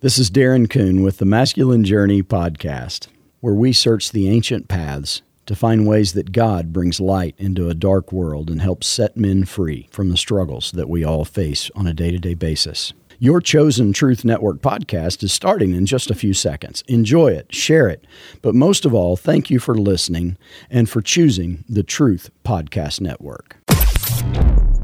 This 0.00 0.18
is 0.18 0.30
Darren 0.30 0.68
Coon 0.68 1.02
with 1.02 1.16
the 1.16 1.24
Masculine 1.24 1.82
Journey 1.82 2.22
podcast, 2.22 3.06
where 3.40 3.54
we 3.54 3.72
search 3.72 4.12
the 4.12 4.28
ancient 4.28 4.68
paths 4.68 5.22
to 5.46 5.56
find 5.56 5.86
ways 5.86 6.12
that 6.12 6.32
God 6.32 6.70
brings 6.70 7.00
light 7.00 7.34
into 7.38 7.70
a 7.70 7.74
dark 7.74 8.12
world 8.12 8.50
and 8.50 8.60
helps 8.60 8.86
set 8.86 9.16
men 9.16 9.46
free 9.46 9.88
from 9.90 10.10
the 10.10 10.18
struggles 10.18 10.70
that 10.72 10.90
we 10.90 11.02
all 11.02 11.24
face 11.24 11.70
on 11.74 11.86
a 11.86 11.94
day 11.94 12.10
to 12.10 12.18
day 12.18 12.34
basis. 12.34 12.92
Your 13.18 13.40
chosen 13.40 13.94
Truth 13.94 14.22
Network 14.22 14.58
podcast 14.58 15.22
is 15.22 15.32
starting 15.32 15.74
in 15.74 15.86
just 15.86 16.10
a 16.10 16.14
few 16.14 16.34
seconds. 16.34 16.84
Enjoy 16.88 17.28
it, 17.28 17.54
share 17.54 17.88
it, 17.88 18.06
but 18.42 18.54
most 18.54 18.84
of 18.84 18.92
all, 18.92 19.16
thank 19.16 19.48
you 19.48 19.58
for 19.58 19.74
listening 19.74 20.36
and 20.68 20.90
for 20.90 21.00
choosing 21.00 21.64
the 21.70 21.82
Truth 21.82 22.28
Podcast 22.44 23.00
Network. 23.00 23.56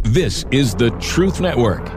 This 0.05 0.47
is 0.51 0.75
the 0.75 0.89
Truth 1.01 1.39
Network. 1.43 1.93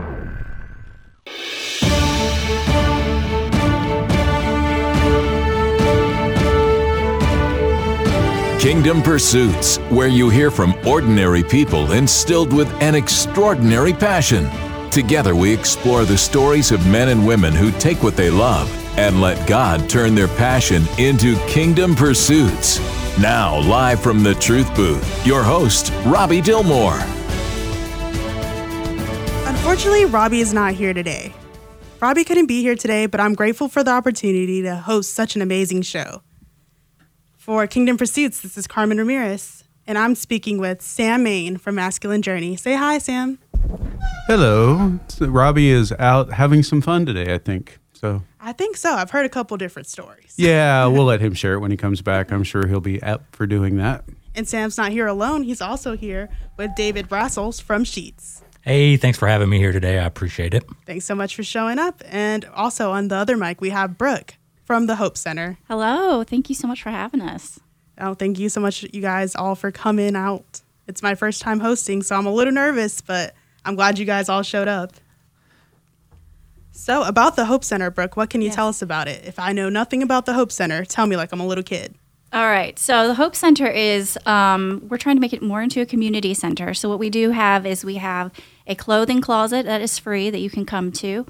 Kingdom 8.66 9.04
Pursuits, 9.04 9.78
where 9.92 10.08
you 10.08 10.28
hear 10.32 10.50
from 10.50 10.73
ordinary 10.88 11.44
people 11.44 11.92
instilled 11.92 12.52
with 12.52 12.68
an 12.82 12.96
extraordinary 12.96 13.94
passion. 13.94 14.50
Together, 14.90 15.36
we 15.36 15.54
explore 15.54 16.04
the 16.04 16.18
stories 16.18 16.72
of 16.72 16.84
men 16.88 17.09
and 17.09 17.28
women 17.28 17.54
who 17.54 17.70
take 17.73 18.02
what 18.02 18.16
they 18.16 18.32
love 18.32 18.68
and 18.98 19.22
let 19.22 19.48
God 19.48 19.88
turn 19.88 20.16
their 20.16 20.28
passion 20.30 20.82
into 20.98 21.36
kingdom 21.46 21.94
pursuits. 21.94 22.80
Now, 23.20 23.59
live 23.59 24.00
from 24.00 24.23
the 24.23 24.34
Truth 24.34 24.76
Booth, 24.76 25.28
your 25.28 25.44
host, 25.44 25.94
Robbie 26.04 26.42
Dilmore. 26.42 27.04
Unfortunately, 29.45 30.06
Robbie 30.06 30.40
is 30.40 30.56
not 30.56 30.73
here 30.73 30.95
today. 30.95 31.32
Robbie 32.02 32.23
couldn't 32.23 32.48
be 32.48 32.64
here 32.64 32.76
today, 32.76 33.06
but 33.06 33.20
I'm 33.20 33.36
grateful 33.36 33.68
for 33.68 33.84
the 33.84 33.92
opportunity 33.92 34.64
to 34.64 34.76
host 34.76 35.14
such 35.14 35.36
an 35.36 35.44
amazing 35.44 35.84
show. 35.84 36.23
For 37.46 37.68
Kingdom 37.68 37.96
Pursuits, 37.96 38.42
this 38.42 38.58
is 38.58 38.66
Carmen 38.66 38.98
Ramirez, 38.98 39.66
and 39.86 40.00
I'm 40.00 40.16
speaking 40.16 40.58
with 40.58 40.82
Sam 40.82 41.22
Main 41.22 41.58
from 41.58 41.76
Masculine 41.76 42.24
Journey. 42.24 42.56
Say 42.56 42.74
hi, 42.74 42.98
Sam. 42.98 43.38
Hello. 44.26 45.00
So 45.10 45.28
Robbie 45.28 45.70
is 45.70 45.92
out 46.00 46.34
having 46.34 46.64
some 46.64 46.82
fun 46.82 47.06
today, 47.06 47.36
I 47.36 47.38
think. 47.38 47.78
So 47.94 48.23
I 48.42 48.52
think 48.52 48.78
so. 48.78 48.94
I've 48.94 49.12
heard 49.12 49.28
a 49.28 49.30
couple 49.30 49.58
different 49.58 49.88
stories. 49.88 50.34
yeah, 50.38 50.88
we'll 50.88 51.06
let 51.06 51.22
him 51.22 51.36
share 51.36 51.54
it 51.54 51.60
when 51.60 51.70
he 51.70 51.78
comes 51.78 52.02
back. 52.02 52.32
I'm 52.32 52.42
sure 52.44 52.66
he'll 52.66 52.82
be 52.82 53.00
up 53.04 53.23
for 53.36 53.46
doing 53.46 53.78
that. 53.78 54.06
And 54.34 54.48
Sam's 54.48 54.76
not 54.76 54.92
here 54.92 55.06
alone. 55.06 55.44
He's 55.44 55.62
also 55.62 55.96
here 55.96 56.30
with 56.58 56.72
David 56.76 57.08
Brassels 57.08 57.60
from 57.60 57.84
Sheetz. 57.84 58.42
Hey, 58.62 58.98
thanks 58.98 59.20
for 59.20 59.28
having 59.28 59.50
me 59.50 59.60
here 59.60 59.72
today. 59.72 60.00
I 60.00 60.06
appreciate 60.06 60.56
it. 60.56 60.64
Thanks 60.88 61.06
so 61.06 61.14
much 61.14 61.36
for 61.36 61.44
showing 61.44 61.78
up. 61.78 62.02
And 62.10 62.44
also 62.46 62.90
on 62.90 63.10
the 63.10 63.18
other 63.18 63.38
mic, 63.38 63.62
we 63.62 63.70
have 63.70 64.00
Brooke 64.00 64.34
from 64.66 64.88
the 64.88 64.95
Hope 64.97 65.17
Center. 65.17 65.58
Hello. 65.67 66.23
Thank 66.23 66.49
you 66.49 66.55
so 66.55 66.67
much 66.67 66.83
for 66.83 66.89
having 66.89 67.21
us. 67.21 67.59
Oh, 67.99 68.13
thank 68.13 68.38
you 68.39 68.49
so 68.49 68.59
much, 68.59 68.83
you 68.91 69.02
guys, 69.02 69.35
all 69.35 69.55
for 69.55 69.71
coming 69.71 70.16
out. 70.16 70.61
It's 70.88 71.02
my 71.02 71.16
first 71.16 71.41
time 71.41 71.59
hosting, 71.61 72.02
so 72.03 72.16
I'm 72.16 72.25
a 72.25 72.31
little 72.33 72.52
nervous, 72.53 72.99
but 73.02 73.33
I'm 73.63 73.75
glad 73.75 73.97
you 73.97 74.05
guys 74.05 74.27
all 74.27 74.43
showed 74.43 74.67
up. 74.67 74.91
So, 76.71 77.03
about 77.03 77.38
the 77.38 77.45
Hope 77.45 77.63
Center, 77.63 77.89
Brooke, 77.89 78.17
what 78.17 78.30
can 78.30 78.41
you 78.41 78.47
Yes. 78.47 78.55
tell 78.55 78.67
us 78.67 78.81
about 78.81 79.08
it? 79.08 79.23
If 79.25 79.39
I 79.39 79.53
know 79.53 79.69
nothing 79.69 80.03
about 80.03 80.25
the 80.25 80.33
Hope 80.33 80.52
Center, 80.52 80.83
tell 80.83 81.08
me 81.08 81.16
like 81.16 81.31
I'm 81.31 81.39
a 81.39 81.47
little 81.47 81.63
kid. 81.63 81.95
All 82.33 82.47
right. 82.47 82.77
So 82.77 83.08
the 83.08 83.13
Hope 83.13 83.33
Center 83.33 83.66
is 83.67 84.17
um, 84.25 84.86
we're 84.89 84.97
trying 84.97 85.16
to 85.16 85.21
make 85.21 85.31
it 85.31 85.41
more 85.41 85.61
into 85.61 85.80
a 85.80 85.86
community 85.86 86.33
center. 86.33 86.73
So 86.73 86.89
what 86.89 86.99
we 86.99 87.09
do 87.09 87.31
have 87.31 87.66
is 87.66 87.86
we 87.86 87.95
have 87.95 88.30
a 88.67 88.75
clothing 88.75 89.21
closet 89.21 89.66
that 89.66 89.80
is 89.81 89.97
free 89.97 90.30
that 90.30 90.39
you 90.39 90.49
can 90.49 90.66
come 90.66 90.91
to, 90.93 91.25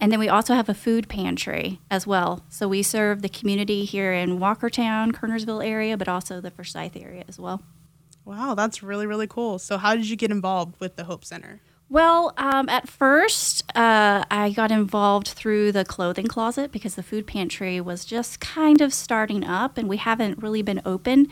and 0.00 0.12
then 0.12 0.18
we 0.18 0.28
also 0.28 0.54
have 0.54 0.68
a 0.68 0.74
food 0.74 1.08
pantry 1.08 1.80
as 1.90 2.06
well. 2.06 2.44
So 2.48 2.68
we 2.68 2.82
serve 2.82 3.22
the 3.22 3.28
community 3.28 3.84
here 3.84 4.12
in 4.12 4.38
Walkertown, 4.38 5.12
Kernersville 5.12 5.64
area, 5.64 5.96
but 5.96 6.08
also 6.08 6.40
the 6.40 6.50
Forsyth 6.50 6.96
area 6.96 7.24
as 7.28 7.38
well. 7.38 7.62
Wow, 8.24 8.54
that's 8.54 8.82
really, 8.82 9.06
really 9.06 9.26
cool. 9.26 9.58
So, 9.58 9.78
how 9.78 9.96
did 9.96 10.08
you 10.08 10.16
get 10.16 10.30
involved 10.30 10.78
with 10.80 10.96
the 10.96 11.04
Hope 11.04 11.24
Center? 11.24 11.60
Well, 11.88 12.34
um, 12.36 12.68
at 12.68 12.86
first, 12.86 13.64
uh, 13.74 14.22
I 14.30 14.50
got 14.50 14.70
involved 14.70 15.28
through 15.28 15.72
the 15.72 15.86
clothing 15.86 16.26
closet 16.26 16.70
because 16.70 16.94
the 16.96 17.02
food 17.02 17.26
pantry 17.26 17.80
was 17.80 18.04
just 18.04 18.40
kind 18.40 18.82
of 18.82 18.92
starting 18.92 19.44
up, 19.44 19.78
and 19.78 19.88
we 19.88 19.96
haven't 19.96 20.42
really 20.42 20.60
been 20.60 20.82
open. 20.84 21.28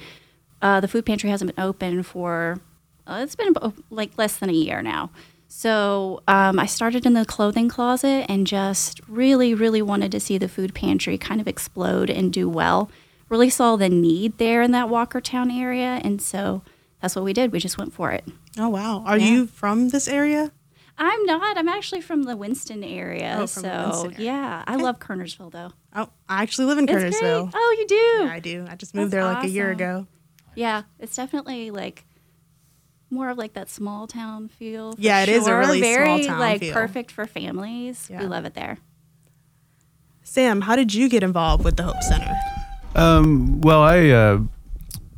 Uh, 0.63 0.81
the 0.81 0.89
food 0.89 1.05
pantry 1.05 1.29
hasn't 1.29 1.55
been 1.55 1.63
open 1.63 2.03
for 2.03 2.63
uh, 3.07 3.21
it's 3.23 3.37
been 3.37 3.55
like 3.91 4.17
less 4.17 4.37
than 4.37 4.51
a 4.51 4.55
year 4.55 4.83
now. 4.83 5.11
So 5.49 6.23
um, 6.29 6.59
I 6.59 6.67
started 6.67 7.07
in 7.07 7.12
the 7.15 7.25
clothing 7.25 7.69
closet 7.69 8.27
and 8.29 8.47
just 8.47 9.01
really, 9.09 9.55
really 9.55 9.83
wanted 9.83 10.12
to 10.12 10.21
see 10.21 10.39
the 10.39 10.49
food 10.49 10.75
pantry 10.75 11.17
kind 11.19 11.41
of 11.41 11.49
explode 11.49 12.11
and 12.11 12.33
do 12.33 12.49
well. 12.49 12.91
Really 13.29 13.51
saw 13.51 13.77
the 13.77 13.89
need 13.89 14.39
there 14.39 14.62
in 14.62 14.71
that 14.73 14.87
Walkertown 14.89 15.53
area, 15.57 16.01
and 16.05 16.21
so 16.23 16.62
that's 17.01 17.17
what 17.17 17.25
we 17.25 17.33
did. 17.33 17.53
We 17.53 17.59
just 17.59 17.79
went 17.79 17.93
for 17.93 18.12
it. 18.12 18.25
Oh, 18.59 18.69
wow. 18.69 19.03
Are 19.05 19.19
Yeah. 19.19 19.27
you 19.31 19.47
from 19.47 19.89
this 19.89 20.07
area? 20.09 20.53
I'm 20.99 21.25
not. 21.27 21.59
I'm 21.59 21.69
actually 21.69 22.01
from 22.01 22.23
the 22.23 22.37
Winston 22.37 22.83
area. 22.83 23.37
Oh, 23.41 23.47
so 23.47 23.61
Winston 23.63 24.15
area. 24.15 24.25
yeah, 24.25 24.65
I 24.67 24.77
love 24.77 24.99
Kernersville 24.99 25.53
though. 25.53 25.73
Oh, 25.95 26.09
I 26.28 26.43
actually 26.43 26.67
live 26.67 26.78
in 26.78 26.89
It's 26.89 26.93
great. 26.93 27.13
Kernersville. 27.13 27.51
Oh, 27.53 27.77
you 27.78 27.87
do? 27.87 27.95
Yeah, 28.27 28.33
I 28.33 28.41
do. 28.41 28.67
I 28.69 28.77
just 28.77 28.95
moved 28.95 29.11
That's 29.13 29.23
there 29.23 29.25
like 29.25 29.45
a 29.45 29.49
year 29.49 29.71
ago. 29.71 30.07
Yeah, 30.55 30.84
it's 30.99 31.15
definitely 31.15 31.71
like 31.71 32.07
more 33.16 33.31
of 33.31 33.38
like 33.38 33.54
that 33.54 33.69
small 33.69 34.06
town 34.06 34.49
feel. 34.49 34.93
for 34.93 35.00
Yeah, 35.00 35.22
it 35.22 35.28
is 35.28 35.43
a 35.44 35.47
sure. 35.50 35.59
really 35.59 35.81
small 35.81 35.91
very 35.91 36.25
town 36.25 36.38
like 36.38 36.60
feel. 36.60 36.72
perfect 36.75 37.10
for 37.10 37.27
families. 37.27 38.09
Yeah. 38.10 38.21
We 38.21 38.27
love 38.27 38.44
it 38.44 38.54
there. 38.54 38.78
Sam, 40.22 40.60
how 40.60 40.77
did 40.77 40.93
you 40.94 41.09
get 41.09 41.22
involved 41.22 41.65
with 41.65 41.77
the 41.77 41.82
Hope 41.84 42.03
Center? 42.03 42.32
Um, 42.94 43.60
well, 43.60 43.82
I 43.82 44.09
uh, 44.09 44.41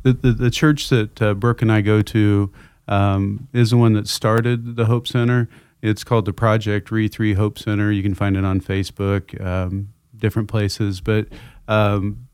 the, 0.03 0.13
the 0.13 0.31
the 0.31 0.51
church 0.51 0.89
that 0.89 1.21
uh, 1.21 1.33
Brooke 1.33 1.61
and 1.61 1.71
I 1.71 1.81
go 1.81 2.01
to 2.01 2.51
um, 2.87 3.47
is 3.53 3.71
the 3.71 3.77
one 3.77 3.93
that 3.93 4.07
started 4.07 4.75
the 4.75 4.85
Hope 4.85 5.07
Center. 5.07 5.49
It's 5.81 6.03
called 6.03 6.25
the 6.25 6.33
Project 6.33 6.91
Re 6.91 7.07
Three 7.07 7.33
Hope 7.33 7.57
Center. 7.57 7.91
You 7.91 8.03
can 8.03 8.13
find 8.13 8.35
it 8.37 8.43
on 8.45 8.59
Facebook, 8.61 9.39
um, 9.43 9.89
different 10.15 10.47
places. 10.49 11.01
But 11.01 11.27
um, 11.67 12.27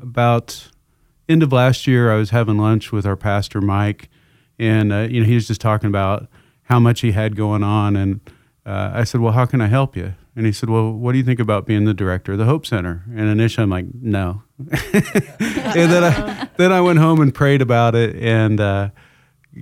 about 0.00 0.68
end 1.28 1.42
of 1.42 1.52
last 1.52 1.86
year, 1.86 2.10
I 2.10 2.16
was 2.16 2.30
having 2.30 2.56
lunch 2.58 2.92
with 2.92 3.06
our 3.06 3.16
pastor 3.16 3.60
Mike, 3.60 4.08
and 4.58 4.92
uh, 4.92 5.06
you 5.10 5.20
know 5.20 5.26
he 5.26 5.34
was 5.34 5.46
just 5.46 5.60
talking 5.60 5.88
about 5.88 6.28
how 6.64 6.80
much 6.80 7.00
he 7.00 7.12
had 7.12 7.36
going 7.36 7.62
on, 7.62 7.96
and 7.96 8.20
uh, 8.64 8.90
I 8.94 9.04
said, 9.04 9.20
"Well, 9.20 9.32
how 9.32 9.46
can 9.46 9.60
I 9.60 9.66
help 9.66 9.96
you?" 9.96 10.14
And 10.34 10.46
he 10.46 10.52
said, 10.52 10.68
"Well, 10.68 10.92
what 10.92 11.12
do 11.12 11.18
you 11.18 11.24
think 11.24 11.40
about 11.40 11.66
being 11.66 11.84
the 11.84 11.94
director 11.94 12.32
of 12.32 12.38
the 12.38 12.44
Hope 12.44 12.66
Center?" 12.66 13.04
And 13.14 13.28
initially, 13.28 13.62
I'm 13.62 13.70
like, 13.70 13.86
"No." 13.94 14.42
and 14.58 14.72
then 14.72 16.04
I 16.04 16.48
then 16.56 16.72
I 16.72 16.80
went 16.80 16.98
home 16.98 17.20
and 17.20 17.34
prayed 17.34 17.62
about 17.62 17.94
it, 17.94 18.16
and 18.16 18.60
uh, 18.60 18.90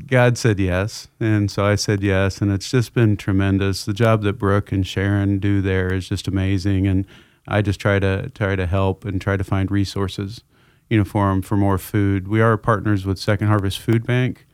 God 0.06 0.36
said 0.36 0.58
yes, 0.58 1.08
and 1.20 1.50
so 1.50 1.64
I 1.64 1.76
said 1.76 2.02
yes, 2.02 2.40
and 2.40 2.50
it's 2.50 2.70
just 2.70 2.94
been 2.94 3.16
tremendous. 3.16 3.84
The 3.84 3.92
job 3.92 4.22
that 4.22 4.34
Brooke 4.34 4.72
and 4.72 4.86
Sharon 4.86 5.38
do 5.38 5.62
there 5.62 5.92
is 5.92 6.08
just 6.08 6.26
amazing, 6.26 6.86
and 6.86 7.06
I 7.46 7.62
just 7.62 7.80
try 7.80 7.98
to 7.98 8.30
try 8.30 8.56
to 8.56 8.66
help 8.66 9.04
and 9.04 9.20
try 9.20 9.36
to 9.36 9.44
find 9.44 9.70
resources, 9.70 10.42
you 10.88 10.98
know, 10.98 11.04
for 11.04 11.28
them 11.28 11.42
for 11.42 11.56
more 11.56 11.78
food. 11.78 12.26
We 12.26 12.40
are 12.40 12.56
partners 12.56 13.06
with 13.06 13.18
Second 13.18 13.48
Harvest 13.48 13.78
Food 13.78 14.06
Bank, 14.06 14.46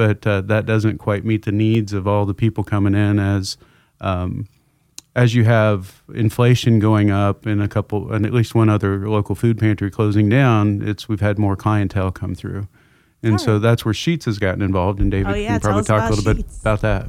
but 0.00 0.26
uh, 0.26 0.40
that 0.40 0.64
doesn't 0.64 0.96
quite 0.96 1.26
meet 1.26 1.44
the 1.44 1.52
needs 1.52 1.92
of 1.92 2.08
all 2.08 2.24
the 2.24 2.32
people 2.32 2.64
coming 2.64 2.94
in 2.94 3.18
as. 3.18 3.58
Um, 4.00 4.48
as 5.14 5.34
you 5.34 5.44
have 5.44 6.02
inflation 6.14 6.78
going 6.78 7.10
up 7.10 7.44
and 7.44 7.60
a 7.60 7.68
couple 7.68 8.12
and 8.12 8.24
at 8.24 8.32
least 8.32 8.54
one 8.54 8.70
other 8.70 9.10
local 9.10 9.34
food 9.34 9.58
pantry 9.58 9.90
closing 9.90 10.28
down, 10.28 10.80
it's 10.80 11.08
we've 11.08 11.20
had 11.20 11.36
more 11.36 11.56
clientele 11.56 12.12
come 12.12 12.34
through. 12.34 12.68
And 13.22 13.38
so 13.38 13.58
that's 13.58 13.84
where 13.84 13.92
Sheetz 13.92 14.24
has 14.24 14.38
gotten 14.38 14.62
involved 14.62 15.00
and 15.00 15.10
David 15.10 15.32
Oh, 15.32 15.34
yeah, 15.34 15.58
can 15.58 15.60
probably 15.60 15.80
us 15.80 15.86
talk 15.88 16.02
a 16.02 16.06
about 16.06 16.16
little 16.16 16.34
bit 16.34 16.46
about 16.60 16.80
that. 16.80 17.08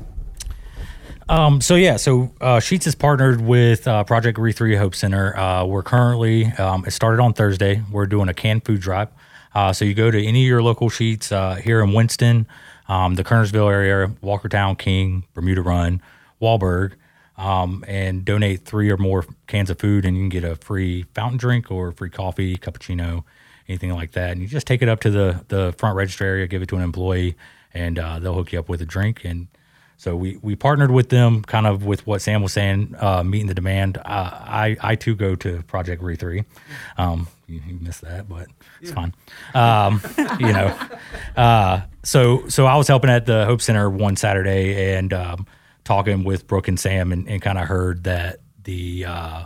Um, 1.29 1.61
so 1.61 1.75
yeah, 1.75 1.95
so 1.95 2.33
uh, 2.41 2.57
Sheetz 2.57 2.87
is 2.87 2.95
partnered 2.95 3.39
with 3.39 3.87
uh, 3.87 4.03
Project 4.03 4.37
Re 4.39 4.51
Three 4.51 4.75
Hope 4.75 4.95
Center. 4.95 5.37
Uh, 5.37 5.63
we're 5.63 5.83
currently 5.83 6.47
um, 6.57 6.83
it 6.85 6.91
started 6.91 7.21
on 7.21 7.33
Thursday. 7.33 7.83
We're 7.91 8.07
doing 8.07 8.27
a 8.27 8.33
canned 8.33 8.65
food 8.65 8.81
drive. 8.81 9.09
Uh, 9.53 9.73
so 9.73 9.85
you 9.85 9.93
go 9.93 10.09
to 10.09 10.23
any 10.25 10.43
of 10.43 10.47
your 10.47 10.63
local 10.63 10.89
Sheetz 10.89 11.31
uh, 11.31 11.55
here 11.55 11.81
in 11.81 11.93
Winston, 11.93 12.47
um, 12.91 13.15
the 13.15 13.23
Kernersville 13.23 13.71
area, 13.71 14.09
Walkertown, 14.21 14.77
King, 14.77 15.23
Bermuda 15.33 15.61
Run, 15.61 16.01
Walburg, 16.41 16.95
um, 17.37 17.85
and 17.87 18.25
donate 18.25 18.65
three 18.65 18.91
or 18.91 18.97
more 18.97 19.25
cans 19.47 19.69
of 19.69 19.79
food, 19.79 20.03
and 20.03 20.17
you 20.17 20.23
can 20.23 20.29
get 20.29 20.43
a 20.43 20.57
free 20.57 21.03
fountain 21.15 21.37
drink 21.37 21.71
or 21.71 21.93
free 21.93 22.09
coffee, 22.09 22.57
cappuccino, 22.57 23.23
anything 23.69 23.93
like 23.93 24.11
that. 24.11 24.31
And 24.31 24.41
you 24.41 24.47
just 24.47 24.67
take 24.67 24.81
it 24.81 24.89
up 24.89 24.99
to 25.01 25.09
the 25.09 25.45
the 25.47 25.73
front 25.77 25.95
register 25.95 26.25
area, 26.25 26.47
give 26.47 26.61
it 26.61 26.67
to 26.67 26.75
an 26.75 26.81
employee, 26.81 27.37
and 27.73 27.97
uh, 27.97 28.19
they'll 28.19 28.33
hook 28.33 28.51
you 28.51 28.59
up 28.59 28.67
with 28.67 28.81
a 28.81 28.85
drink 28.85 29.23
and 29.23 29.47
so 30.01 30.15
we, 30.15 30.39
we 30.41 30.55
partnered 30.55 30.89
with 30.89 31.09
them, 31.09 31.43
kind 31.43 31.67
of 31.67 31.85
with 31.85 32.07
what 32.07 32.23
Sam 32.23 32.41
was 32.41 32.53
saying, 32.53 32.95
uh, 32.97 33.21
meeting 33.23 33.45
the 33.45 33.53
demand. 33.53 33.99
Uh, 33.99 34.01
I 34.03 34.75
I 34.81 34.95
too 34.95 35.15
go 35.15 35.35
to 35.35 35.61
Project 35.67 36.01
Re 36.01 36.15
Three. 36.15 36.43
Um, 36.97 37.27
you, 37.45 37.61
you 37.67 37.77
missed 37.79 38.01
that, 38.01 38.27
but 38.27 38.47
it's 38.81 38.91
fine. 38.91 39.13
Um, 39.53 40.01
you 40.39 40.53
know, 40.53 40.75
uh, 41.37 41.81
so 42.01 42.47
so 42.47 42.65
I 42.65 42.77
was 42.77 42.87
helping 42.87 43.11
at 43.11 43.27
the 43.27 43.45
Hope 43.45 43.61
Center 43.61 43.91
one 43.91 44.15
Saturday 44.15 44.95
and 44.95 45.13
um, 45.13 45.45
talking 45.83 46.23
with 46.23 46.47
Brooke 46.47 46.67
and 46.67 46.79
Sam, 46.79 47.11
and, 47.11 47.29
and 47.29 47.39
kind 47.39 47.59
of 47.59 47.67
heard 47.67 48.05
that 48.05 48.39
the 48.63 49.05
uh, 49.05 49.45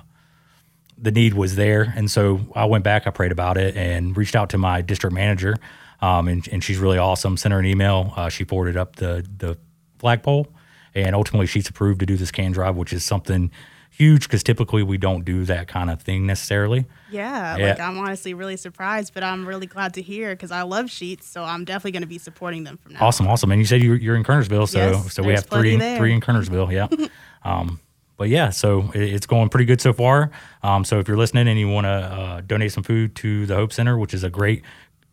the 0.97 1.11
need 1.11 1.33
was 1.33 1.57
there, 1.57 1.93
and 1.97 2.09
so 2.09 2.39
I 2.55 2.63
went 2.63 2.85
back, 2.85 3.07
I 3.07 3.09
prayed 3.09 3.33
about 3.33 3.57
it, 3.57 3.75
and 3.75 4.15
reached 4.15 4.37
out 4.37 4.51
to 4.51 4.57
my 4.57 4.81
district 4.81 5.13
manager, 5.13 5.57
um, 5.99 6.29
and, 6.29 6.47
and 6.47 6.63
she's 6.63 6.77
really 6.77 6.97
awesome. 6.97 7.35
Sent 7.35 7.51
her 7.51 7.59
an 7.59 7.65
email. 7.65 8.13
Uh, 8.15 8.29
she 8.29 8.45
forwarded 8.45 8.77
up 8.77 8.95
the 8.95 9.27
the 9.37 9.57
flagpole, 9.99 10.47
and 10.93 11.15
ultimately 11.15 11.47
she's 11.47 11.67
approved 11.69 11.99
to 12.01 12.05
do 12.05 12.15
this 12.17 12.31
can 12.31 12.51
drive, 12.51 12.75
which 12.75 12.93
is 12.93 13.03
something 13.03 13.51
huge 13.89 14.23
because 14.23 14.43
typically 14.43 14.83
we 14.83 14.97
don't 14.97 15.23
do 15.23 15.45
that 15.45 15.69
kind 15.69 15.89
of 15.89 16.01
thing 16.01 16.25
necessarily. 16.25 16.85
Yeah, 17.09 17.55
Yeah. 17.55 17.67
like 17.69 17.79
I'm 17.79 17.97
honestly 17.97 18.33
really 18.33 18.57
surprised, 18.57 19.13
but 19.13 19.23
I'm 19.23 19.47
really 19.47 19.67
glad 19.67 19.93
to 19.93 20.01
hear 20.01 20.31
because 20.35 20.51
I 20.51 20.63
love 20.63 20.87
Sheetz, 20.87 21.23
so 21.23 21.45
I'm 21.45 21.63
definitely 21.63 21.91
going 21.93 22.01
to 22.01 22.07
be 22.07 22.17
supporting 22.17 22.65
them 22.65 22.75
from 22.77 22.93
now. 22.93 23.05
Awesome, 23.05 23.25
awesome. 23.27 23.51
And 23.51 23.61
you 23.61 23.65
said 23.65 23.81
you're, 23.81 23.95
you're 23.95 24.17
in 24.17 24.23
Kernersville, 24.25 24.67
so 24.67 24.79
Yes, 24.79 25.13
so 25.13 25.23
we 25.23 25.31
have 25.33 25.45
three 25.45 25.77
there. 25.77 25.97
three 25.97 26.13
in 26.13 26.19
Kernersville. 26.19 26.73
Yeah. 26.73 26.87
um, 27.49 27.79
but 28.17 28.27
yeah, 28.29 28.49
so 28.49 28.91
it's 28.93 29.25
going 29.25 29.47
pretty 29.49 29.65
good 29.65 29.79
so 29.81 29.93
far. 29.93 30.31
Um, 30.63 30.83
so 30.85 30.99
if 30.99 31.07
you're 31.07 31.17
listening 31.17 31.47
and 31.47 31.57
you 31.59 31.69
want 31.69 31.85
to 31.85 31.89
uh, 31.89 32.41
donate 32.41 32.71
some 32.73 32.83
food 32.83 33.15
to 33.17 33.45
the 33.45 33.55
Hope 33.55 33.71
Center, 33.73 33.97
which 33.97 34.13
is 34.13 34.23
a 34.25 34.29
great 34.29 34.63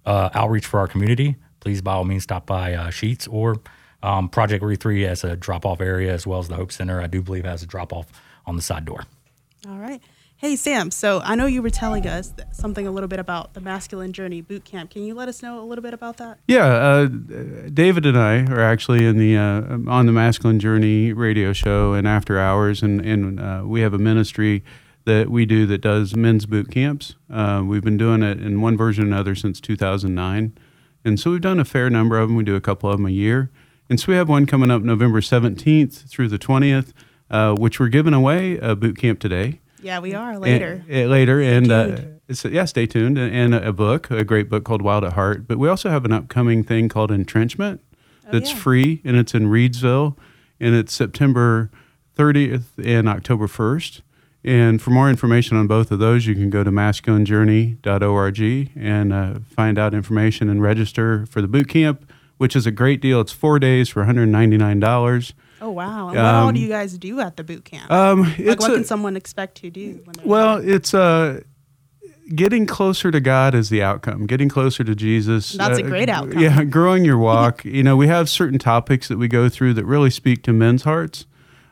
uh, 0.06 0.30
outreach 0.34 0.66
for 0.66 0.80
our 0.80 0.88
community, 0.88 1.36
please 1.60 1.82
by 1.82 1.92
all 1.94 2.04
means 2.04 2.22
stop 2.24 2.46
by 2.46 2.74
uh, 2.74 2.88
Sheetz 2.90 3.28
or 3.32 3.56
um, 4.02 4.28
Project 4.28 4.62
Re 4.64 4.76
Three 4.76 5.06
as 5.06 5.24
a 5.24 5.36
drop 5.36 5.64
off 5.64 5.80
area, 5.80 6.12
as 6.12 6.26
well 6.26 6.38
as 6.38 6.48
the 6.48 6.56
Hope 6.56 6.72
Center. 6.72 7.00
I 7.00 7.06
do 7.06 7.22
believe 7.22 7.44
has 7.44 7.62
a 7.62 7.66
drop 7.66 7.92
off 7.92 8.06
on 8.46 8.56
the 8.56 8.62
side 8.62 8.84
door. 8.84 9.04
All 9.68 9.78
right. 9.78 10.00
Hey, 10.42 10.56
Sam, 10.56 10.90
so 10.90 11.20
I 11.22 11.36
know 11.36 11.46
you 11.46 11.62
were 11.62 11.70
telling 11.70 12.04
us 12.04 12.34
something 12.50 12.84
a 12.84 12.90
little 12.90 13.06
bit 13.06 13.20
about 13.20 13.54
the 13.54 13.60
Masculine 13.60 14.12
Journey 14.12 14.40
Boot 14.40 14.64
Camp. 14.64 14.90
Can 14.90 15.04
you 15.04 15.14
let 15.14 15.28
us 15.28 15.40
know 15.40 15.60
a 15.60 15.64
little 15.64 15.82
bit 15.82 15.94
about 15.94 16.16
that? 16.16 16.40
Yeah, 16.48 16.66
uh, 16.66 17.06
David 17.72 18.04
and 18.06 18.18
I 18.18 18.40
are 18.52 18.60
actually 18.60 19.06
in 19.06 19.18
the 19.18 19.36
uh, 19.36 19.78
on 19.86 20.06
the 20.06 20.12
Masculine 20.12 20.58
Journey 20.58 21.12
radio 21.12 21.52
show 21.52 21.92
and 21.92 22.08
after 22.08 22.40
hours, 22.40 22.82
and 22.82 23.00
and 23.02 23.38
uh, 23.38 23.62
we 23.64 23.82
have 23.82 23.94
a 23.94 23.98
ministry 23.98 24.64
that 25.04 25.30
we 25.30 25.46
do 25.46 25.64
that 25.66 25.80
does 25.80 26.16
men's 26.16 26.44
boot 26.44 26.72
camps. 26.72 27.14
Uh, 27.30 27.62
we've 27.64 27.84
been 27.84 27.96
doing 27.96 28.24
it 28.24 28.40
in 28.40 28.60
one 28.60 28.76
version 28.76 29.04
or 29.04 29.06
another 29.06 29.36
since 29.36 29.60
2009, 29.60 30.58
and 31.04 31.20
so 31.20 31.30
we've 31.30 31.40
done 31.40 31.60
a 31.60 31.64
fair 31.64 31.88
number 31.88 32.18
of 32.18 32.28
them. 32.28 32.36
We 32.36 32.42
do 32.42 32.56
a 32.56 32.60
couple 32.60 32.90
of 32.90 32.96
them 32.96 33.06
a 33.06 33.10
year, 33.10 33.48
and 33.92 34.00
so 34.00 34.10
we 34.10 34.16
have 34.16 34.26
one 34.26 34.46
coming 34.46 34.70
up 34.70 34.80
November 34.80 35.20
17th 35.20 36.08
through 36.08 36.28
the 36.28 36.38
20th, 36.38 36.94
uh, 37.30 37.54
which 37.54 37.78
we're 37.78 37.88
giving 37.88 38.14
away 38.14 38.56
a 38.56 38.74
boot 38.74 38.96
camp 38.96 39.20
today. 39.20 39.60
Yeah, 39.82 39.98
we 39.98 40.14
are 40.14 40.38
later. 40.38 40.82
And, 40.88 41.06
uh, 41.06 41.10
later, 41.10 41.42
and 41.42 41.70
uh, 41.70 41.96
it's, 42.26 42.42
yeah, 42.46 42.64
stay 42.64 42.86
tuned. 42.86 43.18
And, 43.18 43.34
and 43.34 43.54
a, 43.54 43.68
a 43.68 43.72
book, 43.74 44.10
a 44.10 44.24
great 44.24 44.48
book 44.48 44.64
called 44.64 44.80
Wild 44.80 45.04
at 45.04 45.12
Heart. 45.12 45.46
But 45.46 45.58
we 45.58 45.68
also 45.68 45.90
have 45.90 46.06
an 46.06 46.12
upcoming 46.12 46.64
thing 46.64 46.88
called 46.88 47.12
Entrenchment 47.12 47.82
that's 48.30 48.48
Oh, 48.48 48.52
yeah. 48.54 48.58
free, 48.60 49.02
and 49.04 49.18
it's 49.18 49.34
in 49.34 49.48
Reidsville, 49.48 50.16
and 50.58 50.74
it's 50.74 50.94
September 50.94 51.70
30th 52.16 52.64
and 52.82 53.10
October 53.10 53.46
1st. 53.46 54.00
And 54.42 54.80
for 54.80 54.88
more 54.88 55.10
information 55.10 55.58
on 55.58 55.66
both 55.66 55.90
of 55.90 55.98
those, 55.98 56.24
you 56.24 56.34
can 56.34 56.48
go 56.48 56.64
to 56.64 56.70
masculinejourney.org 56.70 58.70
and 58.74 59.12
uh, 59.12 59.34
find 59.54 59.78
out 59.78 59.92
information 59.92 60.48
and 60.48 60.62
register 60.62 61.26
for 61.26 61.42
the 61.42 61.48
boot 61.48 61.68
camp, 61.68 62.10
which 62.42 62.56
is 62.56 62.66
a 62.66 62.72
great 62.72 63.00
deal. 63.00 63.20
It's 63.20 63.30
four 63.30 63.60
days 63.60 63.88
for 63.88 64.04
$199. 64.04 65.32
oh, 65.60 65.70
wow. 65.70 66.08
And 66.08 66.16
what 66.16 66.24
all 66.24 66.48
um, 66.48 66.54
do 66.56 66.60
you 66.60 66.68
guys 66.68 66.98
do 66.98 67.20
at 67.20 67.36
the 67.36 67.44
boot 67.44 67.64
camp? 67.64 67.88
Um, 67.88 68.22
like, 68.22 68.40
it's 68.40 68.60
what 68.60 68.72
a- 68.72 68.74
can 68.74 68.84
someone 68.84 69.16
expect 69.16 69.58
to 69.58 69.70
do? 69.70 70.04
Well, 70.24 70.56
it's 70.56 70.92
uh, 70.92 71.42
getting 72.34 72.66
closer 72.66 73.12
to 73.12 73.20
God 73.20 73.54
is 73.54 73.70
the 73.70 73.80
outcome. 73.80 74.26
Getting 74.26 74.48
closer 74.48 74.82
to 74.82 74.92
Jesus. 74.96 75.52
That's 75.52 75.78
a 75.78 75.84
uh, 75.84 75.86
great 75.86 76.08
outcome. 76.08 76.40
Yeah, 76.40 76.64
growing 76.64 77.04
your 77.04 77.16
walk. 77.16 77.64
you 77.64 77.84
know, 77.84 77.96
we 77.96 78.08
have 78.08 78.28
certain 78.28 78.58
topics 78.58 79.06
that 79.06 79.18
we 79.18 79.28
go 79.28 79.48
through 79.48 79.74
that 79.74 79.84
really 79.84 80.10
speak 80.10 80.42
to 80.42 80.52
men's 80.52 80.82
hearts 80.82 81.26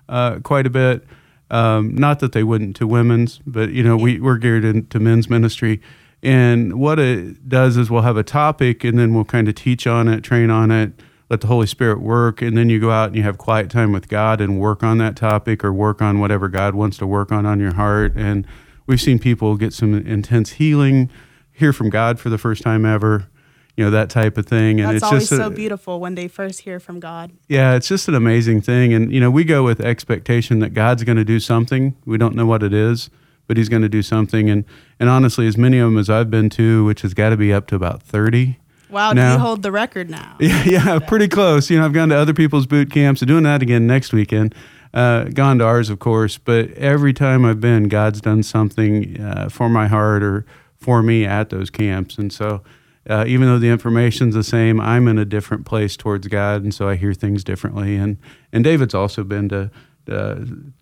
uh, 0.09 0.39
quite 0.39 0.69
a 0.69 0.71
bit. 0.71 1.05
Um, 1.51 1.97
not 1.97 2.21
that 2.21 2.31
they 2.31 2.45
wouldn't 2.45 2.77
to 2.77 2.87
women's, 2.87 3.41
but 3.45 3.73
you 3.73 3.83
know, 3.83 3.97
we 3.97 4.21
we're 4.21 4.39
geared 4.39 4.65
into 4.65 5.01
men's 5.01 5.29
ministry. 5.29 5.81
And 6.23 6.79
what 6.79 6.99
it 6.99 7.49
does 7.49 7.77
is 7.77 7.91
we'll 7.91 8.03
have 8.03 8.17
a 8.17 8.23
topic, 8.23 8.85
and 8.85 8.99
then 8.99 9.15
we'll 9.15 9.25
kind 9.25 9.49
of 9.49 9.55
teach 9.55 9.87
on 9.87 10.07
it, 10.09 10.23
train 10.23 10.51
on 10.51 10.71
it, 10.71 10.93
let 11.31 11.41
the 11.41 11.47
Holy 11.47 11.67
Spirit 11.67 12.01
work, 12.03 12.43
and 12.43 12.57
then 12.59 12.69
you 12.69 12.79
go 12.81 12.91
out 12.91 13.07
and 13.09 13.17
you 13.17 13.23
have 13.23 13.39
quiet 13.39 13.71
time 13.71 13.93
with 13.93 14.09
God 14.09 14.41
and 14.41 14.59
work 14.61 14.83
on 14.83 14.99
that 14.99 15.17
topic 15.17 15.65
or 15.65 15.73
work 15.73 16.03
on 16.03 16.19
whatever 16.21 16.49
God 16.49 16.75
wants 16.75 16.99
to 16.99 17.07
work 17.07 17.31
on 17.33 17.47
on 17.47 17.59
your 17.61 17.75
heart. 17.75 18.13
And 18.17 18.47
we've 18.87 19.01
seen 19.01 19.19
people 19.19 19.57
get 19.57 19.73
some 19.73 19.95
intense 19.95 20.51
healing, 20.53 21.09
hear 21.53 21.73
from 21.73 21.89
God 21.89 22.19
for 22.19 22.29
the 22.31 22.39
first 22.39 22.63
time 22.63 22.85
ever, 22.85 23.29
you 23.77 23.85
know, 23.85 23.91
that 23.93 24.11
type 24.11 24.37
of 24.37 24.45
thing. 24.47 24.81
And 24.81 24.89
That's 24.89 24.97
it's 24.97 25.03
always 25.05 25.23
just 25.23 25.33
a- 25.33 25.37
so 25.37 25.51
beautiful 25.51 26.01
when 26.01 26.17
they 26.17 26.27
first 26.29 26.61
hear 26.63 26.81
from 26.81 26.99
God. 27.01 27.31
yeah, 27.49 27.75
it's 27.77 27.89
just 27.89 28.09
an 28.09 28.15
amazing 28.17 28.61
thing. 28.61 28.93
And, 28.93 29.11
you 29.13 29.21
know, 29.21 29.31
we 29.31 29.45
go 29.45 29.63
with 29.63 29.81
expectation 29.81 30.59
that 30.59 30.75
God's 30.75 31.05
going 31.05 31.17
to 31.17 31.25
do 31.25 31.39
something. 31.41 31.95
We 32.05 32.19
don't 32.19 32.35
know 32.35 32.45
what 32.47 32.63
it 32.65 32.75
is, 32.75 33.09
but 33.51 33.57
He's 33.57 33.69
going 33.69 33.83
to 33.83 33.89
do 33.89 34.01
something. 34.01 34.49
And, 34.49 34.65
and 35.01 35.09
honestly, 35.09 35.45
as 35.49 35.59
many 35.59 35.81
of 35.81 35.91
them 35.91 35.99
as 35.99 36.09
I've 36.09 36.31
been 36.31 36.51
to, 36.51 36.85
which 36.85 37.03
has 37.03 37.15
got 37.15 37.31
to 37.31 37.37
be 37.37 37.53
up 37.53 37.67
to 37.67 37.75
about 37.75 38.01
30. 38.01 38.57
Wow, 38.89 39.11
do 39.13 39.17
Now- 39.17 39.33
you 39.33 39.39
hold 39.41 39.63
the 39.65 39.73
record 39.73 40.09
now? 40.09 40.37
Yeah, 40.41 40.63
yeah, 40.65 40.99
pretty 41.01 41.27
close. 41.27 41.69
You 41.69 41.81
know, 41.81 41.85
I've 41.85 41.93
gone 41.93 42.11
to 42.11 42.15
other 42.15 42.33
people's 42.33 42.67
boot 42.67 42.93
camps. 42.93 43.23
I'm 43.23 43.27
doing 43.27 43.43
that 43.43 43.61
again 43.61 43.89
next 43.89 44.13
weekend. 44.13 44.55
Uh, 44.95 45.25
gone 45.25 45.59
to 45.59 45.65
ours, 45.65 45.91
of 45.91 45.99
course, 45.99 46.39
but 46.39 46.71
every 46.75 47.13
time 47.13 47.45
I've 47.45 47.61
been, 47.61 47.89
God's 47.89 48.21
done 48.21 48.45
something 48.45 49.21
uh, 49.21 49.49
for 49.49 49.69
my 49.69 49.89
heart 49.89 50.23
or 50.23 50.47
for 50.77 51.03
me 51.03 51.25
at 51.25 51.51
those 51.51 51.71
camps. 51.71 52.19
And 52.19 52.33
so, 52.33 52.63
uh, 53.09 53.25
even 53.27 53.49
though 53.49 53.59
the 53.59 53.71
information's 53.71 54.37
the 54.37 54.45
same, 54.45 54.81
I'm 54.81 55.09
in 55.09 55.19
a 55.19 55.25
different 55.25 55.67
place 55.67 55.97
towards 55.97 56.29
God, 56.29 56.63
and 56.63 56.73
so 56.73 56.89
I 56.89 56.95
hear 56.95 57.15
things 57.15 57.43
differently. 57.43 57.97
And 57.97 58.17
and 58.53 58.63
David's 58.63 58.95
also 58.95 59.25
been 59.25 59.49
to 59.49 59.71
uh, 60.09 60.37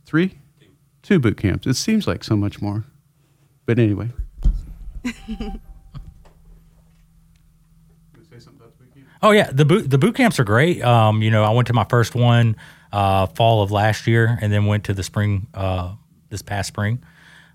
three, 0.05 0.38
two 1.08 1.19
boot 1.19 1.38
camps. 1.38 1.66
It 1.66 1.75
seems 1.75 2.06
like 2.06 2.22
so 2.22 2.37
much 2.37 2.60
more, 2.60 2.84
but 3.66 3.78
anyway. 3.78 4.10
Oh 9.20 9.32
yeah, 9.32 9.50
the 9.50 9.64
boot 9.64 9.90
the 9.90 9.99
boot 9.99 10.14
camps 10.14 10.38
are 10.38 10.44
great. 10.44 10.81
Um, 10.81 11.22
you 11.22 11.32
know, 11.32 11.43
I 11.43 11.50
went 11.50 11.66
to 11.66 11.72
my 11.72 11.82
first 11.82 12.14
one 12.14 12.55
uh, 12.93 13.26
fall 13.26 13.62
of 13.62 13.72
last 13.72 14.06
year, 14.06 14.38
and 14.40 14.52
then 14.52 14.66
went 14.66 14.84
to 14.84 14.94
the 14.94 15.02
spring 15.02 15.49
uh, 15.55 15.94
this 16.28 16.40
past 16.40 16.69
spring. 16.69 17.02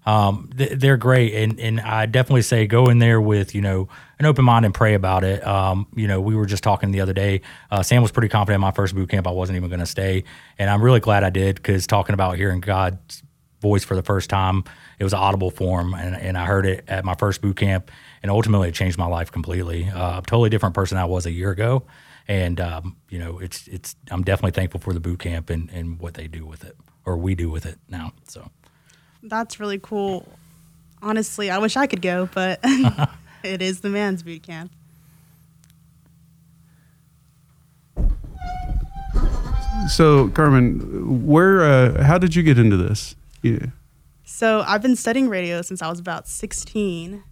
Um, 0.06 0.50
th- 0.58 0.78
they're 0.78 0.98
great, 0.98 1.34
and 1.34 1.58
and 1.62 1.80
I 1.80 2.06
definitely 2.06 2.42
say 2.42 2.68
go 2.68 2.90
in 2.90 3.00
there 3.00 3.22
with 3.22 3.56
you 3.56 3.62
know 3.62 3.88
an 4.20 4.26
open 4.26 4.44
mind 4.44 4.66
and 4.66 4.74
pray 4.74 4.94
about 4.94 5.24
it. 5.24 5.42
Um, 5.48 5.88
you 5.96 6.06
know, 6.06 6.20
we 6.20 6.36
were 6.36 6.46
just 6.46 6.64
talking 6.64 6.92
the 6.92 7.00
other 7.00 7.14
day. 7.14 7.40
Uh, 7.72 7.82
Sam 7.82 8.02
was 8.02 8.12
pretty 8.12 8.28
confident 8.28 8.56
in 8.56 8.62
my 8.62 8.72
first 8.72 8.94
boot 8.94 9.08
camp. 9.08 9.26
I 9.26 9.32
wasn't 9.32 9.56
even 9.56 9.70
going 9.70 9.80
to 9.80 9.86
stay, 9.86 10.26
and 10.60 10.70
I'm 10.70 10.82
really 10.82 11.00
glad 11.00 11.24
I 11.24 11.30
did 11.30 11.56
because 11.56 11.88
talking 11.88 12.14
about 12.14 12.36
hearing 12.36 12.60
God's 12.60 13.24
voice 13.64 13.84
for 13.84 13.96
the 13.96 14.04
first 14.04 14.30
time, 14.30 14.64
it 15.00 15.04
was 15.04 15.14
an 15.14 15.20
audible 15.20 15.50
form, 15.50 15.96
and, 15.96 16.16
and 16.16 16.38
I 16.38 16.46
heard 16.46 16.68
it 16.68 16.84
at 16.88 17.04
my 17.04 17.16
first 17.16 17.42
boot 17.42 17.58
camp, 17.58 17.90
and 18.22 18.30
ultimately 18.30 18.70
it 18.70 18.76
changed 18.76 19.00
my 19.00 19.08
life 19.08 19.32
completely. 19.32 19.90
Uh, 19.90 20.12
I'm 20.12 20.20
a 20.20 20.22
totally 20.22 20.52
different 20.52 20.76
person 20.76 21.00
I 21.00 21.06
was 21.06 21.26
a 21.26 21.32
year 21.32 21.50
ago, 21.50 21.84
and 22.28 22.60
um, 22.60 22.98
you 23.10 23.18
know, 23.18 23.40
it's 23.40 23.68
it's 23.68 23.96
I'm 24.12 24.22
definitely 24.24 24.52
thankful 24.52 24.80
for 24.80 24.94
the 24.94 25.00
boot 25.00 25.20
camp 25.20 25.50
and 25.50 25.72
and 25.72 26.00
what 26.00 26.14
they 26.14 26.28
do 26.28 26.46
with 26.46 26.64
it, 26.64 26.78
or 27.06 27.18
we 27.18 27.34
do 27.34 27.50
with 27.50 27.66
it 27.66 27.80
now. 27.90 28.14
So. 28.28 28.52
That's 29.24 29.58
really 29.60 29.80
cool. 29.80 30.28
Honestly, 31.02 31.50
I 31.50 31.58
wish 31.58 31.78
I 31.78 31.88
could 31.88 32.02
go, 32.02 32.30
but 32.34 32.60
it 33.44 33.62
is 33.62 33.80
the 33.80 33.90
man's 33.90 34.22
boot 34.22 34.44
camp. 34.44 34.72
So, 39.90 40.30
Carmen, 40.30 41.26
where? 41.26 41.64
Uh, 41.64 42.04
how 42.04 42.18
did 42.18 42.36
you 42.36 42.44
get 42.44 42.58
into 42.58 42.78
this? 42.78 43.16
Yeah. 43.44 43.68
So 44.24 44.64
I've 44.66 44.82
been 44.82 44.96
studying 44.96 45.30
radio 45.30 45.62
since 45.62 45.82
I 45.82 45.90
was 45.90 46.00
about 46.00 46.28
16 46.28 47.24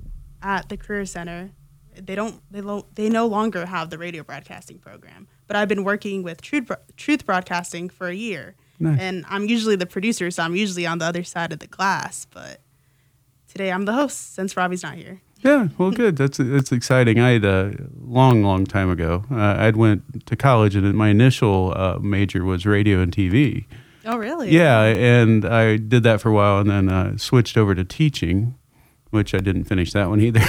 at 0.44 0.70
the 0.70 0.78
Career 0.78 1.06
Center. 1.06 1.52
They 2.00 2.16
don't 2.16 2.42
they 2.52 2.62
lo- 2.62 2.86
they 2.96 3.10
no 3.10 3.26
longer 3.26 3.66
have 3.66 3.90
the 3.90 3.98
radio 3.98 4.24
broadcasting 4.24 4.78
program, 4.80 5.28
but 5.48 5.56
I've 5.56 5.68
been 5.68 5.84
working 5.84 6.24
with 6.24 6.42
Truth 6.42 6.68
Bro- 6.68 6.78
Truth 6.96 7.26
Broadcasting 7.26 7.90
for 7.90 8.08
a 8.08 8.14
year. 8.14 8.56
Nice. 8.80 9.00
And 9.00 9.26
I'm 9.30 9.48
usually 9.48 9.76
the 9.76 9.86
producer, 9.86 10.32
so 10.32 10.44
I'm 10.44 10.56
usually 10.56 10.86
on 10.86 10.98
the 11.00 11.06
other 11.06 11.24
side 11.24 11.52
of 11.54 11.60
the 11.60 11.68
glass, 11.68 12.26
but 12.26 12.62
today 13.48 13.72
I'm 13.72 13.86
the 13.86 13.94
host 13.94 14.34
since 14.34 14.56
Robbie's 14.56 14.84
not 14.84 14.96
here. 14.96 15.22
Yeah, 15.44 15.70
well, 15.78 15.92
good. 15.92 16.18
That's 16.18 16.38
that's 16.38 16.72
exciting. 16.72 17.20
I 17.20 17.32
had 17.32 17.46
a 17.46 17.74
long, 18.00 18.44
long 18.44 18.66
time 18.66 18.90
ago. 18.90 19.26
Uh, 19.32 19.56
I'd 19.60 19.76
went 19.76 20.26
to 20.28 20.36
college, 20.36 20.76
and 20.76 20.94
my 20.94 21.10
initial 21.10 21.74
uh, 21.76 21.98
major 22.00 22.44
was 22.46 22.66
radio 22.66 23.00
and 23.02 23.12
TV. 23.12 23.66
Oh, 24.06 24.18
really? 24.18 24.50
Yeah, 24.50 24.82
and 24.82 25.46
I 25.46 25.78
did 25.78 26.04
that 26.04 26.22
for 26.22 26.30
a 26.30 26.34
while, 26.34 26.60
and 26.60 26.70
then 26.70 26.90
uh, 26.90 27.18
switched 27.18 27.58
over 27.58 27.76
to 27.76 27.84
teaching, 27.84 28.56
which 29.12 29.34
I 29.34 29.40
didn't 29.40 29.66
finish 29.66 29.94
that 29.94 30.10
one 30.10 30.22
either. 30.22 30.42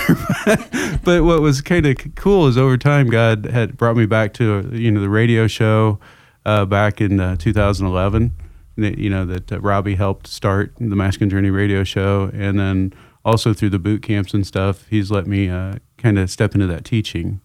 but 1.05 1.25
what 1.25 1.41
was 1.43 1.61
kind 1.61 1.87
of 1.87 1.97
cool 2.15 2.47
is 2.47 2.57
over 2.57 2.77
time, 2.77 3.09
God 3.09 3.47
had 3.47 3.77
brought 3.77 3.97
me 3.97 4.07
back 4.07 4.33
to 4.35 4.69
you 4.73 4.91
know 4.91 5.01
the 5.01 5.11
radio 5.11 5.47
show 5.47 5.99
uh, 6.47 6.65
back 6.65 7.01
in 7.01 7.21
uh, 7.21 7.37
2011. 7.37 8.33
You 8.77 9.11
know 9.11 9.27
that 9.27 9.53
uh, 9.53 9.61
Robbie 9.61 9.97
helped 9.97 10.27
start 10.27 10.73
the 10.79 10.97
Masculine 10.97 11.29
Journey 11.29 11.51
radio 11.51 11.85
show, 11.85 12.31
and 12.33 12.59
then 12.59 12.95
also 13.25 13.53
through 13.53 13.71
the 13.71 13.79
boot 13.79 14.03
camps 14.03 14.33
and 14.35 14.47
stuff, 14.47 14.87
he's 14.89 15.11
let 15.11 15.27
me 15.27 15.49
uh, 15.49 15.77
kind 15.99 16.19
of 16.19 16.31
step 16.31 16.55
into 16.55 16.67
that 16.67 16.85
teaching 16.85 17.41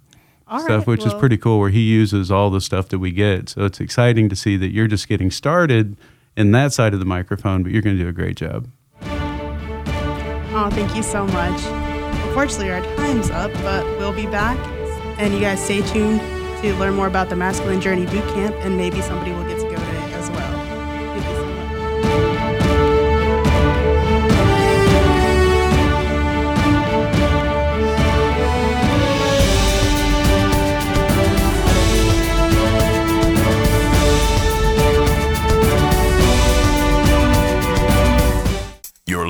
All 0.50 0.60
stuff, 0.60 0.70
right, 0.80 0.88
which 0.88 1.06
is 1.06 1.14
pretty 1.14 1.38
cool. 1.38 1.60
Where 1.60 1.70
he 1.70 1.82
uses 1.82 2.32
all 2.32 2.50
the 2.50 2.62
stuff 2.62 2.88
that 2.90 3.00
we 3.00 3.12
get, 3.12 3.50
so 3.50 3.66
it's 3.66 3.80
exciting 3.80 4.30
to 4.30 4.36
see 4.36 4.56
that 4.58 4.70
you're 4.70 4.88
just 4.88 5.08
getting 5.08 5.30
started 5.30 5.98
in 6.38 6.52
that 6.52 6.72
side 6.72 6.94
of 6.94 7.00
the 7.00 7.06
microphone, 7.06 7.64
but 7.64 7.72
you're 7.72 7.82
going 7.82 7.98
to 7.98 8.04
do 8.04 8.08
a 8.08 8.14
great 8.14 8.38
job. 8.38 8.68
Oh, 9.02 10.70
thank 10.72 10.96
you 10.96 11.04
so 11.04 11.26
much. 11.28 11.62
Unfortunately, 12.28 12.72
our 12.72 12.82
time's 12.96 13.30
up, 13.30 13.52
but 13.56 13.84
we'll 13.98 14.14
be 14.14 14.26
back. 14.28 14.58
And 15.20 15.34
you 15.34 15.40
guys 15.40 15.64
stay 15.64 15.82
tuned 15.82 16.22
to 16.62 16.74
learn 16.76 16.94
more 16.94 17.08
about 17.08 17.30
the 17.30 17.36
Masculine 17.36 17.82
Journey 17.82 18.06
Boot 18.06 18.24
Camp, 18.34 18.56
and 18.60 18.78
maybe 18.78 19.02
somebody 19.02 19.32
will 19.32 19.44
get 19.44 19.60
to 19.60 19.67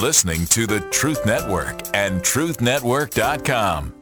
listening 0.08 0.46
to 0.46 0.66
the 0.66 0.80
Truth 0.90 1.26
Network 1.26 1.82
and 1.94 2.22
truthnetwork.com. 2.22 3.94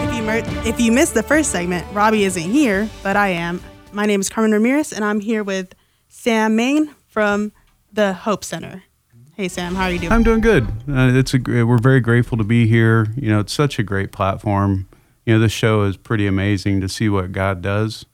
If 0.00 0.16
you, 0.16 0.22
mer- 0.24 0.42
if 0.66 0.80
you 0.80 0.90
missed 0.90 1.14
the 1.14 1.22
first 1.22 1.52
segment, 1.52 1.86
Robbie 1.92 2.24
isn't 2.24 2.42
here, 2.42 2.90
but 3.04 3.14
I 3.14 3.28
am. 3.28 3.62
My 3.92 4.04
name 4.04 4.20
is 4.20 4.28
Carmen 4.28 4.50
Ramirez, 4.50 4.92
and 4.92 5.04
I'm 5.04 5.20
here 5.20 5.44
with 5.44 5.76
Sam 6.08 6.56
Main 6.56 6.92
from 7.06 7.52
the 7.92 8.14
Hope 8.14 8.42
Center. 8.42 8.82
Hey, 9.36 9.46
Sam, 9.46 9.76
how 9.76 9.84
are 9.84 9.92
you 9.92 10.00
doing? 10.00 10.10
I'm 10.10 10.24
doing 10.24 10.40
good. 10.40 10.64
Uh, 10.88 11.12
it's 11.14 11.34
a 11.34 11.38
we're 11.38 11.78
very 11.78 12.00
grateful 12.00 12.36
to 12.36 12.42
be 12.42 12.66
here. 12.66 13.06
You 13.14 13.28
know, 13.28 13.38
it's 13.38 13.52
such 13.52 13.78
a 13.78 13.84
great 13.84 14.10
platform. 14.10 14.88
You 15.24 15.34
know, 15.34 15.38
this 15.38 15.52
show 15.52 15.82
is 15.82 15.96
pretty 15.96 16.26
amazing 16.26 16.80
to 16.80 16.88
see 16.88 17.08
what 17.08 17.30
God 17.30 17.62
does. 17.62 18.06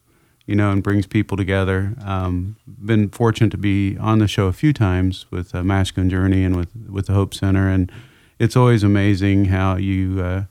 You 0.47 0.57
know, 0.57 0.73
and 0.73 0.83
brings 0.83 1.07
people 1.07 1.37
together. 1.37 1.95
Um, 2.05 2.57
been 2.67 3.09
fortunate 3.11 3.51
to 3.51 3.57
be 3.57 3.97
on 3.99 4.19
the 4.19 4.27
show 4.27 4.47
a 4.47 4.53
few 4.53 4.73
times 4.73 5.27
with 5.31 5.55
uh, 5.55 5.63
Masculine 5.63 6.11
Journey 6.11 6.43
and 6.45 6.57
with 6.57 6.71
with 6.89 7.07
the 7.07 7.13
Hope 7.13 7.33
Center, 7.33 7.69
and 7.69 7.93
it's 8.39 8.57
always 8.57 8.83
amazing 8.83 9.47
how 9.47 9.77
you 9.77 10.21
uh, 10.21 10.45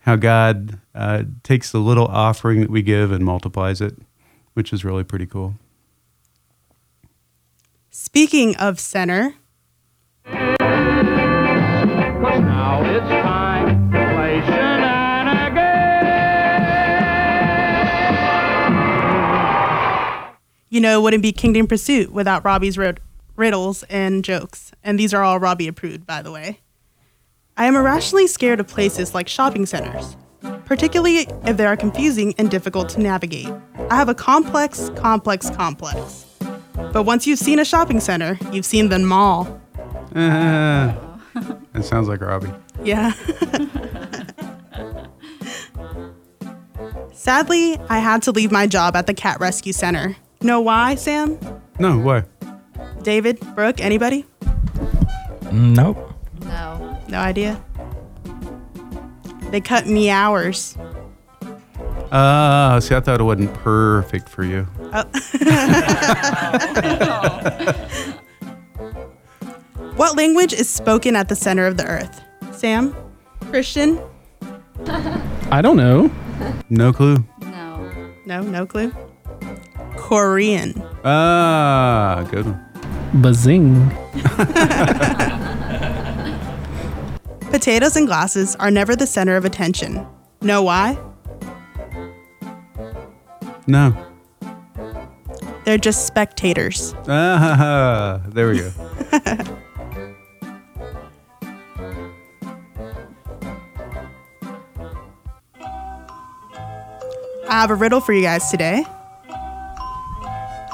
how 0.00 0.16
God 0.16 0.80
uh, 0.94 1.22
takes 1.42 1.70
the 1.70 1.78
little 1.78 2.06
offering 2.06 2.60
that 2.60 2.70
we 2.70 2.82
give 2.82 3.12
and 3.12 3.24
multiplies 3.24 3.80
it, 3.80 3.96
which 4.54 4.72
is 4.72 4.84
really 4.84 5.04
pretty 5.04 5.26
cool. 5.26 5.54
Speaking 7.90 8.56
of 8.56 8.80
center, 8.80 9.34
Cause 12.28 12.40
now 12.40 12.82
it's 12.84 13.08
time 13.08 13.87
you 20.68 20.80
know, 20.80 21.00
wouldn't 21.00 21.22
be 21.22 21.32
Kingdom 21.32 21.66
Pursuit 21.66 22.12
without 22.12 22.44
Robbie's 22.44 22.76
rid- 22.78 23.00
riddles 23.36 23.82
and 23.84 24.24
jokes. 24.24 24.72
And 24.82 24.98
these 24.98 25.14
are 25.14 25.22
all 25.22 25.38
Robbie 25.38 25.68
approved, 25.68 26.06
by 26.06 26.22
the 26.22 26.30
way. 26.32 26.60
I 27.56 27.64
am 27.66 27.74
irrationally 27.74 28.26
scared 28.26 28.60
of 28.60 28.68
places 28.68 29.14
like 29.14 29.28
shopping 29.28 29.66
centers, 29.66 30.16
particularly 30.64 31.26
if 31.44 31.56
they 31.56 31.66
are 31.66 31.76
confusing 31.76 32.34
and 32.38 32.50
difficult 32.50 32.88
to 32.90 33.00
navigate. 33.00 33.48
I 33.90 33.96
have 33.96 34.08
a 34.08 34.14
complex, 34.14 34.90
complex, 34.94 35.50
complex. 35.50 36.26
But 36.92 37.02
once 37.02 37.26
you've 37.26 37.40
seen 37.40 37.58
a 37.58 37.64
shopping 37.64 37.98
center, 38.00 38.38
you've 38.52 38.64
seen 38.64 38.88
them 38.88 39.12
all. 39.12 39.60
it 40.14 40.94
sounds 41.82 42.08
like 42.08 42.20
Robbie. 42.20 42.52
Yeah. 42.84 43.12
Sadly, 47.12 47.76
I 47.88 47.98
had 47.98 48.22
to 48.22 48.30
leave 48.30 48.52
my 48.52 48.66
job 48.68 48.94
at 48.94 49.06
the 49.06 49.14
cat 49.14 49.40
rescue 49.40 49.72
center. 49.72 50.16
Know 50.40 50.60
why, 50.60 50.94
Sam? 50.94 51.38
No, 51.78 51.98
why? 51.98 52.24
David? 53.02 53.40
Brooke? 53.54 53.80
Anybody? 53.80 54.24
Mm, 55.50 55.74
Nope. 55.76 56.12
No. 56.44 56.98
No 57.08 57.18
idea. 57.18 57.60
They 59.50 59.60
cut 59.60 59.86
me 59.86 60.10
hours. 60.10 60.76
Ah, 62.12 62.78
see, 62.80 62.94
I 62.94 63.00
thought 63.00 63.20
it 63.20 63.24
wasn't 63.24 63.52
perfect 63.54 64.28
for 64.28 64.44
you. 64.44 64.66
What 69.96 70.16
language 70.16 70.52
is 70.52 70.68
spoken 70.70 71.16
at 71.16 71.28
the 71.28 71.34
center 71.34 71.66
of 71.66 71.76
the 71.76 71.84
earth? 71.84 72.22
Sam? 72.52 72.94
Christian? 73.50 74.00
I 75.50 75.60
don't 75.62 75.76
know. 75.76 76.10
No 76.70 76.92
clue. 76.92 77.24
No. 77.40 77.90
No, 78.24 78.42
no 78.42 78.64
clue. 78.64 78.92
Korean. 80.08 80.72
Ah, 81.04 82.26
good 82.30 82.46
one. 82.46 82.64
Bazing. 83.20 83.90
Potatoes 87.50 87.94
and 87.94 88.06
glasses 88.06 88.56
are 88.56 88.70
never 88.70 88.96
the 88.96 89.06
center 89.06 89.36
of 89.36 89.44
attention. 89.44 90.06
Know 90.40 90.62
why? 90.62 90.96
No. 93.66 93.94
They're 95.66 95.76
just 95.76 96.06
spectators. 96.06 96.94
Ah, 97.06 98.22
there 98.28 98.48
we 98.48 98.60
go. 98.60 98.72
I 107.50 107.60
have 107.60 107.70
a 107.70 107.74
riddle 107.74 108.00
for 108.00 108.14
you 108.14 108.22
guys 108.22 108.50
today. 108.50 108.86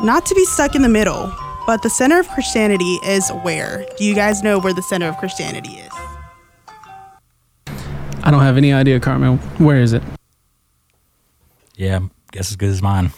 Not 0.03 0.27
to 0.27 0.35
be 0.35 0.45
stuck 0.45 0.75
in 0.75 0.83
the 0.83 0.89
middle, 0.89 1.33
but 1.67 1.83
the 1.83 1.91
center 1.91 2.19
of 2.19 2.29
Christianity 2.29 2.99
is 3.05 3.31
where? 3.43 3.87
Do 3.97 4.05
you 4.05 4.15
guys 4.15 4.43
know 4.43 4.59
where 4.59 4.75
the 4.75 4.83
center 4.83 5.09
of 5.09 5.17
Christianity 5.19 5.75
is? 5.75 5.93
I 8.23 8.31
don't 8.31 8.41
have 8.41 8.57
any 8.57 8.73
idea, 8.73 8.99
Carmel. 9.01 9.37
Where 9.59 9.81
is 9.81 9.93
it? 9.93 10.03
Yeah, 11.77 12.01
guess 12.33 12.51
as 12.51 12.57
good 12.57 12.71
as 12.71 12.83
mine. 12.83 13.13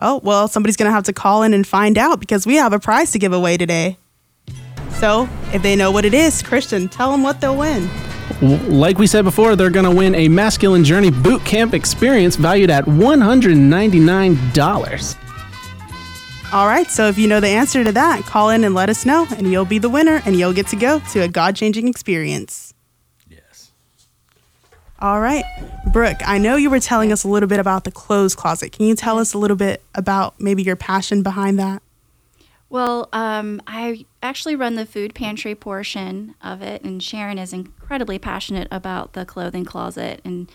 Oh, 0.00 0.20
well, 0.22 0.46
somebody's 0.48 0.76
going 0.76 0.88
to 0.88 0.92
have 0.92 1.04
to 1.04 1.12
call 1.12 1.42
in 1.42 1.52
and 1.54 1.66
find 1.66 1.98
out 1.98 2.20
because 2.20 2.46
we 2.46 2.56
have 2.56 2.72
a 2.72 2.78
prize 2.78 3.10
to 3.12 3.18
give 3.18 3.32
away 3.32 3.56
today. 3.56 3.96
So, 4.90 5.28
if 5.52 5.62
they 5.62 5.74
know 5.74 5.90
what 5.90 6.04
it 6.04 6.14
is, 6.14 6.42
Christian, 6.42 6.88
tell 6.88 7.10
them 7.12 7.22
what 7.22 7.40
they'll 7.40 7.56
win. 7.56 7.88
Like 8.40 8.98
we 8.98 9.06
said 9.06 9.24
before, 9.24 9.56
they're 9.56 9.70
going 9.70 9.90
to 9.90 9.96
win 9.96 10.14
a 10.14 10.28
Masculine 10.28 10.84
Journey 10.84 11.10
boot 11.10 11.44
camp 11.44 11.74
experience 11.74 12.36
valued 12.36 12.70
at 12.70 12.84
$199. 12.84 15.16
All 16.52 16.66
right, 16.66 16.90
so 16.90 17.08
if 17.08 17.16
you 17.16 17.28
know 17.28 17.40
the 17.40 17.48
answer 17.48 17.82
to 17.82 17.92
that, 17.92 18.24
call 18.24 18.50
in 18.50 18.62
and 18.62 18.74
let 18.74 18.90
us 18.90 19.06
know, 19.06 19.26
and 19.38 19.50
you'll 19.50 19.64
be 19.64 19.78
the 19.78 19.88
winner, 19.88 20.20
and 20.26 20.38
you'll 20.38 20.52
get 20.52 20.66
to 20.66 20.76
go 20.76 20.98
to 21.12 21.20
a 21.20 21.28
God 21.28 21.56
changing 21.56 21.88
experience. 21.88 22.74
Yes. 23.26 23.72
All 24.98 25.18
right, 25.18 25.44
Brooke, 25.94 26.18
I 26.26 26.36
know 26.36 26.56
you 26.56 26.68
were 26.68 26.78
telling 26.78 27.10
us 27.10 27.24
a 27.24 27.28
little 27.28 27.48
bit 27.48 27.58
about 27.58 27.84
the 27.84 27.90
clothes 27.90 28.34
closet. 28.34 28.70
Can 28.70 28.84
you 28.84 28.94
tell 28.94 29.18
us 29.18 29.32
a 29.32 29.38
little 29.38 29.56
bit 29.56 29.82
about 29.94 30.38
maybe 30.38 30.62
your 30.62 30.76
passion 30.76 31.22
behind 31.22 31.58
that? 31.58 31.82
Well, 32.68 33.08
um, 33.14 33.62
I 33.66 34.04
actually 34.22 34.54
run 34.54 34.74
the 34.74 34.84
food 34.84 35.14
pantry 35.14 35.54
portion 35.54 36.34
of 36.42 36.60
it, 36.60 36.82
and 36.82 37.02
Sharon 37.02 37.38
is 37.38 37.54
incredibly 37.54 38.18
passionate 38.18 38.68
about 38.70 39.14
the 39.14 39.24
clothing 39.24 39.64
closet. 39.64 40.20
And 40.22 40.50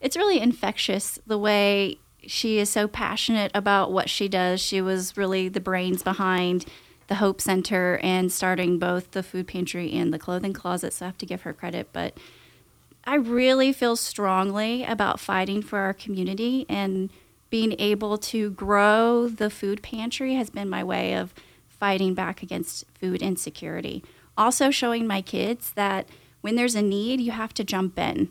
it's 0.00 0.16
really 0.16 0.38
infectious 0.38 1.18
the 1.26 1.38
way 1.38 1.98
she 2.26 2.58
is 2.58 2.68
so 2.68 2.86
passionate 2.88 3.50
about 3.54 3.92
what 3.92 4.10
she 4.10 4.28
does. 4.28 4.60
She 4.60 4.80
was 4.80 5.16
really 5.16 5.48
the 5.48 5.60
brains 5.60 6.02
behind 6.02 6.66
the 7.06 7.16
Hope 7.16 7.40
Center 7.40 7.98
and 8.02 8.30
starting 8.30 8.78
both 8.78 9.10
the 9.10 9.22
food 9.22 9.48
pantry 9.48 9.92
and 9.92 10.12
the 10.12 10.18
clothing 10.18 10.52
closet, 10.52 10.92
so 10.92 11.06
I 11.06 11.08
have 11.08 11.18
to 11.18 11.26
give 11.26 11.42
her 11.42 11.52
credit. 11.52 11.88
But 11.92 12.16
I 13.04 13.16
really 13.16 13.72
feel 13.72 13.96
strongly 13.96 14.84
about 14.84 15.18
fighting 15.18 15.62
for 15.62 15.78
our 15.80 15.94
community 15.94 16.66
and 16.68 17.10
being 17.48 17.74
able 17.80 18.16
to 18.16 18.50
grow 18.50 19.26
the 19.26 19.50
food 19.50 19.82
pantry 19.82 20.34
has 20.34 20.50
been 20.50 20.68
my 20.68 20.84
way 20.84 21.14
of 21.14 21.34
fighting 21.68 22.14
back 22.14 22.42
against 22.42 22.84
food 23.00 23.22
insecurity. 23.22 24.04
Also, 24.36 24.70
showing 24.70 25.06
my 25.06 25.20
kids 25.20 25.72
that 25.72 26.08
when 26.42 26.54
there's 26.54 26.76
a 26.76 26.82
need, 26.82 27.20
you 27.20 27.32
have 27.32 27.52
to 27.54 27.64
jump 27.64 27.98
in. 27.98 28.30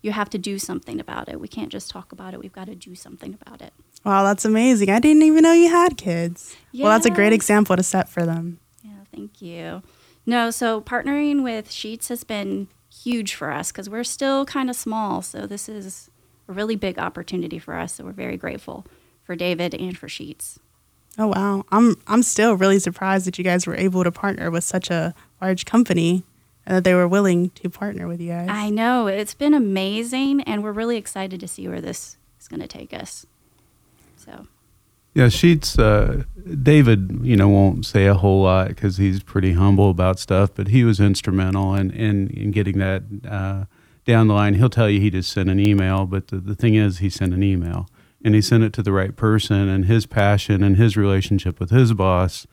You 0.00 0.12
have 0.12 0.30
to 0.30 0.38
do 0.38 0.58
something 0.58 1.00
about 1.00 1.28
it. 1.28 1.40
We 1.40 1.48
can't 1.48 1.70
just 1.70 1.90
talk 1.90 2.12
about 2.12 2.34
it, 2.34 2.40
we've 2.40 2.52
got 2.52 2.66
to 2.66 2.74
do 2.74 2.94
something 2.94 3.36
about 3.40 3.60
it. 3.60 3.72
Wow, 4.04 4.22
that's 4.24 4.44
amazing. 4.44 4.90
I 4.90 5.00
didn't 5.00 5.22
even 5.22 5.42
know 5.42 5.52
you 5.52 5.70
had 5.70 5.96
kids. 5.96 6.56
Well, 6.72 6.92
that's 6.92 7.06
a 7.06 7.10
great 7.10 7.32
example 7.32 7.76
to 7.76 7.82
set 7.82 8.08
for 8.08 8.24
them. 8.24 8.60
Yeah, 8.82 9.04
thank 9.12 9.42
you. 9.42 9.82
No, 10.24 10.50
so 10.50 10.80
partnering 10.80 11.42
with 11.42 11.70
Sheetz 11.70 12.08
has 12.08 12.22
been 12.22 12.68
huge 12.94 13.34
for 13.34 13.50
us 13.50 13.72
because 13.72 13.88
we're 13.88 14.04
still 14.04 14.44
kind 14.44 14.70
of 14.70 14.76
small. 14.76 15.22
So 15.22 15.46
this 15.46 15.68
is 15.68 16.10
a 16.48 16.52
really 16.52 16.76
big 16.76 16.98
opportunity 16.98 17.58
for 17.58 17.74
us. 17.74 17.94
So 17.94 18.04
we're 18.04 18.12
very 18.12 18.36
grateful 18.36 18.86
for 19.22 19.36
David 19.36 19.74
and 19.74 19.96
for 19.96 20.06
Sheetz. 20.06 20.58
Oh 21.18 21.28
wow, 21.28 21.64
I'm 21.72 21.96
I'm 22.06 22.22
still 22.22 22.54
really 22.54 22.78
surprised 22.78 23.26
that 23.26 23.38
you 23.38 23.44
guys 23.44 23.66
were 23.66 23.74
able 23.74 24.04
to 24.04 24.12
partner 24.12 24.50
with 24.50 24.62
such 24.62 24.88
a 24.88 25.14
large 25.40 25.64
company 25.64 26.22
and 26.68 26.76
that 26.76 26.84
they 26.84 26.92
were 26.92 27.08
willing 27.08 27.48
to 27.50 27.70
partner 27.70 28.06
with 28.06 28.20
you 28.20 28.28
guys. 28.28 28.46
I 28.50 28.68
know 28.68 29.06
it's 29.06 29.32
been 29.32 29.54
amazing, 29.54 30.42
and 30.42 30.62
we're 30.62 30.72
really 30.72 30.98
excited 30.98 31.40
to 31.40 31.48
see 31.48 31.66
where 31.66 31.80
this 31.80 32.18
is 32.38 32.46
going 32.46 32.60
to 32.60 32.68
take 32.68 32.92
us. 32.92 33.24
So 34.16 34.46
Yeah, 35.14 35.26
Sheetz. 35.28 35.78
Uh, 35.78 36.24
David, 36.62 37.20
you 37.22 37.36
know, 37.36 37.48
won't 37.48 37.86
say 37.86 38.06
a 38.06 38.12
whole 38.12 38.42
lot 38.42 38.68
because 38.68 38.98
he's 38.98 39.22
pretty 39.22 39.54
humble 39.54 39.88
about 39.88 40.18
stuff, 40.18 40.50
but 40.54 40.68
he 40.68 40.84
was 40.84 41.00
instrumental 41.00 41.74
in 41.74 41.90
in, 41.90 42.28
in 42.28 42.50
getting 42.50 42.78
that 42.78 43.02
uh, 43.26 43.64
down 44.04 44.28
the 44.28 44.34
line. 44.34 44.52
He'll 44.52 44.68
tell 44.68 44.90
you 44.90 45.00
he 45.00 45.08
just 45.08 45.32
sent 45.32 45.48
an 45.48 45.58
email, 45.58 46.04
but 46.04 46.28
the, 46.28 46.36
the 46.36 46.54
thing 46.54 46.74
is, 46.74 46.98
he 46.98 47.08
sent 47.08 47.32
an 47.32 47.42
email 47.42 47.88
and 48.22 48.34
he 48.34 48.42
sent 48.42 48.62
it 48.62 48.74
to 48.74 48.82
the 48.82 48.92
right 48.92 49.16
person, 49.16 49.68
and 49.68 49.86
his 49.86 50.04
passion 50.04 50.62
and 50.62 50.76
his 50.76 50.98
relationship 50.98 51.58
with 51.58 51.70
his 51.70 51.94
boss 51.94 52.46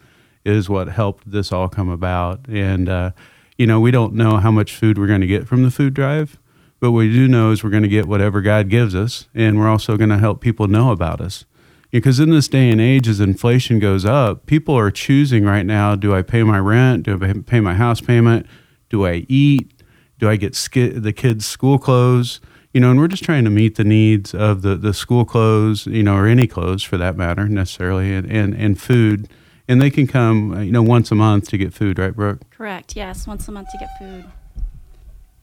is 0.45 0.69
what 0.69 0.87
helped 0.87 1.29
this 1.29 1.51
all 1.51 1.67
come 1.67 1.89
about. 1.89 2.47
And 2.47 2.87
uh, 2.87 3.11
you 3.57 3.65
know, 3.67 3.79
we 3.79 3.91
don't 3.91 4.13
know 4.13 4.37
how 4.37 4.51
much 4.51 4.75
food 4.75 4.97
we're 4.97 5.07
going 5.07 5.21
to 5.21 5.27
get 5.27 5.47
from 5.47 5.63
the 5.63 5.71
food 5.71 5.93
drive, 5.93 6.37
but 6.79 6.91
what 6.91 6.99
we 6.99 7.11
do 7.11 7.27
know 7.27 7.51
is 7.51 7.63
we're 7.63 7.69
going 7.69 7.83
to 7.83 7.89
get 7.89 8.05
whatever 8.07 8.41
God 8.41 8.69
gives 8.69 8.93
us, 8.93 9.27
and 9.33 9.57
we're 9.57 9.69
also 9.69 9.97
going 9.97 10.09
to 10.09 10.17
help 10.17 10.41
people 10.41 10.67
know 10.67 10.91
about 10.91 11.21
us. 11.21 11.45
Because 11.91 12.19
in 12.19 12.29
this 12.29 12.49
day 12.49 12.69
and 12.69 12.81
age, 12.81 13.07
as 13.07 13.21
inflation 13.21 13.79
goes 13.79 14.03
up, 14.03 14.45
people 14.45 14.77
are 14.77 14.91
choosing 14.91 15.45
right 15.45 15.65
now 15.65 15.95
do 15.95 16.13
I 16.13 16.21
pay 16.21 16.43
my 16.43 16.59
rent? 16.59 17.03
Do 17.03 17.17
I 17.23 17.33
pay 17.45 17.61
my 17.61 17.73
house 17.73 18.01
payment? 18.01 18.45
Do 18.89 19.05
I 19.05 19.25
eat? 19.29 19.71
Do 20.19 20.29
I 20.29 20.35
get 20.35 20.55
ski- 20.55 20.89
the 20.89 21.13
kids' 21.13 21.45
school 21.45 21.79
clothes? 21.79 22.41
You 22.73 22.81
know, 22.81 22.91
and 22.91 22.99
we're 22.99 23.07
just 23.07 23.23
trying 23.23 23.45
to 23.45 23.49
meet 23.49 23.75
the 23.75 23.85
needs 23.85 24.35
of 24.35 24.61
the, 24.61 24.75
the 24.75 24.93
school 24.93 25.23
clothes, 25.23 25.85
you 25.87 26.03
know, 26.03 26.17
or 26.17 26.27
any 26.27 26.47
clothes 26.47 26.83
for 26.83 26.97
that 26.97 27.15
matter, 27.15 27.47
necessarily, 27.47 28.13
and, 28.13 28.29
and, 28.29 28.53
and 28.53 28.81
food. 28.81 29.29
And 29.67 29.81
they 29.81 29.89
can 29.89 30.05
come, 30.05 30.61
you 30.63 30.71
know, 30.71 30.83
once 30.83 31.11
a 31.11 31.15
month 31.15 31.49
to 31.49 31.57
get 31.57 31.73
food, 31.73 31.97
right, 31.97 32.15
Brooke? 32.15 32.49
Correct. 32.51 32.95
Yes, 32.95 33.25
once 33.25 33.47
a 33.47 33.51
month 33.51 33.69
to 33.71 33.77
get 33.77 33.97
food. 33.97 34.25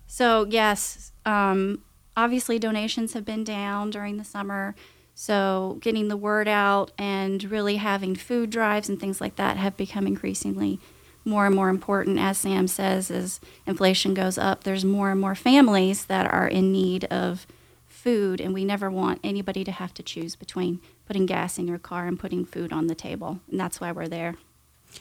So 0.07 0.47
yes, 0.49 1.13
um, 1.25 1.83
obviously 2.17 2.59
donations 2.59 3.15
have 3.15 3.25
been 3.25 3.45
down 3.45 3.91
during 3.91 4.19
the 4.19 4.25
summer. 4.25 4.75
So 5.15 5.79
getting 5.81 6.09
the 6.09 6.17
word 6.17 6.49
out 6.49 6.93
and 6.99 7.43
really 7.45 7.77
having 7.77 8.15
food 8.15 8.51
drives 8.51 8.89
and 8.89 9.01
things 9.01 9.21
like 9.21 9.37
that 9.37 9.57
have 9.57 9.77
become 9.77 10.07
increasingly 10.07 10.79
more 11.25 11.47
and 11.47 11.55
more 11.55 11.69
important. 11.69 12.19
As 12.19 12.39
Sam 12.39 12.69
says, 12.69 13.11
as 13.11 13.41
inflation 13.67 14.15
goes 14.15 14.39
up, 14.39 14.65
there's 14.65 14.85
more 14.85 15.11
and 15.11 15.21
more 15.21 15.35
families 15.35 16.07
that 16.07 16.31
are 16.33 16.49
in 16.49 16.73
need 16.73 17.05
of 17.05 17.47
food, 17.87 18.41
and 18.41 18.53
we 18.53 18.65
never 18.65 18.91
want 18.91 19.21
anybody 19.23 19.63
to 19.65 19.71
have 19.71 19.95
to 19.95 20.03
choose 20.03 20.35
between 20.35 20.81
putting 21.13 21.27
gas 21.27 21.59
in 21.59 21.69
your 21.69 21.79
car 21.79 22.07
and 22.07 22.19
putting 22.19 22.43
food 22.43 22.73
on 22.73 22.87
the 22.87 22.95
table. 22.95 23.39
And 23.51 23.61
that's 23.61 23.83
why 23.83 23.93
we're 23.93 24.09
there. 24.09 24.37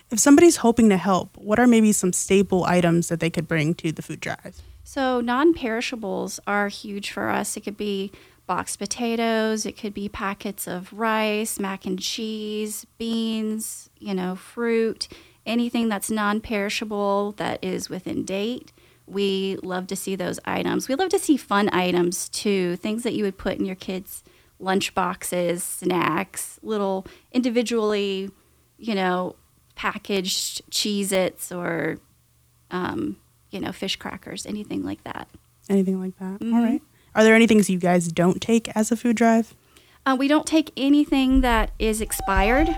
If 0.10 0.20
somebody's 0.20 0.58
hoping 0.58 0.90
to 0.90 0.98
help, 0.98 1.38
what 1.38 1.58
are 1.58 1.68
maybe 1.68 1.94
some 1.94 2.12
staple 2.12 2.66
items 2.66 3.08
that 3.08 3.22
they 3.22 3.30
could 3.30 3.48
bring 3.48 3.74
to 3.76 3.94
the 3.94 4.02
food 4.02 4.20
drive? 4.20 4.62
So, 4.84 5.22
non 5.22 5.54
perishables 5.54 6.38
are 6.46 6.68
huge 6.68 7.12
for 7.12 7.30
us. 7.30 7.56
It 7.56 7.62
could 7.62 7.78
be 7.78 8.12
boxed 8.46 8.78
potatoes, 8.78 9.66
it 9.66 9.78
could 9.78 9.94
be 9.94 10.10
packets 10.10 10.68
of 10.68 10.92
rice, 10.92 11.62
mac 11.62 11.86
and 11.86 11.98
cheese, 11.98 12.86
beans, 12.98 13.90
you 13.98 14.14
know, 14.14 14.36
fruit, 14.36 15.08
anything 15.46 15.88
that's 15.88 16.12
non 16.12 16.42
perishable 16.42 17.32
that 17.38 17.64
is 17.64 17.90
within 17.90 18.26
date. 18.26 18.74
We 19.08 19.56
love 19.64 19.88
to 19.88 19.96
see 19.96 20.18
those 20.18 20.42
items. 20.44 20.90
We 20.90 20.96
love 20.96 21.10
to 21.12 21.20
see 21.20 21.38
fun 21.38 21.70
items 21.74 22.28
too, 22.28 22.76
things 22.76 23.04
that 23.04 23.14
you 23.14 23.24
would 23.24 23.38
put 23.38 23.58
in 23.58 23.64
your 23.64 23.76
kids' 23.76 24.24
lunch 24.62 24.94
boxes, 24.94 25.64
snacks, 25.64 26.60
little 26.62 27.06
individually, 27.32 28.30
you 28.78 28.96
know, 28.96 29.36
packaged 29.76 30.62
Cheez 30.72 31.12
Its 31.12 31.52
or, 31.52 31.98
um, 32.70 33.18
you 33.50 33.60
know, 33.60 33.72
fish 33.72 33.96
crackers, 33.96 34.46
anything 34.46 34.84
like 34.84 35.04
that. 35.04 35.28
Anything 35.70 36.00
like 36.00 36.18
that? 36.20 36.40
Mhm. 36.40 36.54
All 36.54 36.64
right. 36.64 36.82
Are 37.16 37.24
there 37.24 37.36
any 37.36 37.48
things 37.48 37.70
you 37.70 37.80
guys 37.80 38.08
don't 38.08 38.42
take 38.42 38.70
as 38.76 38.92
a 38.92 38.96
food 38.96 39.16
drive? 39.18 39.54
Uh, 40.06 40.16
we 40.18 40.28
don't 40.28 40.46
take 40.46 40.72
anything 40.78 41.42
that 41.42 41.72
is 41.78 42.02
expired. 42.02 42.70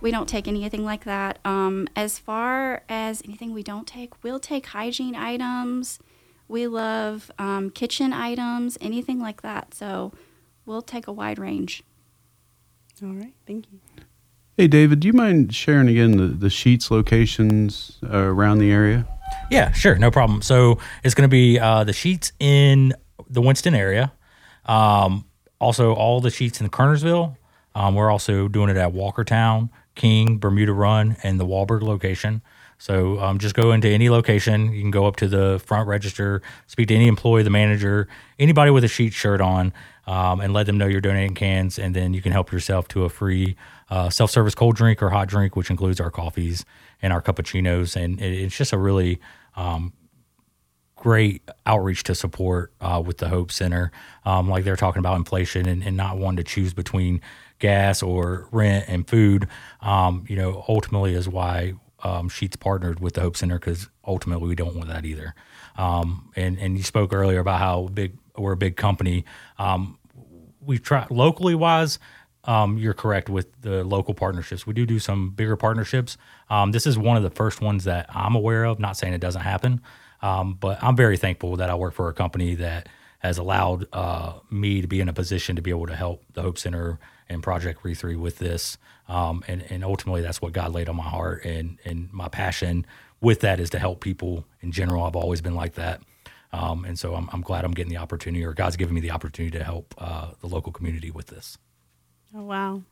We 0.00 0.10
don't 0.10 0.28
take 0.28 0.46
anything 0.48 0.84
like 0.84 1.04
that. 1.04 1.38
Um, 1.44 1.88
as 1.96 2.18
far 2.18 2.82
as 2.88 3.20
anything 3.24 3.52
we 3.52 3.62
don't 3.62 3.86
take, 3.86 4.22
we'll 4.22 4.38
take 4.40 4.66
hygiene 4.66 5.14
items. 5.16 5.98
We 6.46 6.66
love 6.66 7.30
um, 7.38 7.70
kitchen 7.70 8.12
items, 8.12 8.78
anything 8.80 9.18
like 9.20 9.42
that. 9.42 9.74
So 9.74 10.12
we'll 10.68 10.82
take 10.82 11.06
a 11.06 11.12
wide 11.12 11.38
range. 11.38 11.82
All 13.02 13.08
right. 13.08 13.34
Thank 13.46 13.66
you. 13.72 13.80
Hey, 14.56 14.68
David, 14.68 15.00
do 15.00 15.06
you 15.06 15.12
mind 15.12 15.54
sharing 15.54 15.88
again 15.88 16.16
the, 16.16 16.26
the 16.26 16.48
Sheetz 16.48 16.90
locations 16.90 17.98
uh, 18.04 18.18
around 18.18 18.58
the 18.58 18.70
area? 18.70 19.06
Yeah, 19.50 19.72
sure, 19.72 19.96
no 19.96 20.10
problem. 20.10 20.42
So 20.42 20.78
it's 21.04 21.14
going 21.14 21.28
to 21.28 21.30
be 21.30 21.58
uh, 21.58 21.84
the 21.84 21.92
Sheetz 21.92 22.32
in 22.38 22.92
the 23.30 23.40
Winston 23.40 23.74
area. 23.74 24.12
Um, 24.66 25.24
also, 25.60 25.94
all 25.94 26.20
the 26.20 26.28
Sheetz 26.28 26.60
in 26.60 26.68
Kernersville. 26.68 27.36
Um, 27.74 27.94
we're 27.94 28.10
also 28.10 28.48
doing 28.48 28.68
it 28.68 28.76
at 28.76 28.92
Walkertown, 28.92 29.70
King, 29.94 30.38
Bermuda 30.38 30.72
Run, 30.72 31.16
and 31.22 31.38
the 31.38 31.46
Walburg 31.46 31.82
location. 31.82 32.42
So 32.78 33.18
um, 33.20 33.38
just 33.38 33.54
go 33.54 33.72
into 33.72 33.88
any 33.88 34.08
location. 34.08 34.72
You 34.72 34.80
can 34.80 34.90
go 34.90 35.06
up 35.06 35.16
to 35.16 35.28
the 35.28 35.60
front 35.64 35.88
register, 35.88 36.42
speak 36.66 36.88
to 36.88 36.94
any 36.94 37.08
employee, 37.08 37.42
the 37.42 37.50
manager, 37.50 38.08
anybody 38.38 38.70
with 38.70 38.84
a 38.84 38.88
sheet 38.88 39.12
shirt 39.12 39.40
on, 39.40 39.72
um, 40.08 40.40
and 40.40 40.54
let 40.54 40.64
them 40.64 40.78
know 40.78 40.86
you're 40.86 41.02
donating 41.02 41.34
cans. 41.34 41.78
And 41.78 41.94
then 41.94 42.14
you 42.14 42.22
can 42.22 42.32
help 42.32 42.50
yourself 42.50 42.88
to 42.88 43.04
a 43.04 43.10
free 43.10 43.56
uh, 43.90 44.08
self 44.08 44.30
service 44.30 44.54
cold 44.54 44.74
drink 44.74 45.02
or 45.02 45.10
hot 45.10 45.28
drink, 45.28 45.54
which 45.54 45.68
includes 45.68 46.00
our 46.00 46.10
coffees 46.10 46.64
and 47.02 47.12
our 47.12 47.20
cappuccinos. 47.20 47.94
And 47.94 48.18
it, 48.18 48.32
it's 48.32 48.56
just 48.56 48.72
a 48.72 48.78
really 48.78 49.20
um, 49.54 49.92
great 50.96 51.42
outreach 51.66 52.04
to 52.04 52.14
support 52.14 52.72
uh, 52.80 53.02
with 53.04 53.18
the 53.18 53.28
Hope 53.28 53.52
Center. 53.52 53.92
Um, 54.24 54.48
like 54.48 54.64
they're 54.64 54.76
talking 54.76 55.00
about 55.00 55.16
inflation 55.16 55.68
and, 55.68 55.82
and 55.82 55.94
not 55.94 56.16
wanting 56.16 56.38
to 56.38 56.44
choose 56.44 56.72
between 56.72 57.20
gas 57.58 58.02
or 58.02 58.48
rent 58.50 58.86
and 58.88 59.06
food. 59.06 59.46
Um, 59.82 60.24
you 60.26 60.36
know, 60.36 60.64
ultimately 60.68 61.12
is 61.12 61.28
why 61.28 61.74
um, 62.02 62.30
Sheetz 62.30 62.58
partnered 62.58 63.00
with 63.00 63.12
the 63.12 63.20
Hope 63.20 63.36
Center 63.36 63.58
because 63.58 63.90
ultimately 64.06 64.48
we 64.48 64.54
don't 64.54 64.74
want 64.74 64.88
that 64.88 65.04
either. 65.04 65.34
Um, 65.76 66.30
and 66.34 66.58
and 66.58 66.78
you 66.78 66.82
spoke 66.82 67.12
earlier 67.12 67.40
about 67.40 67.60
how 67.60 67.88
big 67.92 68.16
we're 68.40 68.52
a 68.52 68.56
big 68.56 68.76
company. 68.76 69.24
Um, 69.58 69.98
we 70.60 70.78
try 70.78 71.06
locally 71.10 71.54
wise. 71.54 71.98
Um, 72.44 72.78
you're 72.78 72.94
correct 72.94 73.28
with 73.28 73.48
the 73.60 73.84
local 73.84 74.14
partnerships. 74.14 74.66
We 74.66 74.72
do 74.72 74.86
do 74.86 74.98
some 74.98 75.30
bigger 75.30 75.56
partnerships. 75.56 76.16
Um, 76.48 76.72
this 76.72 76.86
is 76.86 76.96
one 76.96 77.16
of 77.16 77.22
the 77.22 77.30
first 77.30 77.60
ones 77.60 77.84
that 77.84 78.06
I'm 78.08 78.34
aware 78.34 78.64
of. 78.64 78.78
Not 78.78 78.96
saying 78.96 79.12
it 79.12 79.20
doesn't 79.20 79.42
happen, 79.42 79.82
um, 80.22 80.54
but 80.54 80.82
I'm 80.82 80.96
very 80.96 81.16
thankful 81.16 81.56
that 81.56 81.68
I 81.68 81.74
work 81.74 81.94
for 81.94 82.08
a 82.08 82.14
company 82.14 82.54
that 82.54 82.88
has 83.18 83.36
allowed 83.36 83.86
uh, 83.92 84.34
me 84.50 84.80
to 84.80 84.86
be 84.86 85.00
in 85.00 85.08
a 85.08 85.12
position 85.12 85.56
to 85.56 85.62
be 85.62 85.70
able 85.70 85.86
to 85.86 85.96
help 85.96 86.24
the 86.32 86.42
Hope 86.42 86.56
Center 86.56 86.98
and 87.28 87.42
Project 87.42 87.80
Re 87.82 87.94
Three 87.94 88.16
with 88.16 88.38
this. 88.38 88.78
Um, 89.08 89.42
and, 89.48 89.62
and 89.70 89.84
ultimately, 89.84 90.22
that's 90.22 90.40
what 90.40 90.52
God 90.52 90.72
laid 90.72 90.88
on 90.88 90.96
my 90.96 91.08
heart, 91.08 91.44
and 91.44 91.78
and 91.84 92.12
my 92.12 92.28
passion 92.28 92.86
with 93.20 93.40
that 93.40 93.58
is 93.60 93.70
to 93.70 93.78
help 93.78 94.00
people 94.00 94.46
in 94.60 94.72
general. 94.72 95.02
I've 95.02 95.16
always 95.16 95.40
been 95.40 95.54
like 95.54 95.74
that. 95.74 96.00
Um, 96.52 96.84
and 96.84 96.98
so 96.98 97.14
I'm, 97.14 97.28
I'm 97.32 97.42
glad 97.42 97.64
I'm 97.64 97.72
getting 97.72 97.92
the 97.92 97.98
opportunity, 97.98 98.44
or 98.44 98.54
God's 98.54 98.76
given 98.76 98.94
me 98.94 99.00
the 99.00 99.10
opportunity 99.10 99.56
to 99.58 99.64
help 99.64 99.94
uh, 99.98 100.30
the 100.40 100.46
local 100.46 100.72
community 100.72 101.10
with 101.10 101.26
this. 101.26 101.58
Oh, 102.34 102.42
wow. 102.42 102.82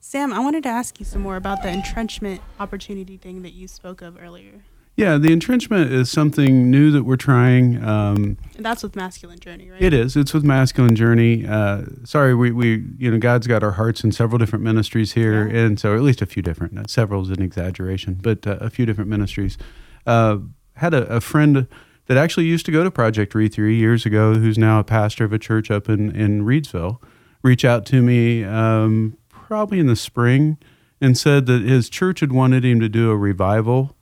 Sam, 0.00 0.32
I 0.34 0.38
wanted 0.40 0.62
to 0.64 0.68
ask 0.68 1.00
you 1.00 1.06
some 1.06 1.22
more 1.22 1.36
about 1.36 1.62
the 1.62 1.70
entrenchment 1.70 2.42
opportunity 2.60 3.16
thing 3.16 3.42
that 3.42 3.52
you 3.54 3.68
spoke 3.68 4.02
of 4.02 4.18
earlier. 4.20 4.64
Yeah, 4.96 5.16
the 5.18 5.32
entrenchment 5.32 5.90
is 5.92 6.08
something 6.08 6.70
new 6.70 6.92
that 6.92 7.02
we're 7.02 7.16
trying. 7.16 7.82
Um, 7.82 8.36
And 8.54 8.64
that's 8.64 8.82
with 8.82 8.94
Masculine 8.94 9.40
Journey, 9.40 9.70
right? 9.70 9.82
It 9.82 9.92
is. 9.92 10.14
It's 10.16 10.32
with 10.32 10.44
Masculine 10.44 10.94
Journey. 10.94 11.44
Uh, 11.46 11.84
sorry, 12.04 12.32
we, 12.34 12.52
we, 12.52 12.84
you 12.96 13.10
know, 13.10 13.18
God's 13.18 13.46
got 13.48 13.64
our 13.64 13.72
hearts 13.72 14.04
in 14.04 14.12
several 14.12 14.38
different 14.38 14.62
ministries 14.62 15.14
here, 15.14 15.48
Yeah. 15.48 15.62
and 15.62 15.80
so 15.80 15.96
at 15.96 16.02
least 16.02 16.22
a 16.22 16.26
few 16.26 16.42
different. 16.42 16.88
Several 16.90 17.22
is 17.22 17.30
an 17.30 17.42
exaggeration, 17.42 18.18
but 18.22 18.46
uh, 18.46 18.58
a 18.60 18.70
few 18.70 18.86
different 18.86 19.10
ministries. 19.10 19.58
Uh, 20.06 20.38
had 20.76 20.92
a, 20.94 21.06
a 21.06 21.20
friend 21.20 21.66
that 22.06 22.16
actually 22.16 22.46
used 22.46 22.66
to 22.66 22.72
go 22.72 22.84
to 22.84 22.90
Project 22.90 23.34
Re 23.34 23.48
three 23.48 23.76
years 23.76 24.04
ago, 24.04 24.34
who's 24.34 24.58
now 24.58 24.78
a 24.78 24.84
pastor 24.84 25.24
of 25.24 25.32
a 25.32 25.38
church 25.38 25.70
up 25.70 25.88
in 25.88 26.14
in 26.14 26.42
Reidsville, 26.42 26.98
reach 27.42 27.64
out 27.64 27.86
to 27.86 28.02
me 28.02 28.44
um, 28.44 29.16
probably 29.28 29.78
in 29.78 29.86
the 29.86 29.96
spring 29.96 30.58
and 31.00 31.18
said 31.18 31.46
that 31.46 31.62
his 31.62 31.88
church 31.88 32.20
had 32.20 32.32
wanted 32.32 32.64
him 32.64 32.80
to 32.80 32.88
do 32.88 33.10
a 33.10 33.16
revival 33.16 33.94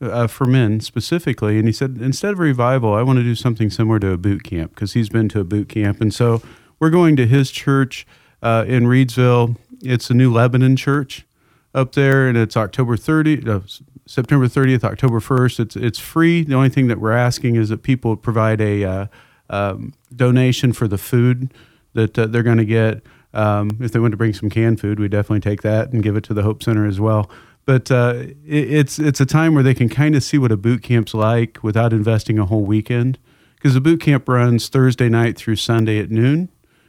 uh, 0.00 0.26
for 0.26 0.44
men 0.44 0.80
specifically. 0.80 1.58
And 1.58 1.66
he 1.66 1.72
said, 1.72 1.98
instead 2.00 2.32
of 2.32 2.38
revival, 2.38 2.94
I 2.94 3.02
want 3.02 3.18
to 3.18 3.22
do 3.22 3.34
something 3.34 3.70
similar 3.70 3.98
to 4.00 4.12
a 4.12 4.18
boot 4.18 4.44
camp 4.44 4.74
because 4.74 4.92
he's 4.92 5.08
been 5.08 5.28
to 5.30 5.40
a 5.40 5.44
boot 5.44 5.68
camp. 5.68 6.00
And 6.00 6.12
so 6.12 6.42
we're 6.78 6.90
going 6.90 7.16
to 7.16 7.26
his 7.26 7.50
church 7.50 8.06
uh, 8.42 8.64
in 8.66 8.84
Reidsville. 8.84 9.56
It's 9.82 10.10
a 10.10 10.14
new 10.14 10.32
Lebanon 10.32 10.76
church 10.76 11.26
up 11.74 11.92
there, 11.92 12.26
and 12.26 12.36
it's 12.36 12.56
October 12.56 12.96
30, 12.96 13.48
uh, 13.48 13.60
September 14.08 14.46
30th, 14.46 14.84
October 14.84 15.20
1st. 15.20 15.60
It's 15.60 15.76
it's 15.76 15.98
free. 15.98 16.42
The 16.42 16.54
only 16.54 16.70
thing 16.70 16.88
that 16.88 16.98
we're 16.98 17.12
asking 17.12 17.56
is 17.56 17.68
that 17.68 17.82
people 17.82 18.16
provide 18.16 18.58
a 18.58 18.82
uh, 18.82 19.06
um, 19.50 19.92
donation 20.16 20.72
for 20.72 20.88
the 20.88 20.96
food 20.96 21.52
that 21.92 22.18
uh, 22.18 22.26
they're 22.26 22.42
going 22.42 22.56
to 22.56 22.64
get. 22.64 23.02
Um, 23.34 23.70
if 23.80 23.92
they 23.92 23.98
want 23.98 24.12
to 24.12 24.16
bring 24.16 24.32
some 24.32 24.48
canned 24.48 24.80
food, 24.80 24.98
we 24.98 25.08
definitely 25.08 25.40
take 25.40 25.60
that 25.60 25.92
and 25.92 26.02
give 26.02 26.16
it 26.16 26.24
to 26.24 26.34
the 26.34 26.42
Hope 26.42 26.62
Center 26.62 26.86
as 26.86 26.98
well. 26.98 27.30
But 27.66 27.90
uh, 27.90 28.14
it, 28.46 28.72
it's 28.72 28.98
it's 28.98 29.20
a 29.20 29.26
time 29.26 29.52
where 29.52 29.62
they 29.62 29.74
can 29.74 29.90
kind 29.90 30.16
of 30.16 30.22
see 30.22 30.38
what 30.38 30.50
a 30.50 30.56
boot 30.56 30.82
camp's 30.82 31.12
like 31.12 31.62
without 31.62 31.92
investing 31.92 32.38
a 32.38 32.46
whole 32.46 32.64
weekend, 32.64 33.18
because 33.56 33.74
the 33.74 33.80
boot 33.80 34.00
camp 34.00 34.26
runs 34.26 34.70
Thursday 34.70 35.10
night 35.10 35.36
through 35.36 35.56
Sunday 35.56 35.98
at 35.98 36.10
noon, 36.10 36.48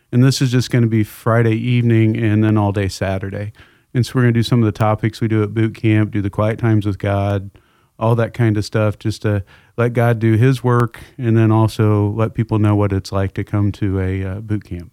and 0.10 0.24
this 0.24 0.42
is 0.42 0.54
just 0.54 0.72
going 0.72 0.84
to 0.84 0.90
be 0.90 1.04
Friday 1.04 1.56
evening 1.56 2.16
and 2.16 2.46
then 2.46 2.56
all 2.56 2.72
day 2.72 2.88
Saturday. 2.88 3.52
And 3.94 4.06
so 4.06 4.14
we're 4.16 4.22
going 4.22 4.34
to 4.34 4.40
do 4.40 4.44
some 4.44 4.60
of 4.62 4.66
the 4.66 4.78
topics 4.78 5.20
we 5.20 5.28
do 5.28 5.44
at 5.44 5.54
boot 5.54 5.76
camp, 5.76 6.12
do 6.12 6.22
the 6.22 6.30
quiet 6.30 6.60
times 6.60 6.86
with 6.86 7.00
God, 7.00 7.50
all 7.98 8.16
that 8.16 8.34
kind 8.34 8.58
of 8.58 8.64
stuff, 8.64 9.00
just 9.00 9.24
to 9.24 9.44
let 9.78 9.94
God 9.94 10.20
do 10.20 10.34
His 10.34 10.64
work, 10.64 11.00
and 11.18 11.36
then 11.36 11.52
also 11.52 12.10
let 12.10 12.34
people 12.34 12.60
know 12.60 12.76
what 12.76 12.94
it's 12.94 13.12
like 13.12 13.34
to 13.34 13.44
come 13.44 13.72
to 13.74 14.00
a 14.00 14.24
uh, 14.24 14.40
boot 14.40 14.64
camp. 14.64 14.92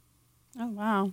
Oh 0.59 0.69
wow, 0.69 1.13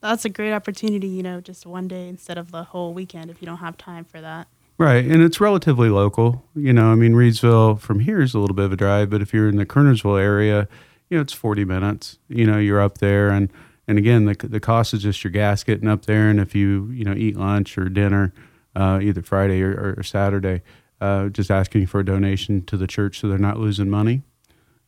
that's 0.00 0.24
a 0.24 0.28
great 0.28 0.52
opportunity. 0.52 1.08
You 1.08 1.22
know, 1.22 1.40
just 1.40 1.64
one 1.64 1.88
day 1.88 2.08
instead 2.08 2.36
of 2.36 2.50
the 2.50 2.64
whole 2.64 2.92
weekend 2.92 3.30
if 3.30 3.40
you 3.40 3.46
don't 3.46 3.58
have 3.58 3.76
time 3.78 4.04
for 4.04 4.20
that. 4.20 4.48
Right, 4.76 5.04
and 5.04 5.22
it's 5.22 5.40
relatively 5.40 5.88
local. 5.88 6.44
You 6.54 6.72
know, 6.72 6.92
I 6.92 6.94
mean, 6.94 7.12
Reidsville 7.12 7.80
from 7.80 8.00
here 8.00 8.20
is 8.20 8.34
a 8.34 8.38
little 8.38 8.54
bit 8.54 8.66
of 8.66 8.72
a 8.72 8.76
drive, 8.76 9.10
but 9.10 9.22
if 9.22 9.32
you're 9.34 9.48
in 9.48 9.56
the 9.56 9.66
Kernersville 9.66 10.20
area, 10.20 10.68
you 11.10 11.16
know, 11.16 11.22
it's 11.22 11.32
40 11.32 11.64
minutes. 11.64 12.18
You 12.28 12.46
know, 12.46 12.58
you're 12.58 12.80
up 12.80 12.98
there, 12.98 13.30
and 13.30 13.50
and 13.88 13.98
again, 13.98 14.26
the 14.26 14.34
the 14.34 14.60
cost 14.60 14.94
is 14.94 15.02
just 15.02 15.24
your 15.24 15.32
gas 15.32 15.64
getting 15.64 15.88
up 15.88 16.04
there, 16.06 16.28
and 16.30 16.38
if 16.38 16.54
you 16.54 16.88
you 16.92 17.04
know 17.04 17.14
eat 17.14 17.36
lunch 17.36 17.76
or 17.76 17.88
dinner, 17.88 18.32
uh, 18.76 19.00
either 19.02 19.22
Friday 19.22 19.62
or, 19.62 19.94
or 19.98 20.02
Saturday, 20.04 20.62
uh, 21.00 21.28
just 21.30 21.50
asking 21.50 21.86
for 21.86 21.98
a 22.00 22.04
donation 22.04 22.62
to 22.66 22.76
the 22.76 22.86
church 22.86 23.18
so 23.18 23.28
they're 23.28 23.38
not 23.38 23.58
losing 23.58 23.90
money 23.90 24.22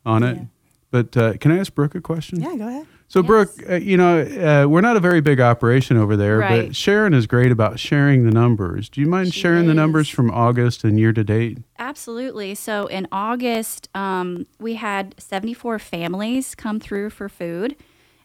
on 0.05 0.23
it. 0.23 0.37
Yeah. 0.37 0.43
But 0.91 1.17
uh, 1.17 1.37
can 1.37 1.51
I 1.51 1.57
ask 1.59 1.73
Brooke 1.73 1.95
a 1.95 2.01
question? 2.01 2.41
Yeah, 2.41 2.55
go 2.57 2.67
ahead. 2.67 2.85
So, 3.07 3.19
Yes. 3.21 3.27
Brooke, 3.27 3.51
uh, 3.69 3.75
you 3.75 3.97
know, 3.97 4.21
uh, 4.21 4.67
we're 4.69 4.81
not 4.81 4.95
a 4.97 4.99
very 5.01 5.19
big 5.21 5.39
operation 5.41 5.95
over 5.97 6.15
there, 6.17 6.39
Right. 6.39 6.67
but 6.67 6.75
Sharon 6.75 7.13
is 7.13 7.27
great 7.27 7.51
about 7.51 7.77
sharing 7.79 8.23
the 8.25 8.31
numbers. 8.31 8.87
Do 8.89 8.99
you 9.01 9.07
mind 9.07 9.33
She 9.33 9.39
sharing 9.41 9.67
the 9.67 9.73
numbers 9.73 10.07
from 10.09 10.29
August 10.31 10.83
and 10.85 10.97
year 10.99 11.11
to 11.13 11.23
date? 11.23 11.59
Absolutely. 11.79 12.55
So 12.55 12.87
in 12.87 13.07
August, 13.11 13.89
um, 13.95 14.47
we 14.59 14.75
had 14.75 15.15
74 15.17 15.79
families 15.79 16.55
come 16.55 16.79
through 16.79 17.09
for 17.09 17.27
food, 17.29 17.75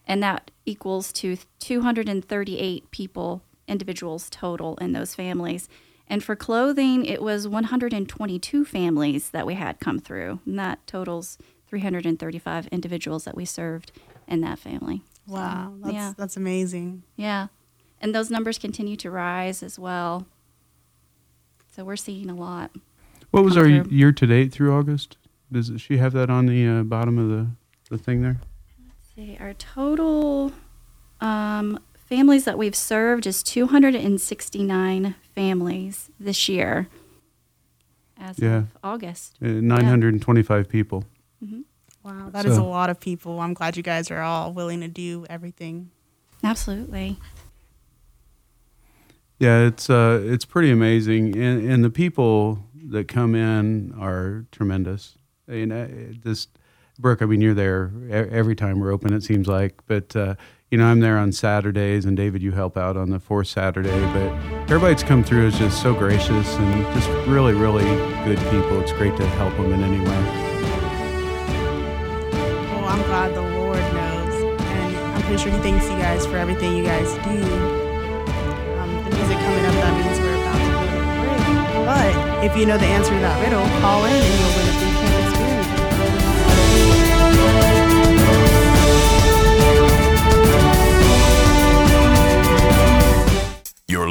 and 0.05 0.21
that 0.23 0.51
equals 0.71 1.11
to 1.13 1.37
238 1.59 2.91
people, 2.91 3.41
individuals 3.67 4.29
total 4.29 4.75
in 4.77 4.91
those 4.91 5.15
families. 5.15 5.67
And 6.07 6.23
for 6.23 6.35
clothing, 6.35 7.05
it 7.05 7.21
was 7.21 7.47
122 7.47 8.63
families 8.65 9.31
that 9.31 9.45
we 9.47 9.55
had 9.55 9.79
come 9.79 9.99
through, 9.99 10.39
and 10.45 10.57
that 10.59 10.85
totals 10.87 11.37
335 11.67 12.67
individuals 12.67 13.25
that 13.25 13.35
we 13.35 13.43
served 13.45 13.91
in 14.27 14.41
that 14.41 14.59
family. 14.59 15.01
So, 15.27 15.33
Wow, 15.33 15.73
that's 15.81 15.93
yeah, 15.93 16.13
that's 16.17 16.37
amazing. 16.37 17.03
yeah, 17.17 17.47
and 17.99 18.15
those 18.15 18.29
numbers 18.29 18.57
continue 18.57 18.95
to 18.97 19.11
rise 19.11 19.61
as 19.63 19.77
well. 19.77 20.27
So 21.75 21.83
we're 21.83 21.97
seeing 21.97 22.29
a 22.29 22.35
lot. 22.35 22.71
What 23.31 23.43
was 23.43 23.57
our 23.57 23.65
through. 23.65 23.85
year 23.89 24.11
to 24.13 24.25
date 24.25 24.53
through 24.53 24.73
August? 24.73 25.17
Does 25.51 25.71
she 25.77 25.97
have 25.97 26.13
that 26.13 26.29
on 26.29 26.45
the 26.45 26.65
uh, 26.67 26.83
bottom 26.83 27.17
of 27.17 27.29
the, 27.29 27.47
the 27.89 27.97
thing 28.01 28.21
there? 28.21 28.39
See, 29.17 29.35
our 29.39 29.53
total 29.53 30.51
um, 31.21 31.79
families 31.95 32.45
that 32.45 32.57
we've 32.57 32.75
served 32.75 33.25
is 33.25 33.41
269 33.43 35.15
families 35.33 36.09
this 36.19 36.47
year 36.47 36.87
as 38.17 38.37
Yeah. 38.39 38.57
of 38.57 38.67
August. 38.83 39.35
Uh, 39.41 39.47
925 39.47 40.69
people. 40.69 41.03
Wow, 42.03 42.29
that 42.29 42.45
is 42.45 42.55
So- 42.55 42.63
a 42.63 42.69
lot 42.69 42.89
of 42.89 42.99
people. 43.01 43.41
I'm 43.41 43.53
glad 43.53 43.75
you 43.75 43.83
guys 43.83 44.09
are 44.11 44.21
all 44.21 44.53
willing 44.53 44.79
to 44.79 44.87
do 44.87 45.25
everything. 45.29 45.89
Absolutely. 46.41 47.17
Yeah, 49.39 49.65
it's 49.67 49.89
uh, 49.89 50.21
it's 50.23 50.45
pretty 50.45 50.71
amazing, 50.71 51.37
and 51.37 51.69
and 51.69 51.83
the 51.83 51.89
people 51.89 52.63
that 52.89 53.07
come 53.09 53.35
in 53.35 53.93
are 53.99 54.45
tremendous. 54.51 55.17
And 55.47 55.71
uh, 55.73 55.87
this, 56.23 56.47
Brooke, 56.99 57.21
I 57.21 57.25
mean, 57.25 57.41
you're 57.41 57.53
there 57.53 57.91
every 58.09 58.55
time 58.55 58.79
we're 58.79 58.91
open. 58.91 59.13
It 59.13 59.23
seems 59.23 59.47
like, 59.47 59.81
but 59.85 60.15
uh, 60.15 60.35
you 60.71 60.77
know, 60.77 60.85
I'm 60.85 60.99
there 60.99 61.17
on 61.17 61.31
Saturdays, 61.31 62.05
and 62.05 62.17
David, 62.17 62.41
you 62.41 62.51
help 62.51 62.75
out 62.75 62.97
on 62.97 63.09
the 63.11 63.19
fourth 63.19 63.47
Saturday. 63.47 63.89
But 63.89 64.33
everybody's 64.63 65.03
come 65.03 65.23
through 65.23 65.47
is 65.47 65.57
just 65.57 65.81
so 65.81 65.93
gracious 65.93 66.55
and 66.55 66.83
just 66.95 67.07
really, 67.27 67.53
really 67.53 67.85
good 68.25 68.39
people. 68.49 68.81
It's 68.81 68.91
great 68.93 69.15
to 69.17 69.25
help 69.37 69.55
them 69.57 69.71
in 69.73 69.83
any 69.83 69.99
way. 69.99 70.43
I'm 72.87 73.03
glad 73.03 73.35
the 73.35 73.41
Lord 73.41 73.77
knows, 73.77 74.59
and 74.59 74.97
I'm 74.97 75.21
pretty 75.21 75.43
sure 75.43 75.51
He 75.51 75.59
thanks 75.59 75.85
you 75.85 75.97
guys 75.97 76.25
for 76.25 76.37
everything 76.37 76.75
you 76.75 76.83
guys 76.83 77.13
do. 77.13 77.43
Um, 78.79 78.95
the 79.03 79.15
music 79.15 79.37
coming 79.37 79.65
up, 79.65 79.75
that 79.75 79.93
means 80.03 80.19
we're 80.19 80.35
about 80.41 80.57
to 80.57 80.71
go 80.71 80.81
to 80.81 81.85
break. 81.85 81.85
But 81.85 82.43
if 82.43 82.57
you 82.57 82.65
know 82.65 82.77
the 82.77 82.87
answer 82.87 83.11
to 83.11 83.19
that 83.19 83.43
riddle, 83.43 83.65
call 83.81 84.05
in 84.05 84.13
and 84.13 84.39
you'll 84.39 84.55
win 84.57 84.83
a 84.83 84.86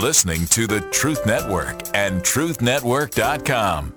listening 0.07 0.47
to 0.47 0.69
the 0.69 0.81
Truth 0.93 1.27
Network 1.27 1.83
and 1.93 2.23
truthnetwork.com. 2.23 3.93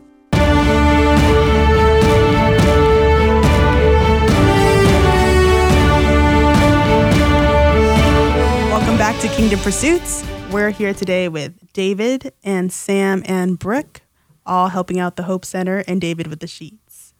Welcome 8.72 8.98
back 8.98 9.22
to 9.22 9.28
Kingdom 9.28 9.60
Pursuits. 9.60 10.26
We're 10.50 10.72
here 10.72 10.96
today 10.96 11.30
with 11.30 11.72
David 11.74 12.34
and 12.44 12.74
Sam 12.74 13.22
and 13.28 13.60
Brooke, 13.60 14.02
all 14.48 14.70
helping 14.70 15.00
out 15.00 15.16
the 15.16 15.24
Hope 15.24 15.46
Center, 15.46 15.84
and 15.88 16.02
David 16.02 16.26
with 16.26 16.40
the 16.40 16.48
Sheetz. 16.48 17.14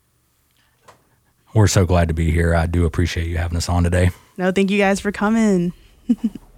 We're 1.54 1.68
so 1.68 1.86
glad 1.86 2.08
to 2.08 2.16
be 2.16 2.32
here. 2.32 2.56
I 2.56 2.66
do 2.66 2.86
appreciate 2.86 3.28
you 3.28 3.38
having 3.38 3.58
us 3.58 3.70
on 3.70 3.84
today. 3.84 4.10
No, 4.36 4.52
thank 4.52 4.72
you 4.72 4.80
guys 4.80 5.00
for 5.00 5.12
coming. 5.12 5.74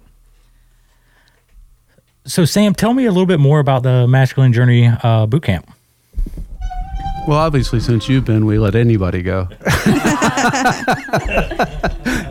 So, 2.24 2.44
Sam, 2.44 2.72
tell 2.72 2.94
me 2.94 3.06
a 3.06 3.10
little 3.10 3.26
bit 3.26 3.40
more 3.40 3.58
about 3.58 3.82
the 3.82 4.06
Masculine 4.06 4.52
Journey 4.52 4.86
uh, 4.86 5.26
Boot 5.26 5.42
Camp. 5.42 5.68
Well, 7.26 7.38
obviously, 7.38 7.80
since 7.80 8.08
you've 8.08 8.24
been, 8.24 8.46
we 8.46 8.58
let 8.58 8.74
anybody 8.74 9.22
go. 9.22 9.48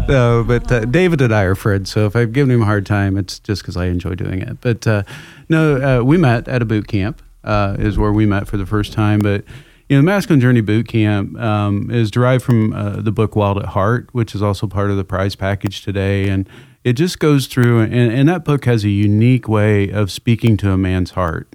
no, 0.07 0.43
but 0.45 0.71
uh, 0.71 0.85
David 0.85 1.21
and 1.21 1.33
I 1.33 1.43
are 1.43 1.55
friends, 1.55 1.91
so 1.91 2.05
if 2.05 2.15
I've 2.15 2.33
given 2.33 2.53
him 2.53 2.61
a 2.61 2.65
hard 2.65 2.85
time, 2.85 3.17
it's 3.17 3.39
just 3.39 3.61
because 3.61 3.75
I 3.77 3.85
enjoy 3.85 4.15
doing 4.15 4.41
it. 4.41 4.59
But 4.61 4.85
uh, 4.87 5.03
no, 5.49 5.99
uh, 5.99 6.03
we 6.03 6.17
met 6.17 6.47
at 6.47 6.61
a 6.61 6.65
boot 6.65 6.87
camp, 6.87 7.21
uh, 7.43 7.75
is 7.79 7.97
where 7.97 8.11
we 8.11 8.25
met 8.25 8.47
for 8.47 8.57
the 8.57 8.65
first 8.65 8.91
time. 8.93 9.19
But 9.19 9.45
you 9.87 9.97
know, 9.97 10.01
the 10.01 10.05
Masculine 10.05 10.39
Journey 10.39 10.61
Boot 10.61 10.87
Camp 10.87 11.37
um, 11.37 11.91
is 11.91 12.11
derived 12.11 12.43
from 12.45 12.71
uh, 12.71 13.01
the 13.01 13.11
book 13.11 13.35
Wild 13.35 13.57
at 13.57 13.65
Heart, 13.65 14.09
which 14.13 14.33
is 14.33 14.41
also 14.41 14.67
part 14.67 14.89
of 14.89 14.95
the 14.95 15.03
prize 15.03 15.35
package 15.35 15.83
today, 15.83 16.29
and 16.29 16.47
it 16.83 16.93
just 16.93 17.19
goes 17.19 17.47
through, 17.47 17.81
and, 17.81 17.93
and 17.93 18.29
that 18.29 18.43
book 18.43 18.65
has 18.65 18.83
a 18.83 18.89
unique 18.89 19.47
way 19.47 19.89
of 19.89 20.11
speaking 20.11 20.57
to 20.57 20.71
a 20.71 20.77
man's 20.77 21.11
heart 21.11 21.53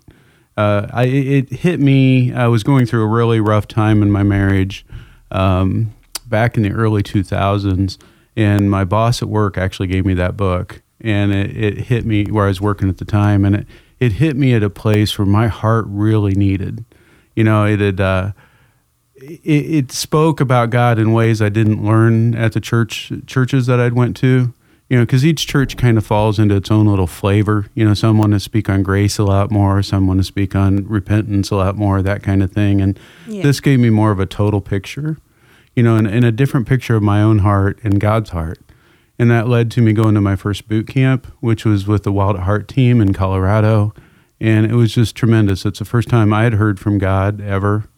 uh, 0.56 0.86
I, 0.92 1.04
it 1.04 1.50
hit 1.50 1.80
me. 1.80 2.32
I 2.32 2.46
was 2.48 2.62
going 2.62 2.86
through 2.86 3.02
a 3.02 3.06
really 3.06 3.40
rough 3.40 3.68
time 3.68 4.02
in 4.02 4.10
my 4.10 4.22
marriage 4.22 4.86
um, 5.30 5.94
back 6.26 6.56
in 6.56 6.62
the 6.62 6.72
early 6.72 7.02
2000s, 7.02 7.98
and 8.36 8.70
my 8.70 8.84
boss 8.84 9.22
at 9.22 9.28
work 9.28 9.58
actually 9.58 9.88
gave 9.88 10.06
me 10.06 10.14
that 10.14 10.36
book, 10.36 10.82
and 11.00 11.32
it, 11.32 11.56
it 11.56 11.78
hit 11.86 12.06
me 12.06 12.24
where 12.24 12.46
I 12.46 12.48
was 12.48 12.60
working 12.60 12.88
at 12.88 12.96
the 12.98 13.04
time, 13.04 13.44
and 13.44 13.54
it, 13.54 13.66
it 14.00 14.12
hit 14.12 14.36
me 14.36 14.54
at 14.54 14.62
a 14.62 14.70
place 14.70 15.18
where 15.18 15.26
my 15.26 15.48
heart 15.48 15.84
really 15.88 16.34
needed. 16.34 16.84
You 17.34 17.44
know, 17.44 17.64
it 17.66 17.80
had. 17.80 18.00
Uh, 18.00 18.32
it, 19.18 19.48
it 19.48 19.92
spoke 19.92 20.40
about 20.40 20.68
God 20.68 20.98
in 20.98 21.14
ways 21.14 21.40
I 21.40 21.48
didn't 21.48 21.82
learn 21.82 22.34
at 22.34 22.52
the 22.52 22.60
church 22.60 23.10
churches 23.26 23.64
that 23.64 23.80
I'd 23.80 23.94
went 23.94 24.14
to. 24.18 24.52
You 24.88 24.98
know, 24.98 25.02
because 25.04 25.24
each 25.24 25.48
church 25.48 25.76
kind 25.76 25.98
of 25.98 26.06
falls 26.06 26.38
into 26.38 26.54
its 26.54 26.70
own 26.70 26.86
little 26.86 27.08
flavor. 27.08 27.66
You 27.74 27.84
know, 27.84 27.94
some 27.94 28.18
want 28.18 28.32
to 28.34 28.40
speak 28.40 28.68
on 28.68 28.82
grace 28.84 29.18
a 29.18 29.24
lot 29.24 29.50
more, 29.50 29.82
some 29.82 30.06
want 30.06 30.20
to 30.20 30.24
speak 30.24 30.54
on 30.54 30.86
repentance 30.86 31.50
a 31.50 31.56
lot 31.56 31.76
more, 31.76 32.02
that 32.02 32.22
kind 32.22 32.42
of 32.42 32.52
thing. 32.52 32.80
And 32.80 32.98
Yeah. 33.26 33.42
this 33.42 33.58
gave 33.60 33.80
me 33.80 33.90
more 33.90 34.12
of 34.12 34.20
a 34.20 34.26
total 34.26 34.60
picture, 34.60 35.18
you 35.74 35.82
know, 35.82 35.96
and, 35.96 36.06
and 36.06 36.24
a 36.24 36.30
different 36.30 36.68
picture 36.68 36.94
of 36.94 37.02
my 37.02 37.20
own 37.20 37.40
heart 37.40 37.80
and 37.82 37.98
God's 37.98 38.30
heart. 38.30 38.60
And 39.18 39.30
that 39.30 39.48
led 39.48 39.70
to 39.72 39.82
me 39.82 39.92
going 39.92 40.14
to 40.14 40.20
my 40.20 40.36
first 40.36 40.68
boot 40.68 40.86
camp, 40.86 41.26
which 41.40 41.64
was 41.64 41.88
with 41.88 42.04
the 42.04 42.12
Wild 42.12 42.36
at 42.36 42.42
Heart 42.42 42.68
team 42.68 43.00
in 43.00 43.12
Colorado. 43.12 43.92
And 44.40 44.66
it 44.66 44.74
was 44.74 44.92
just 44.94 45.16
tremendous. 45.16 45.64
It's 45.64 45.78
the 45.80 45.84
first 45.84 46.08
time 46.08 46.32
I 46.32 46.44
had 46.44 46.52
heard 46.54 46.78
from 46.78 46.98
God 46.98 47.40
ever 47.40 47.88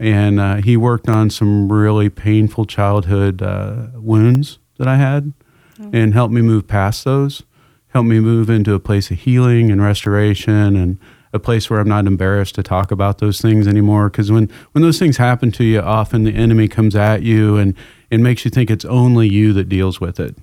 and 0.00 0.40
uh, 0.40 0.56
he 0.56 0.78
worked 0.78 1.10
on 1.10 1.28
some 1.28 1.70
really 1.70 2.08
painful 2.08 2.64
childhood 2.64 3.42
uh, 3.42 3.88
wounds 3.96 4.58
that 4.78 4.88
I 4.88 4.96
had, 4.96 5.34
Mm-hmm. 5.80 5.96
and 5.96 6.12
help 6.14 6.30
me 6.30 6.42
move 6.42 6.66
past 6.68 7.04
those. 7.04 7.42
help 7.88 8.04
me 8.06 8.20
move 8.20 8.50
into 8.50 8.74
a 8.74 8.78
place 8.78 9.10
of 9.10 9.18
healing 9.18 9.70
and 9.70 9.82
restoration, 9.82 10.76
and 10.76 10.98
a 11.32 11.38
place 11.38 11.70
where 11.70 11.80
I'm 11.80 11.88
not 11.88 12.06
embarrassed 12.06 12.54
to 12.56 12.62
talk 12.62 12.90
about 12.90 13.18
those 13.18 13.40
things 13.40 13.66
anymore. 13.66 14.10
Because 14.10 14.30
when 14.30 14.50
when 14.72 14.82
those 14.82 14.98
things 14.98 15.16
happen 15.16 15.50
to 15.52 15.64
you, 15.64 15.80
often 15.80 16.24
the 16.24 16.34
enemy 16.34 16.68
comes 16.68 16.94
at 16.94 17.22
you 17.22 17.56
and 17.56 17.74
and 18.10 18.22
makes 18.22 18.44
you 18.44 18.50
think 18.50 18.70
it's 18.70 18.84
only 18.84 19.28
you 19.28 19.52
that 19.54 19.68
deals 19.68 20.00
with 20.00 20.20
it. 20.20 20.36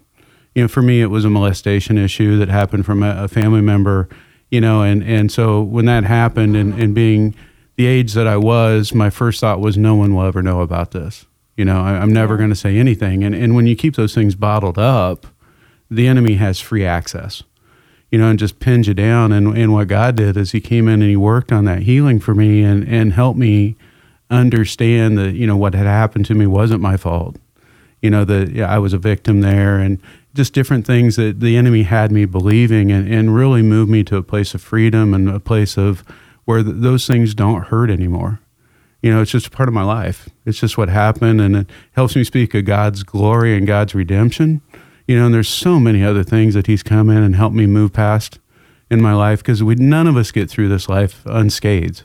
You 0.56 0.64
know, 0.64 0.68
for 0.68 0.82
me, 0.82 1.02
it 1.02 1.12
was 1.12 1.24
a 1.24 1.30
molestation 1.30 1.98
issue 1.98 2.38
that 2.40 2.50
happened 2.50 2.86
from 2.86 3.04
a, 3.04 3.26
a 3.26 3.28
family 3.28 3.62
member. 3.62 4.10
You 4.50 4.62
know, 4.62 4.82
and 4.82 5.04
and 5.04 5.32
so 5.32 5.62
when 5.62 5.86
that 5.86 6.04
happened, 6.04 6.56
and 6.56 6.74
and 6.74 6.96
being 6.96 7.36
the 7.76 7.86
age 7.86 8.14
that 8.14 8.26
I 8.28 8.38
was, 8.38 8.94
my 8.94 9.12
first 9.12 9.40
thought 9.40 9.60
was, 9.60 9.78
no 9.78 9.94
one 9.94 10.16
will 10.16 10.26
ever 10.26 10.42
know 10.42 10.62
about 10.62 10.92
this. 10.92 11.26
You 11.58 11.66
know, 11.66 11.82
I, 11.82 11.94
I'm 12.00 12.14
never 12.14 12.38
going 12.38 12.50
to 12.52 12.56
say 12.56 12.78
anything. 12.78 13.24
And, 13.26 13.36
and 13.36 13.56
when 13.56 13.68
you 13.68 13.76
keep 13.76 13.96
those 13.96 14.16
things 14.16 14.36
bottled 14.36 14.78
up, 14.80 15.28
the 15.92 16.08
enemy 16.08 16.36
has 16.36 16.60
free 16.62 16.86
access. 16.86 17.44
you 18.12 18.18
know, 18.18 18.30
and 18.30 18.40
just 18.40 18.60
pins 18.60 18.88
you 18.88 18.94
down. 18.94 19.32
And, 19.32 19.58
and 19.58 19.74
what 19.74 19.88
God 19.88 20.16
did 20.16 20.38
is 20.38 20.52
He 20.52 20.62
came 20.62 20.88
in 20.88 21.02
and 21.02 21.10
He 21.10 21.18
worked 21.18 21.52
on 21.52 21.66
that 21.66 21.84
healing 21.84 22.20
for 22.20 22.34
me 22.36 22.64
and, 22.64 22.88
and 22.88 23.14
helped 23.14 23.40
me 23.40 23.76
understand 24.30 25.18
that, 25.18 25.34
you 25.34 25.48
know, 25.48 25.58
what 25.58 25.74
had 25.74 25.86
happened 25.86 26.26
to 26.28 26.36
me 26.36 26.48
wasn't 26.48 26.82
my 26.82 26.98
fault. 26.98 27.38
You 28.02 28.10
know, 28.10 28.24
that 28.26 28.52
yeah, 28.52 28.70
I 28.74 28.80
was 28.80 28.94
a 28.94 28.98
victim 28.98 29.42
there 29.42 29.80
and 29.80 30.00
just 30.36 30.54
different 30.54 30.86
things 30.86 31.16
that 31.16 31.40
the 31.40 31.58
enemy 31.58 31.84
had 31.84 32.12
me 32.12 32.26
believing 32.26 32.92
and, 32.92 33.12
and 33.12 33.36
really 33.36 33.62
moved 33.64 33.90
me 33.90 34.04
to 34.06 34.18
a 34.18 34.24
place 34.24 34.54
of 34.54 34.62
freedom 34.62 35.14
and 35.14 35.30
a 35.30 35.40
place 35.40 35.78
of 35.78 36.04
where 36.46 36.64
th- 36.64 36.76
those 36.78 37.08
things 37.08 37.34
don't 37.34 37.64
hurt 37.68 37.90
anymore. 37.90 38.40
You 39.02 39.14
know, 39.14 39.22
it's 39.22 39.32
just 39.32 39.48
a 39.48 39.52
part 39.52 39.70
of 39.70 39.74
my 39.74 39.84
life. 39.84 40.28
It's 40.46 40.60
just 40.60 40.78
what 40.78 40.90
happened 40.90 41.40
and 41.40 41.56
it 41.56 41.70
helps 41.94 42.16
me 42.16 42.24
speak 42.24 42.54
of 42.56 42.66
God's 42.66 43.04
glory 43.04 43.56
and 43.56 43.68
God's 43.68 43.94
redemption. 43.94 44.62
You 45.08 45.18
know, 45.18 45.26
and 45.28 45.34
there's 45.34 45.48
so 45.50 45.80
many 45.80 46.04
other 46.04 46.24
things 46.24 46.54
that 46.56 46.68
He's 46.68 46.84
come 46.84 47.10
in 47.10 47.24
and 47.24 47.36
helped 47.36 47.56
me 47.56 47.66
move 47.68 47.94
past 47.94 48.40
in 48.90 49.02
my 49.02 49.14
life 49.14 49.40
because 49.40 49.64
we 49.64 49.76
none 49.76 50.08
of 50.08 50.18
us 50.18 50.32
get 50.32 50.50
through 50.50 50.70
this 50.70 50.90
life 50.90 51.22
unscathed. 51.26 52.04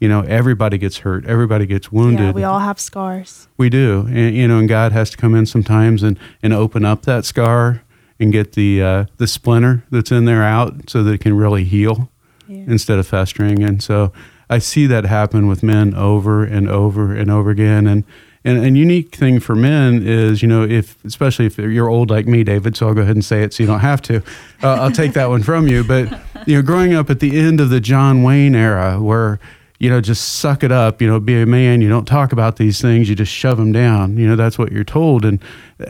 You 0.00 0.08
know, 0.10 0.20
everybody 0.22 0.76
gets 0.76 0.98
hurt, 0.98 1.24
everybody 1.24 1.64
gets 1.64 1.90
wounded. 1.90 2.26
Yeah, 2.26 2.32
we 2.32 2.44
all 2.44 2.58
have 2.58 2.78
scars. 2.78 3.48
We 3.56 3.70
do, 3.70 4.06
and 4.10 4.34
you 4.36 4.46
know, 4.46 4.58
and 4.58 4.68
God 4.68 4.92
has 4.92 5.08
to 5.10 5.16
come 5.16 5.34
in 5.34 5.46
sometimes 5.46 6.02
and 6.02 6.18
and 6.42 6.52
open 6.52 6.84
up 6.84 7.02
that 7.02 7.24
scar 7.24 7.82
and 8.20 8.30
get 8.32 8.52
the 8.52 8.82
uh, 8.82 9.04
the 9.16 9.26
splinter 9.26 9.84
that's 9.90 10.12
in 10.12 10.26
there 10.26 10.42
out 10.42 10.90
so 10.90 11.02
that 11.02 11.12
it 11.12 11.20
can 11.22 11.34
really 11.34 11.64
heal 11.64 12.10
Yeah. 12.46 12.64
instead 12.68 12.98
of 12.98 13.06
festering. 13.06 13.62
And 13.62 13.82
so 13.82 14.12
I 14.48 14.58
see 14.58 14.86
that 14.86 15.04
happen 15.04 15.46
with 15.46 15.62
men 15.62 15.94
over 15.94 16.44
and 16.44 16.68
over 16.68 17.14
and 17.14 17.30
over 17.30 17.50
again. 17.50 17.86
And 17.86 18.04
and 18.44 18.64
a 18.64 18.70
unique 18.70 19.14
thing 19.16 19.40
for 19.40 19.56
men 19.56 20.06
is, 20.06 20.40
you 20.40 20.46
know, 20.46 20.62
if 20.62 21.04
especially 21.04 21.46
if 21.46 21.58
you're 21.58 21.88
old 21.88 22.10
like 22.10 22.26
me, 22.26 22.44
David. 22.44 22.76
So 22.76 22.86
I'll 22.86 22.94
go 22.94 23.00
ahead 23.00 23.16
and 23.16 23.24
say 23.24 23.42
it, 23.42 23.52
so 23.52 23.64
you 23.64 23.66
don't 23.66 23.80
have 23.80 24.00
to. 24.02 24.22
Uh, 24.62 24.74
I'll 24.74 24.92
take 24.92 25.14
that 25.14 25.28
one 25.28 25.42
from 25.42 25.66
you. 25.66 25.82
But 25.82 26.12
you 26.46 26.56
know, 26.56 26.62
growing 26.62 26.94
up 26.94 27.10
at 27.10 27.20
the 27.20 27.38
end 27.38 27.60
of 27.60 27.70
the 27.70 27.80
John 27.80 28.22
Wayne 28.22 28.54
era, 28.54 29.00
where 29.00 29.40
you 29.78 29.90
know, 29.90 30.00
just 30.00 30.36
suck 30.36 30.62
it 30.62 30.72
up. 30.72 31.02
You 31.02 31.08
know, 31.08 31.20
be 31.20 31.40
a 31.40 31.46
man. 31.46 31.80
You 31.80 31.88
don't 31.88 32.06
talk 32.06 32.32
about 32.32 32.56
these 32.56 32.80
things. 32.80 33.08
You 33.08 33.14
just 33.14 33.32
shove 33.32 33.58
them 33.58 33.72
down. 33.72 34.16
You 34.16 34.28
know, 34.28 34.36
that's 34.36 34.58
what 34.58 34.72
you're 34.72 34.84
told, 34.84 35.24
and 35.24 35.42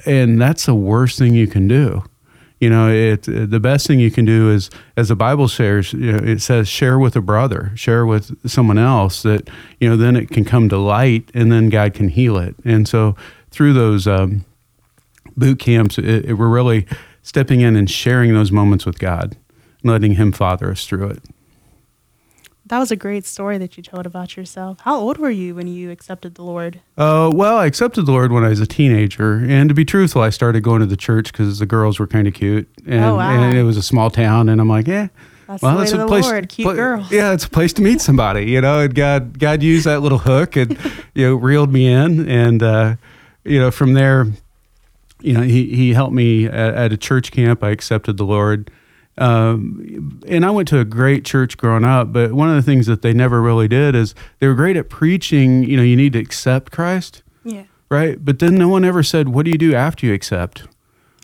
and 0.05 0.41
that's 0.41 0.67
the 0.67 0.75
worst 0.75 1.19
thing 1.19 1.35
you 1.35 1.47
can 1.47 1.69
do. 1.69 2.03
You 2.61 2.71
know, 2.71 2.91
it 2.91 3.25
the 3.25 3.61
best 3.61 3.87
thing 3.87 4.01
you 4.01 4.11
can 4.11 4.25
do 4.25 4.51
is, 4.51 4.71
as 4.97 5.09
the 5.09 5.17
Bible 5.17 5.47
shares, 5.47 5.93
you 5.93 6.13
know, 6.13 6.19
it 6.19 6.41
says, 6.41 6.69
share 6.69 6.99
with 6.99 7.15
a 7.15 7.21
brother, 7.21 7.73
share 7.75 8.07
with 8.07 8.49
someone 8.49 8.79
else. 8.79 9.23
That 9.23 9.51
you 9.79 9.89
know, 9.89 9.97
then 9.97 10.17
it 10.17 10.31
can 10.31 10.45
come 10.45 10.71
to 10.71 10.79
light, 10.79 11.31
and 11.35 11.53
then 11.53 11.69
God 11.69 11.93
can 11.93 12.09
heal 12.09 12.39
it. 12.39 12.55
And 12.65 12.89
so, 12.89 13.15
through 13.51 13.75
those 13.75 14.07
um, 14.07 14.47
boot 15.37 15.59
camps, 15.59 15.99
it, 15.99 16.33
we're 16.33 16.49
really 16.49 16.87
stepping 17.23 17.61
in 17.61 17.77
and 17.77 17.91
sharing 17.91 18.33
those 18.33 18.51
moments 18.51 18.87
with 18.87 18.99
God, 18.99 19.37
and 19.83 19.91
letting 19.91 20.15
Him 20.15 20.33
father 20.33 20.71
us 20.71 20.87
through 20.87 21.09
it. 21.09 21.23
That 22.67 22.79
was 22.81 22.91
a 22.91 22.97
great 22.97 23.25
story 23.25 23.59
that 23.59 23.77
you 23.77 23.83
told 23.83 24.07
about 24.07 24.37
yourself. 24.37 24.81
How 24.81 24.97
old 24.99 25.19
were 25.19 25.31
you 25.31 25.55
when 25.55 25.69
you 25.69 25.91
accepted 25.93 26.35
the 26.35 26.43
Lord? 26.43 26.81
Uh, 26.99 27.31
well, 27.33 27.59
I 27.59 27.67
accepted 27.67 28.07
the 28.07 28.13
Lord 28.13 28.33
when 28.33 28.43
I 28.45 28.49
was 28.49 28.59
a 28.59 28.67
teenager, 28.67 29.35
and 29.49 29.69
to 29.69 29.75
be 29.75 29.85
truthful, 29.85 30.21
I 30.23 30.31
started 30.31 30.63
going 30.65 30.81
to 30.81 30.87
the 30.87 30.97
church 30.97 31.31
because 31.31 31.61
the 31.61 31.67
girls 31.67 32.01
were 32.01 32.09
kind 32.09 32.27
of 32.27 32.35
cute, 32.35 32.69
and, 32.85 33.05
Oh, 33.05 33.17
wow. 33.17 33.31
and 33.31 33.57
it 33.57 33.63
was 33.63 33.77
a 33.77 33.83
small 33.83 34.11
town, 34.11 34.49
and 34.49 34.61
I'm 34.61 34.69
like, 34.69 34.89
yeah. 34.89 35.09
That's 35.47 35.61
the 35.63 35.75
way 35.77 35.87
to 35.87 35.97
the 35.97 36.07
Lord, 36.09 36.49
cute 36.49 36.75
girls. 36.75 37.09
Yeah, 37.13 37.33
it's 37.33 37.45
a 37.45 37.51
place 37.51 37.73
to 37.75 37.83
meet 37.83 38.01
somebody, 38.01 38.51
you 38.51 38.61
know. 38.61 38.81
And 38.81 38.93
God, 38.93 39.39
God 39.39 39.63
used 39.63 39.87
that 39.87 40.01
little 40.01 40.19
hook 40.19 40.57
and 40.57 40.77
you 41.15 41.25
know 41.29 41.37
reeled 41.37 41.73
me 41.73 41.87
in, 41.87 42.29
and 42.29 42.61
uh, 42.65 42.97
you 43.45 43.61
know 43.61 43.71
from 43.71 43.93
there, 43.93 44.27
you 45.21 45.33
know 45.35 45.43
he 45.43 45.67
he 45.73 45.93
helped 45.93 46.15
me 46.15 46.47
at, 46.47 46.75
at 46.75 46.93
a 46.93 46.97
church 46.97 47.31
camp. 47.31 47.63
I 47.63 47.71
accepted 47.71 48.17
the 48.17 48.25
Lord, 48.25 48.73
um, 49.19 50.21
and 50.29 50.45
I 50.45 50.51
went 50.51 50.69
to 50.69 50.79
a 50.79 50.85
great 50.85 51.25
church 51.25 51.57
growing 51.57 51.85
up. 51.85 52.13
But 52.13 52.33
one 52.33 52.49
of 52.49 52.57
the 52.57 52.63
things 52.63 52.87
that 52.87 53.03
they 53.03 53.13
never 53.13 53.41
really 53.41 53.69
did 53.69 53.95
is 53.95 54.15
they 54.41 54.47
were 54.47 54.55
great 54.55 54.77
at 54.77 54.89
preaching. 54.91 55.63
You 55.65 55.77
know, 55.77 55.83
you 55.83 55.97
need 55.97 56.13
to 56.15 56.19
accept 56.19 56.73
Christ, 56.73 57.23
Yeah. 57.45 57.65
right? 57.89 58.23
But 58.23 58.39
then 58.39 58.55
no 58.57 58.69
one 58.69 58.85
ever 58.85 59.03
said, 59.03 59.29
"What 59.31 59.45
do 59.45 59.51
you 59.51 59.59
do 59.59 59.75
after 59.75 60.07
you 60.07 60.13
accept?" 60.13 60.65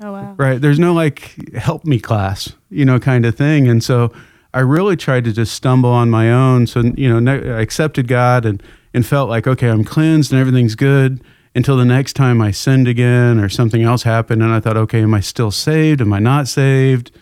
Oh 0.00 0.12
wow. 0.12 0.34
Right. 0.36 0.60
There's 0.60 0.78
no 0.78 0.92
like 0.94 1.54
help 1.54 1.84
me 1.84 2.00
class, 2.00 2.52
you 2.70 2.84
know, 2.84 2.98
kind 2.98 3.24
of 3.24 3.36
thing. 3.36 3.68
And 3.68 3.84
so 3.84 4.12
I 4.54 4.60
really 4.60 4.96
tried 4.96 5.24
to 5.24 5.32
just 5.32 5.54
stumble 5.54 5.90
on 5.90 6.10
my 6.10 6.30
own. 6.32 6.66
So, 6.66 6.80
you 6.96 7.08
know, 7.08 7.20
ne- 7.20 7.48
I 7.50 7.60
accepted 7.60 8.08
God 8.08 8.44
and, 8.44 8.60
and 8.92 9.06
felt 9.06 9.28
like, 9.30 9.46
okay, 9.46 9.68
I'm 9.68 9.84
cleansed 9.84 10.32
and 10.32 10.40
everything's 10.40 10.74
good 10.74 11.22
until 11.54 11.76
the 11.76 11.84
next 11.84 12.14
time 12.14 12.40
I 12.42 12.50
sinned 12.50 12.88
again 12.88 13.38
or 13.38 13.48
something 13.48 13.82
else 13.82 14.02
happened. 14.02 14.42
And 14.42 14.52
I 14.52 14.58
thought, 14.58 14.76
okay, 14.76 15.02
am 15.02 15.14
I 15.14 15.20
still 15.20 15.50
saved? 15.52 16.00
Am 16.00 16.12
I 16.12 16.18
not 16.18 16.48
saved? 16.48 17.12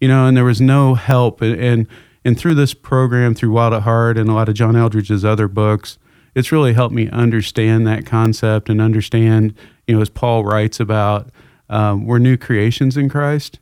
You 0.00 0.08
know, 0.08 0.26
and 0.26 0.36
there 0.36 0.44
was 0.44 0.60
no 0.60 0.94
help. 0.94 1.40
And, 1.40 1.58
and, 1.60 1.86
and 2.24 2.38
through 2.38 2.54
this 2.54 2.74
program, 2.74 3.34
through 3.34 3.52
Wild 3.52 3.72
at 3.74 3.82
Heart 3.82 4.18
and 4.18 4.28
a 4.28 4.32
lot 4.34 4.48
of 4.48 4.54
John 4.54 4.76
Eldredge's 4.76 5.24
other 5.24 5.48
books, 5.48 5.98
it's 6.34 6.52
really 6.52 6.74
helped 6.74 6.94
me 6.94 7.08
understand 7.10 7.86
that 7.86 8.04
concept 8.04 8.68
and 8.68 8.80
understand, 8.80 9.54
you 9.86 9.94
know, 9.96 10.02
as 10.02 10.10
Paul 10.10 10.44
writes 10.44 10.78
about, 10.80 11.30
um, 11.70 12.04
we're 12.06 12.18
new 12.18 12.36
creations 12.36 12.96
in 12.96 13.08
Christ. 13.08 13.58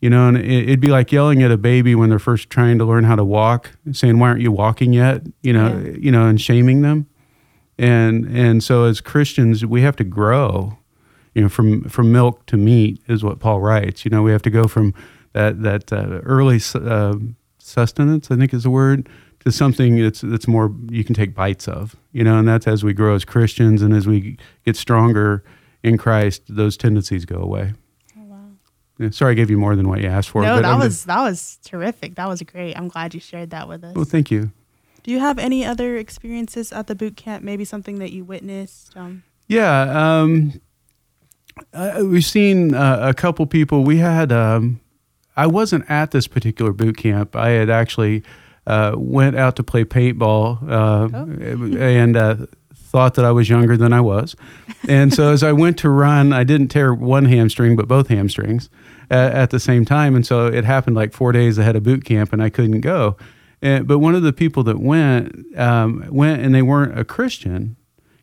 You 0.00 0.08
know, 0.10 0.28
and 0.28 0.36
it, 0.38 0.44
it'd 0.64 0.80
be 0.80 0.88
like 0.88 1.10
yelling 1.10 1.42
at 1.42 1.50
a 1.50 1.56
baby 1.58 1.94
when 1.96 2.08
they're 2.08 2.20
first 2.20 2.48
trying 2.50 2.78
to 2.78 2.84
learn 2.84 3.02
how 3.04 3.16
to 3.16 3.24
walk, 3.24 3.72
saying, 3.90 4.20
"Why 4.20 4.28
aren't 4.28 4.40
you 4.42 4.52
walking 4.52 4.92
yet?" 4.92 5.22
You 5.42 5.52
know, 5.52 5.76
Yeah. 5.84 5.96
you 5.98 6.12
know, 6.12 6.24
and 6.26 6.40
shaming 6.40 6.82
them. 6.82 7.06
And 7.78 8.24
and 8.26 8.62
so 8.62 8.84
as 8.84 9.00
Christians, 9.00 9.66
we 9.66 9.82
have 9.82 9.96
to 9.96 10.04
grow. 10.04 10.78
You 11.34 11.42
know, 11.42 11.48
from 11.48 11.82
from 11.88 12.12
milk 12.12 12.46
to 12.46 12.56
meat 12.56 13.00
is 13.08 13.24
what 13.24 13.40
Paul 13.40 13.60
writes. 13.60 14.04
You 14.04 14.10
know, 14.12 14.22
we 14.22 14.30
have 14.30 14.42
to 14.42 14.50
go 14.50 14.68
from 14.68 14.94
that 15.32 15.62
that 15.62 15.92
uh, 15.92 16.20
early 16.24 16.60
uh, 16.74 17.16
sustenance, 17.58 18.30
I 18.30 18.36
think 18.36 18.52
is 18.54 18.62
the 18.64 18.70
word, 18.70 19.08
to 19.44 19.52
something 19.52 20.00
that's 20.02 20.20
that's 20.22 20.48
more 20.48 20.74
you 20.90 21.04
can 21.04 21.14
take 21.14 21.34
bites 21.34 21.68
of. 21.68 21.96
You 22.12 22.24
know, 22.24 22.38
and 22.38 22.48
that's 22.48 22.66
as 22.66 22.82
we 22.84 22.92
grow 22.92 23.14
as 23.14 23.24
Christians 23.24 23.82
and 23.82 23.94
as 23.94 24.06
we 24.06 24.36
get 24.64 24.76
stronger 24.76 25.44
in 25.82 25.96
Christ, 25.98 26.42
those 26.48 26.76
tendencies 26.76 27.24
go 27.24 27.36
away. 27.36 27.72
Yeah, 29.00 29.10
sorry, 29.10 29.30
I 29.30 29.34
gave 29.34 29.48
you 29.48 29.58
more 29.58 29.76
than 29.76 29.88
what 29.88 30.00
you 30.00 30.08
asked 30.08 30.28
for. 30.30 30.42
no, 30.42 30.56
but 30.56 30.62
that 30.62 30.72
I'm 30.72 30.80
was 30.80 30.94
just- 30.94 31.06
that 31.06 31.20
was 31.20 31.58
terrific. 31.64 32.16
That 32.16 32.28
was 32.28 32.42
great. 32.42 32.76
I'm 32.76 32.88
glad 32.88 33.14
you 33.14 33.20
shared 33.20 33.50
that 33.50 33.68
with 33.68 33.84
us. 33.84 33.94
well, 33.94 34.04
thank 34.04 34.28
you. 34.30 34.50
Do 35.04 35.12
you 35.12 35.20
have 35.20 35.38
any 35.38 35.64
other 35.64 35.96
experiences 35.96 36.72
at 36.72 36.88
the 36.88 36.96
boot 36.96 37.16
camp? 37.16 37.44
Maybe 37.44 37.64
something 37.64 38.00
that 38.00 38.10
you 38.12 38.24
witnessed? 38.24 38.96
Um, 38.96 39.22
Yeah, 39.46 39.82
um, 40.20 40.60
uh, 41.72 42.02
we've 42.04 42.24
seen 42.24 42.74
uh, 42.74 42.98
a 43.02 43.14
couple 43.14 43.46
people. 43.46 43.84
We 43.84 43.98
had. 43.98 44.32
Um, 44.32 44.80
I 45.38 45.46
wasn't 45.46 45.88
at 45.88 46.10
this 46.10 46.26
particular 46.26 46.72
boot 46.72 46.96
camp. 46.96 47.36
I 47.36 47.50
had 47.50 47.70
actually 47.70 48.24
uh, 48.66 48.94
went 48.96 49.36
out 49.36 49.54
to 49.56 49.62
play 49.62 49.84
paintball 49.84 50.68
uh, 50.68 51.78
and 51.78 52.16
uh, 52.16 52.36
thought 52.74 53.14
that 53.14 53.24
I 53.24 53.30
was 53.30 53.48
younger 53.48 53.76
than 53.76 53.92
I 53.92 54.00
was. 54.00 54.34
And 54.88 55.14
so 55.14 55.32
as 55.32 55.44
I 55.44 55.52
went 55.52 55.78
to 55.78 55.90
run, 55.90 56.32
I 56.32 56.42
didn't 56.42 56.68
tear 56.68 56.92
one 56.92 57.26
hamstring, 57.26 57.76
but 57.76 57.86
both 57.86 58.08
hamstrings 58.08 58.68
at, 59.10 59.32
at 59.32 59.50
the 59.50 59.60
same 59.60 59.84
time. 59.84 60.16
And 60.16 60.26
so 60.26 60.46
it 60.46 60.64
happened 60.64 60.96
like 60.96 61.12
four 61.12 61.30
days 61.30 61.56
ahead 61.56 61.76
of 61.76 61.84
boot 61.84 62.04
camp, 62.04 62.32
and 62.32 62.42
I 62.42 62.50
couldn't 62.50 62.80
go. 62.80 63.16
And, 63.62 63.86
but 63.86 64.00
one 64.00 64.16
of 64.16 64.22
the 64.22 64.32
people 64.32 64.64
that 64.64 64.80
went 64.80 65.56
um, 65.56 66.04
went, 66.10 66.42
and 66.42 66.52
they 66.52 66.62
weren't 66.62 66.98
a 66.98 67.04
Christian 67.04 67.76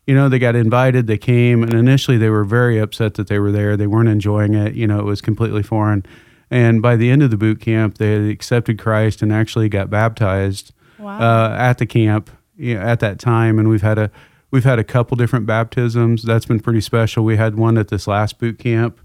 you 0.06 0.14
know, 0.14 0.28
they 0.28 0.38
got 0.38 0.54
invited, 0.54 1.08
they 1.08 1.18
came, 1.18 1.64
and 1.64 1.74
initially 1.74 2.16
they 2.16 2.30
were 2.30 2.44
very 2.44 2.78
upset 2.78 3.14
that 3.14 3.26
they 3.26 3.40
were 3.40 3.50
there. 3.50 3.76
They 3.76 3.88
weren't 3.88 4.08
enjoying 4.08 4.54
it. 4.54 4.74
You 4.74 4.86
know, 4.86 5.00
it 5.00 5.04
was 5.04 5.20
completely 5.20 5.64
foreign. 5.64 6.06
And 6.50 6.80
by 6.80 6.96
the 6.96 7.10
end 7.10 7.22
of 7.22 7.30
the 7.30 7.36
boot 7.36 7.60
camp, 7.60 7.98
they 7.98 8.12
had 8.12 8.22
accepted 8.30 8.78
Christ 8.78 9.22
and 9.22 9.32
actually 9.32 9.68
got 9.68 9.90
baptized 9.90 10.72
Wow. 10.98 11.18
uh, 11.20 11.56
at 11.58 11.78
the 11.78 11.86
camp 11.86 12.30
you 12.56 12.74
know, 12.74 12.80
at 12.80 13.00
that 13.00 13.18
time. 13.18 13.58
And 13.58 13.68
we've 13.68 13.82
had 13.82 13.98
a 13.98 14.10
we've 14.50 14.64
had 14.64 14.78
a 14.78 14.84
couple 14.84 15.16
different 15.16 15.44
baptisms. 15.46 16.22
That's 16.22 16.46
been 16.46 16.60
pretty 16.60 16.80
special. 16.80 17.24
We 17.24 17.36
had 17.36 17.56
one 17.56 17.76
at 17.76 17.88
this 17.88 18.06
last 18.06 18.38
boot 18.38 18.58
camp 18.58 18.98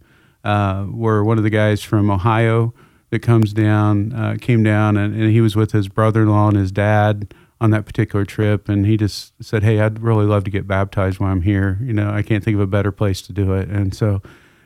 uh, 0.44 0.84
where 0.86 1.24
one 1.24 1.38
of 1.38 1.44
the 1.44 1.50
guys 1.50 1.84
from 1.84 2.10
Ohio 2.10 2.74
that 3.10 3.20
comes 3.20 3.52
down 3.54 4.14
uh, 4.14 4.38
came 4.40 4.64
down 4.64 4.96
and, 4.96 5.14
and 5.14 5.32
he 5.32 5.42
was 5.42 5.56
with 5.56 5.74
his 5.74 5.90
brother-in-law 5.90 6.50
and 6.50 6.58
his 6.58 6.72
dad 6.72 7.34
on 7.60 7.72
that 7.72 7.86
particular 7.86 8.24
trip 8.26 8.70
and 8.70 8.86
he 8.88 8.96
just 8.98 9.34
said 9.40 9.62
hey 9.62 9.80
i'd 9.82 10.00
really 10.00 10.26
love 10.26 10.44
to 10.46 10.50
get 10.50 10.66
baptized 10.66 11.20
while 11.20 11.30
i'm 11.32 11.42
here 11.44 11.78
you 11.84 11.94
know 11.94 12.10
i 12.10 12.24
can't 12.24 12.44
think 12.44 12.56
of 12.56 12.62
a 12.62 12.66
better 12.66 12.92
place 12.92 13.22
to 13.22 13.32
do 13.34 13.54
it 13.54 13.68
and 13.70 13.94
so 13.94 14.20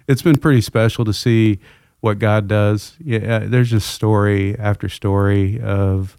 it's 0.08 0.22
been 0.22 0.38
pretty 0.38 0.62
special 0.62 1.04
to 1.04 1.12
see 1.12 1.60
what 2.06 2.20
god 2.20 2.48
does. 2.48 2.94
Yeah 3.04 3.40
there's 3.40 3.72
just 3.72 3.90
story 3.90 4.56
after 4.60 4.88
story 4.88 5.60
of 5.60 6.18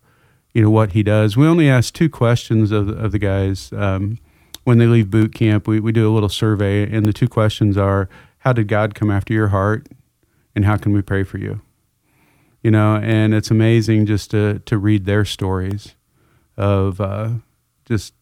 you 0.52 0.60
know 0.60 0.70
what 0.70 0.92
he 0.92 1.02
does. 1.04 1.36
We 1.36 1.46
only 1.46 1.68
ask 1.68 1.94
two 1.94 2.10
questions 2.10 2.72
of, 2.72 2.88
of 2.88 3.12
the 3.12 3.20
guys 3.20 3.72
um, 3.72 4.18
when 4.64 4.78
they 4.78 4.86
leave 4.86 5.10
boot 5.10 5.32
camp. 5.32 5.68
We, 5.68 5.78
we 5.78 5.92
do 5.92 6.10
a 6.10 6.12
little 6.12 6.28
survey 6.28 6.90
and 6.90 7.06
the 7.06 7.12
two 7.12 7.28
questions 7.28 7.76
are 7.76 8.08
how 8.38 8.52
did 8.52 8.66
god 8.66 8.96
come 8.96 9.12
after 9.12 9.32
your 9.32 9.48
heart 9.48 9.86
and 10.56 10.64
how 10.64 10.76
can 10.76 10.92
we 10.92 11.02
pray 11.02 11.22
for 11.22 11.38
you? 11.38 11.60
You 12.64 12.72
know 12.72 12.96
and 12.96 13.32
it's 13.32 13.52
amazing 13.52 14.06
just 14.06 14.32
to 14.32 14.58
to 14.66 14.76
read 14.76 15.04
their 15.04 15.24
stories 15.24 15.94
of 16.56 17.00
uh, 17.00 17.28
just 17.84 18.12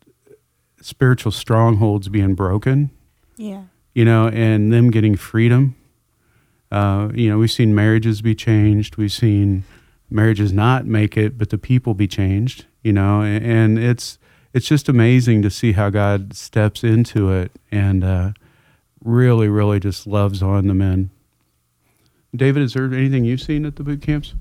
spiritual 0.82 1.32
strongholds 1.32 2.10
being 2.10 2.34
broken. 2.34 2.90
Yeah. 3.38 3.64
you 3.94 4.04
know 4.04 4.28
and 4.28 4.70
them 4.70 4.90
getting 4.90 5.16
freedom 5.16 5.76
uh, 6.74 7.08
you 7.14 7.30
know 7.30 7.38
we've 7.38 7.52
seen 7.52 7.74
marriages 7.74 8.22
be 8.22 8.34
changed 8.34 8.96
we've 8.96 9.12
seen 9.12 9.64
marriages 10.14 10.52
not 10.52 10.86
make 10.86 11.16
it, 11.16 11.36
but 11.36 11.50
the 11.50 11.58
people 11.58 11.92
be 11.92 12.06
changed. 12.06 12.66
You 12.82 12.92
know, 12.92 13.22
and, 13.22 13.44
and 13.44 13.78
it's 13.78 14.18
it's 14.52 14.66
just 14.66 14.88
amazing 14.88 15.42
to 15.42 15.50
see 15.50 15.72
how 15.72 15.90
God 15.90 16.34
steps 16.34 16.84
into 16.84 17.32
it 17.32 17.52
and 17.72 18.04
uh, 18.04 18.32
really, 19.02 19.48
really 19.48 19.80
just 19.80 20.06
loves 20.06 20.42
on 20.42 20.68
the 20.68 20.74
men. 20.74 21.10
David, 22.34 22.62
is 22.62 22.74
there 22.74 22.84
anything 22.84 23.24
you've 23.24 23.40
seen 23.40 23.64
at 23.64 23.76
the 23.76 23.82
boot 23.82 24.02
camps? 24.02 24.34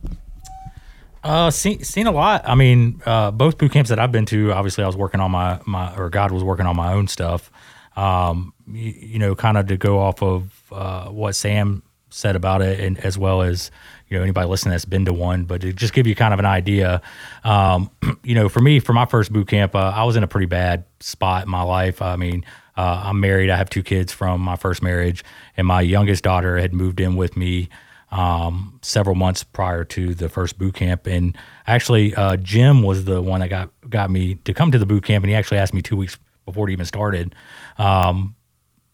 Uh, 1.24 1.50
seen 1.50 1.84
seen 1.84 2.06
a 2.06 2.12
lot. 2.12 2.44
I 2.46 2.56
mean, 2.56 3.02
uh, 3.06 3.32
both 3.32 3.58
boot 3.58 3.72
camps 3.72 3.90
that 3.90 4.00
I've 4.00 4.12
been 4.12 4.26
to. 4.28 4.52
Obviously, 4.52 4.84
I 4.84 4.88
was 4.88 4.98
working 4.98 5.22
on 5.22 5.32
my 5.32 5.60
my 5.66 5.96
or 5.96 6.10
God 6.10 6.32
was 6.32 6.44
working 6.44 6.66
on 6.66 6.76
my 6.76 6.94
own 6.94 7.08
stuff. 7.08 7.50
Um, 7.96 8.54
you, 8.68 8.92
you 8.92 9.20
know, 9.20 9.36
kind 9.36 9.58
of 9.58 9.68
to 9.68 9.78
go 9.78 10.00
off 10.00 10.22
of 10.22 10.52
uh, 10.72 11.10
what 11.10 11.36
Sam 11.36 11.84
said 12.14 12.36
about 12.36 12.62
it, 12.62 12.80
and 12.80 12.98
as 13.00 13.18
well 13.18 13.42
as 13.42 13.72
you 14.08 14.18
know 14.18 14.24
anybody 14.24 14.48
listening 14.48 14.72
that's 14.72 14.86
been 14.86 15.06
to 15.06 15.14
one, 15.14 15.46
but 15.46 15.62
to 15.62 15.74
just 15.74 15.94
give 15.94 16.08
you 16.08 16.16
kind 16.16 16.34
of 16.34 16.40
an 16.40 16.46
idea. 16.46 17.02
Um, 17.44 17.90
you 18.24 18.36
know, 18.36 18.50
for 18.50 18.62
me, 18.62 18.80
for 18.80 18.94
my 18.94 19.06
first 19.06 19.34
boot 19.34 19.48
camp, 19.48 19.76
uh, 19.76 19.92
I 19.96 20.04
was 20.04 20.16
in 20.16 20.24
a 20.24 20.28
pretty 20.28 20.46
bad 20.46 20.86
spot 21.00 21.44
in 21.44 21.50
my 21.50 21.64
life. 21.64 22.02
I 22.02 22.16
mean, 22.16 22.46
uh, 22.78 23.04
I'm 23.06 23.20
married. 23.20 23.50
I 23.50 23.58
have 23.58 23.70
two 23.70 23.84
kids 23.84 24.14
from 24.14 24.42
my 24.42 24.56
first 24.56 24.82
marriage, 24.82 25.24
and 25.58 25.68
my 25.68 25.82
youngest 25.82 26.24
daughter 26.24 26.58
had 26.58 26.74
moved 26.74 27.00
in 27.00 27.16
with 27.16 27.36
me 27.36 27.70
um, 28.12 28.80
several 28.84 29.16
months 29.16 29.44
prior 29.44 29.84
to 29.86 30.14
the 30.14 30.30
first 30.30 30.60
boot 30.60 30.76
camp. 30.76 31.08
And 31.08 31.36
actually, 31.66 32.14
uh, 32.14 32.38
Jim 32.38 32.84
was 32.84 33.06
the 33.06 33.22
one 33.22 33.40
that 33.40 33.50
got 33.50 33.70
got 33.90 34.12
me 34.12 34.36
to 34.36 34.54
come 34.54 34.72
to 34.72 34.78
the 34.78 34.86
boot 34.86 35.04
camp, 35.04 35.24
and 35.24 35.30
he 35.30 35.36
actually 35.36 35.58
asked 35.58 35.74
me 35.74 35.82
two 35.82 35.98
weeks 35.98 36.18
before 36.46 36.70
it 36.70 36.74
even 36.74 36.86
started. 36.86 37.34
Um, 37.78 38.36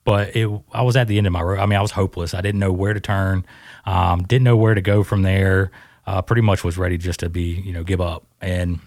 but 0.03 0.35
it, 0.35 0.49
I 0.73 0.81
was 0.81 0.95
at 0.95 1.07
the 1.07 1.17
end 1.17 1.27
of 1.27 1.33
my 1.33 1.41
road. 1.41 1.59
I 1.59 1.65
mean, 1.65 1.77
I 1.77 1.81
was 1.81 1.91
hopeless. 1.91 2.33
I 2.33 2.41
didn't 2.41 2.59
know 2.59 2.71
where 2.71 2.93
to 2.93 2.99
turn, 2.99 3.45
um, 3.85 4.23
didn't 4.23 4.43
know 4.43 4.57
where 4.57 4.73
to 4.73 4.81
go 4.81 5.03
from 5.03 5.21
there. 5.23 5.71
Uh, 6.07 6.21
pretty 6.21 6.41
much 6.41 6.63
was 6.63 6.77
ready 6.77 6.97
just 6.97 7.19
to 7.19 7.29
be, 7.29 7.41
you 7.63 7.71
know, 7.71 7.83
give 7.83 8.01
up. 8.01 8.25
And 8.41 8.79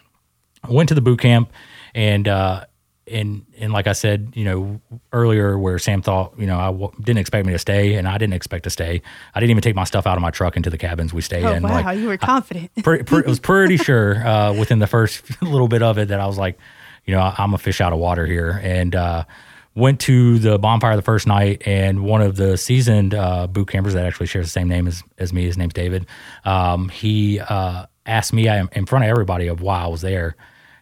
I 0.64 0.72
went 0.72 0.88
to 0.88 0.94
the 0.96 1.00
boot 1.00 1.20
camp, 1.20 1.52
and 1.94 2.26
uh, 2.26 2.64
and 3.06 3.44
and 3.58 3.72
like 3.72 3.86
I 3.86 3.92
said, 3.92 4.32
you 4.34 4.44
know, 4.44 4.80
earlier 5.12 5.56
where 5.58 5.78
Sam 5.78 6.02
thought, 6.02 6.34
you 6.38 6.46
know, 6.46 6.58
I 6.58 6.66
w- 6.66 6.90
didn't 7.00 7.18
expect 7.18 7.46
me 7.46 7.52
to 7.52 7.58
stay, 7.58 7.94
and 7.94 8.08
I 8.08 8.18
didn't 8.18 8.32
expect 8.34 8.64
to 8.64 8.70
stay. 8.70 9.02
I 9.34 9.40
didn't 9.40 9.50
even 9.50 9.60
take 9.62 9.76
my 9.76 9.84
stuff 9.84 10.06
out 10.06 10.16
of 10.16 10.22
my 10.22 10.30
truck 10.32 10.56
into 10.56 10.70
the 10.70 10.78
cabins 10.78 11.12
we 11.12 11.20
stayed 11.20 11.44
Oh 11.44 11.52
in. 11.52 11.62
wow, 11.62 11.82
Like, 11.82 11.98
you 11.98 12.08
were 12.08 12.16
confident. 12.16 12.70
pre- 12.82 13.02
pre- 13.04 13.24
I 13.24 13.28
was 13.28 13.38
pretty 13.40 13.76
sure 13.76 14.16
uh, 14.26 14.54
within 14.54 14.78
the 14.80 14.86
first 14.88 15.40
little 15.42 15.68
bit 15.68 15.82
of 15.82 15.98
it 15.98 16.08
that 16.08 16.18
I 16.20 16.26
was 16.26 16.38
like, 16.38 16.58
you 17.04 17.14
know, 17.14 17.20
I- 17.20 17.34
I'm 17.38 17.54
a 17.54 17.58
fish 17.58 17.80
out 17.80 17.92
of 17.92 17.98
water 18.00 18.26
here, 18.26 18.60
and 18.64 18.94
uh, 18.96 19.24
went 19.74 20.00
to 20.00 20.38
the 20.38 20.58
bonfire 20.58 20.96
the 20.96 21.02
first 21.02 21.26
night, 21.26 21.62
and 21.66 22.04
one 22.04 22.20
of 22.20 22.36
the 22.36 22.56
seasoned 22.56 23.14
uh, 23.14 23.46
boot 23.46 23.68
campers 23.68 23.94
that 23.94 24.04
actually 24.04 24.26
shares 24.26 24.46
the 24.46 24.50
same 24.50 24.68
name 24.68 24.86
as, 24.86 25.02
as 25.18 25.32
me, 25.32 25.44
his 25.44 25.56
name's 25.56 25.74
David. 25.74 26.06
Um, 26.44 26.88
he 26.88 27.40
uh, 27.40 27.86
asked 28.04 28.32
me 28.32 28.48
in 28.48 28.86
front 28.86 29.04
of 29.04 29.10
everybody 29.10 29.46
of 29.46 29.60
why 29.60 29.82
I 29.82 29.86
was 29.86 30.02
there, 30.02 30.36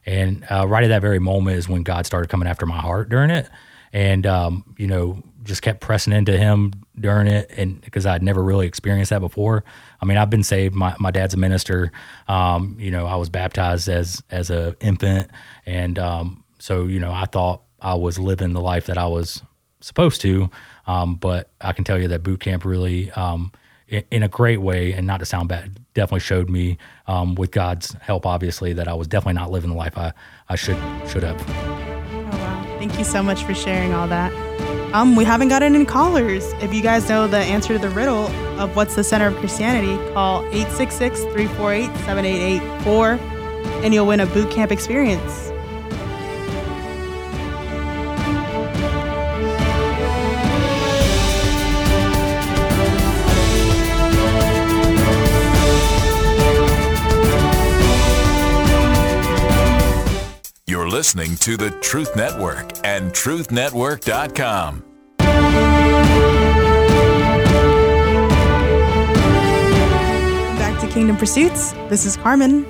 and 0.06 0.44
uh, 0.50 0.66
right 0.66 0.84
at 0.84 0.88
that 0.88 1.02
very 1.02 1.18
moment 1.18 1.56
is 1.56 1.68
when 1.68 1.82
God 1.82 2.06
started 2.06 2.28
coming 2.28 2.48
after 2.48 2.66
my 2.66 2.78
heart 2.78 3.08
during 3.08 3.30
it, 3.30 3.48
and 3.92 4.26
um, 4.26 4.74
you 4.76 4.86
know, 4.86 5.22
just 5.44 5.62
kept 5.62 5.80
pressing 5.80 6.12
into 6.12 6.36
Him 6.36 6.72
during 6.98 7.28
it, 7.28 7.50
and 7.56 7.80
because 7.80 8.06
I'd 8.06 8.22
never 8.22 8.42
really 8.42 8.66
experienced 8.66 9.10
that 9.10 9.20
before. 9.20 9.64
I 10.00 10.04
mean, 10.04 10.18
I've 10.18 10.30
been 10.30 10.42
saved. 10.42 10.74
My, 10.74 10.96
my 10.98 11.10
dad's 11.10 11.34
a 11.34 11.36
minister. 11.36 11.92
Um, 12.26 12.76
you 12.78 12.90
know, 12.90 13.06
I 13.06 13.16
was 13.16 13.28
baptized 13.28 13.88
as 13.88 14.22
as 14.30 14.50
a 14.50 14.76
infant, 14.80 15.30
and 15.64 15.96
um, 15.98 16.44
so 16.58 16.86
you 16.86 16.98
know, 16.98 17.12
I 17.12 17.26
thought 17.26 17.62
I 17.80 17.94
was 17.94 18.18
living 18.18 18.52
the 18.52 18.60
life 18.60 18.86
that 18.86 18.98
I 18.98 19.06
was 19.06 19.42
supposed 19.80 20.20
to. 20.22 20.50
Um, 20.86 21.16
but 21.16 21.50
I 21.60 21.72
can 21.72 21.84
tell 21.84 21.98
you 21.98 22.08
that 22.08 22.22
boot 22.22 22.40
camp 22.40 22.64
really, 22.64 23.10
um, 23.12 23.52
in, 23.88 24.04
in 24.10 24.22
a 24.22 24.28
great 24.28 24.58
way, 24.58 24.92
and 24.92 25.06
not 25.06 25.20
to 25.20 25.26
sound 25.26 25.48
bad, 25.48 25.78
definitely 25.94 26.20
showed 26.20 26.48
me, 26.48 26.78
um, 27.06 27.34
with 27.34 27.50
God's 27.50 27.94
help, 28.00 28.26
obviously, 28.26 28.72
that 28.74 28.88
I 28.88 28.94
was 28.94 29.08
definitely 29.08 29.40
not 29.40 29.50
living 29.50 29.70
the 29.70 29.76
life 29.76 29.98
I, 29.98 30.12
I 30.48 30.56
should 30.56 30.78
should 31.08 31.22
have. 31.22 31.40
Oh, 31.48 32.28
wow. 32.32 32.76
Thank 32.78 32.98
you 32.98 33.04
so 33.04 33.22
much 33.22 33.44
for 33.44 33.54
sharing 33.54 33.92
all 33.92 34.08
that. 34.08 34.32
Um, 34.92 35.14
we 35.14 35.24
haven't 35.24 35.48
gotten 35.48 35.76
any 35.76 35.84
callers. 35.84 36.52
If 36.54 36.74
you 36.74 36.82
guys 36.82 37.08
know 37.08 37.28
the 37.28 37.38
answer 37.38 37.74
to 37.74 37.78
the 37.78 37.90
riddle 37.90 38.26
of 38.58 38.74
what's 38.74 38.96
the 38.96 39.04
center 39.04 39.28
of 39.28 39.36
Christianity, 39.36 39.94
call 40.12 40.42
866-348-7884 40.44 43.20
and 43.84 43.94
you'll 43.94 44.06
win 44.06 44.18
a 44.18 44.26
boot 44.26 44.50
camp 44.50 44.72
experience. 44.72 45.49
Listening 61.00 61.34
to 61.36 61.56
the 61.56 61.70
Truth 61.80 62.14
Network 62.14 62.72
and 62.84 63.10
truthnetwork.com. 63.12 64.84
Back 70.58 70.78
to 70.82 70.88
Kingdom 70.88 71.16
Pursuits. 71.16 71.72
This 71.88 72.04
is 72.04 72.18
Carmen. 72.18 72.66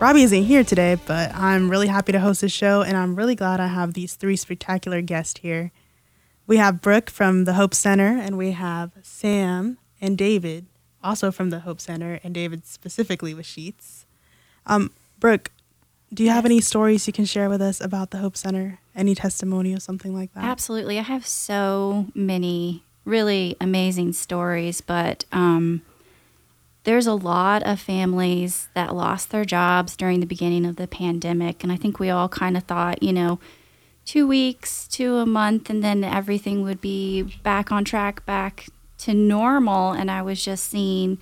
Robbie 0.00 0.22
isn't 0.22 0.44
here 0.44 0.64
today, 0.64 0.96
but 1.06 1.34
I'm 1.34 1.70
really 1.70 1.88
happy 1.88 2.12
to 2.12 2.20
host 2.20 2.40
this 2.40 2.52
show, 2.52 2.80
and 2.80 2.96
I'm 2.96 3.14
really 3.14 3.34
glad 3.34 3.60
I 3.60 3.66
have 3.66 3.92
these 3.92 4.14
three 4.14 4.36
spectacular 4.36 5.02
guests 5.02 5.40
here. 5.40 5.72
We 6.46 6.56
have 6.56 6.80
Brooke 6.80 7.10
from 7.10 7.44
the 7.44 7.52
Hope 7.52 7.74
Center, 7.74 8.16
and 8.16 8.38
we 8.38 8.52
have 8.52 8.92
Sam 9.02 9.76
and 10.00 10.16
David, 10.16 10.68
also 11.04 11.30
from 11.30 11.50
the 11.50 11.60
Hope 11.60 11.82
Center, 11.82 12.18
and 12.24 12.32
David 12.32 12.64
specifically 12.64 13.34
with 13.34 13.44
Sheetz. 13.44 14.06
Um, 14.64 14.94
Brooke, 15.18 15.50
do 16.12 16.24
you 16.24 16.30
have 16.30 16.44
any 16.44 16.60
stories 16.60 17.06
you 17.06 17.12
can 17.12 17.24
share 17.24 17.48
with 17.48 17.62
us 17.62 17.80
about 17.80 18.10
the 18.10 18.18
Hope 18.18 18.36
Center? 18.36 18.80
Any 18.96 19.14
testimony 19.14 19.74
or 19.74 19.80
something 19.80 20.12
like 20.12 20.34
that? 20.34 20.44
Absolutely. 20.44 20.98
I 20.98 21.02
have 21.02 21.26
so 21.26 22.06
many 22.14 22.82
really 23.04 23.56
amazing 23.60 24.12
stories, 24.12 24.80
but 24.80 25.24
um, 25.32 25.82
there's 26.84 27.06
a 27.06 27.14
lot 27.14 27.62
of 27.62 27.78
families 27.78 28.68
that 28.74 28.94
lost 28.94 29.30
their 29.30 29.44
jobs 29.44 29.96
during 29.96 30.20
the 30.20 30.26
beginning 30.26 30.66
of 30.66 30.76
the 30.76 30.88
pandemic. 30.88 31.62
And 31.62 31.72
I 31.72 31.76
think 31.76 31.98
we 31.98 32.10
all 32.10 32.28
kind 32.28 32.56
of 32.56 32.64
thought, 32.64 33.02
you 33.02 33.12
know, 33.12 33.38
two 34.04 34.26
weeks 34.26 34.88
to 34.88 35.18
a 35.18 35.26
month 35.26 35.70
and 35.70 35.84
then 35.84 36.02
everything 36.02 36.62
would 36.62 36.80
be 36.80 37.22
back 37.44 37.70
on 37.70 37.84
track, 37.84 38.26
back 38.26 38.66
to 38.98 39.14
normal. 39.14 39.92
And 39.92 40.10
I 40.10 40.22
was 40.22 40.44
just 40.44 40.68
seeing 40.68 41.18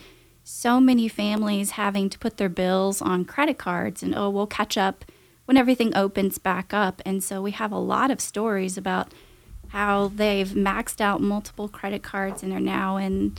so 0.50 0.80
many 0.80 1.08
families 1.08 1.72
having 1.72 2.08
to 2.08 2.18
put 2.18 2.38
their 2.38 2.48
bills 2.48 3.02
on 3.02 3.22
credit 3.26 3.58
cards 3.58 4.02
and, 4.02 4.14
oh, 4.14 4.30
we'll 4.30 4.46
catch 4.46 4.78
up 4.78 5.04
when 5.44 5.58
everything 5.58 5.94
opens 5.94 6.38
back 6.38 6.72
up. 6.72 7.02
And 7.04 7.22
so 7.22 7.42
we 7.42 7.50
have 7.50 7.70
a 7.70 7.78
lot 7.78 8.10
of 8.10 8.18
stories 8.18 8.78
about 8.78 9.12
how 9.68 10.08
they've 10.08 10.48
maxed 10.48 11.02
out 11.02 11.20
multiple 11.20 11.68
credit 11.68 12.02
cards 12.02 12.42
and 12.42 12.54
are 12.54 12.60
now 12.60 12.96
in 12.96 13.36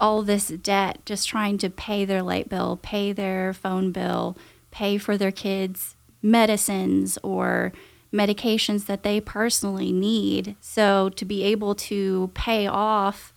all 0.00 0.22
this 0.22 0.48
debt 0.48 1.04
just 1.04 1.28
trying 1.28 1.58
to 1.58 1.68
pay 1.68 2.06
their 2.06 2.22
light 2.22 2.48
bill, 2.48 2.78
pay 2.80 3.12
their 3.12 3.52
phone 3.52 3.92
bill, 3.92 4.34
pay 4.70 4.96
for 4.96 5.18
their 5.18 5.30
kids' 5.30 5.96
medicines 6.22 7.18
or 7.22 7.74
medications 8.10 8.86
that 8.86 9.02
they 9.02 9.20
personally 9.20 9.92
need. 9.92 10.56
So 10.62 11.10
to 11.10 11.26
be 11.26 11.42
able 11.42 11.74
to 11.74 12.30
pay 12.32 12.66
off 12.66 13.34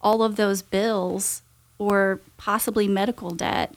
all 0.00 0.22
of 0.22 0.36
those 0.36 0.62
bills 0.62 1.42
or 1.78 2.20
possibly 2.36 2.88
medical 2.88 3.30
debt, 3.30 3.76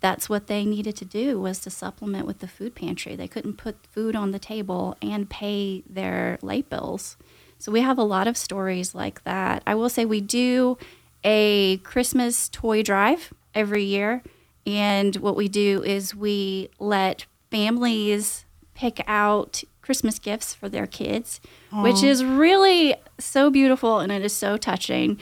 that's 0.00 0.28
what 0.28 0.46
they 0.46 0.64
needed 0.64 0.96
to 0.96 1.04
do 1.04 1.38
was 1.40 1.60
to 1.60 1.70
supplement 1.70 2.26
with 2.26 2.38
the 2.38 2.48
food 2.48 2.74
pantry. 2.74 3.14
They 3.16 3.28
couldn't 3.28 3.58
put 3.58 3.86
food 3.86 4.16
on 4.16 4.30
the 4.30 4.38
table 4.38 4.96
and 5.02 5.28
pay 5.28 5.82
their 5.88 6.38
light 6.42 6.70
bills. 6.70 7.16
So 7.58 7.70
we 7.70 7.82
have 7.82 7.98
a 7.98 8.02
lot 8.02 8.26
of 8.26 8.36
stories 8.36 8.94
like 8.94 9.22
that. 9.24 9.62
I 9.66 9.74
will 9.74 9.90
say 9.90 10.06
we 10.06 10.22
do 10.22 10.78
a 11.22 11.76
Christmas 11.78 12.48
toy 12.48 12.82
drive 12.82 13.34
every 13.54 13.84
year. 13.84 14.22
And 14.66 15.16
what 15.16 15.36
we 15.36 15.48
do 15.48 15.82
is 15.82 16.14
we 16.14 16.70
let 16.78 17.26
families 17.50 18.46
pick 18.74 19.02
out 19.06 19.62
Christmas 19.82 20.18
gifts 20.18 20.54
for 20.54 20.68
their 20.68 20.86
kids, 20.86 21.40
which 21.82 22.02
is 22.02 22.24
really 22.24 22.94
so 23.18 23.50
beautiful 23.50 23.98
and 23.98 24.10
it 24.12 24.22
is 24.22 24.32
so 24.32 24.56
touching. 24.56 25.18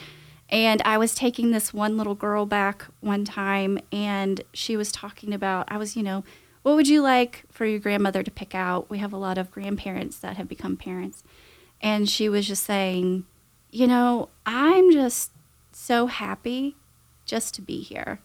And 0.50 0.80
I 0.84 0.96
was 0.96 1.14
taking 1.14 1.50
this 1.50 1.74
one 1.74 1.96
little 1.96 2.14
girl 2.14 2.46
back 2.46 2.86
one 3.00 3.24
time, 3.24 3.78
and 3.92 4.40
she 4.54 4.76
was 4.76 4.90
talking 4.90 5.34
about, 5.34 5.70
I 5.70 5.76
was, 5.76 5.96
you 5.96 6.02
know, 6.02 6.24
what 6.62 6.74
would 6.74 6.88
you 6.88 7.02
like 7.02 7.44
for 7.50 7.66
your 7.66 7.78
grandmother 7.78 8.22
to 8.22 8.30
pick 8.30 8.54
out? 8.54 8.88
We 8.88 8.98
have 8.98 9.12
a 9.12 9.18
lot 9.18 9.38
of 9.38 9.50
grandparents 9.50 10.18
that 10.18 10.36
have 10.36 10.48
become 10.48 10.76
parents. 10.76 11.22
And 11.80 12.08
she 12.08 12.28
was 12.28 12.46
just 12.46 12.64
saying, 12.64 13.24
you 13.70 13.86
know, 13.86 14.30
I'm 14.46 14.90
just 14.90 15.32
so 15.72 16.06
happy 16.06 16.76
just 17.24 17.54
to 17.54 17.62
be 17.62 17.80
here. 17.82 18.20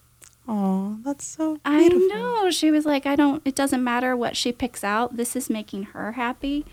Oh, 0.48 0.98
that's 1.04 1.26
so 1.26 1.60
I 1.64 1.88
beautiful. 1.88 2.08
know. 2.18 2.52
She 2.52 2.72
was 2.72 2.86
like, 2.86 3.06
I 3.06 3.16
don't, 3.16 3.42
it 3.46 3.56
doesn't 3.56 3.84
matter 3.84 4.16
what 4.16 4.36
she 4.36 4.52
picks 4.52 4.84
out. 4.84 5.16
This 5.16 5.36
is 5.36 5.50
making 5.50 5.84
her 5.84 6.14
happy. 6.14 6.66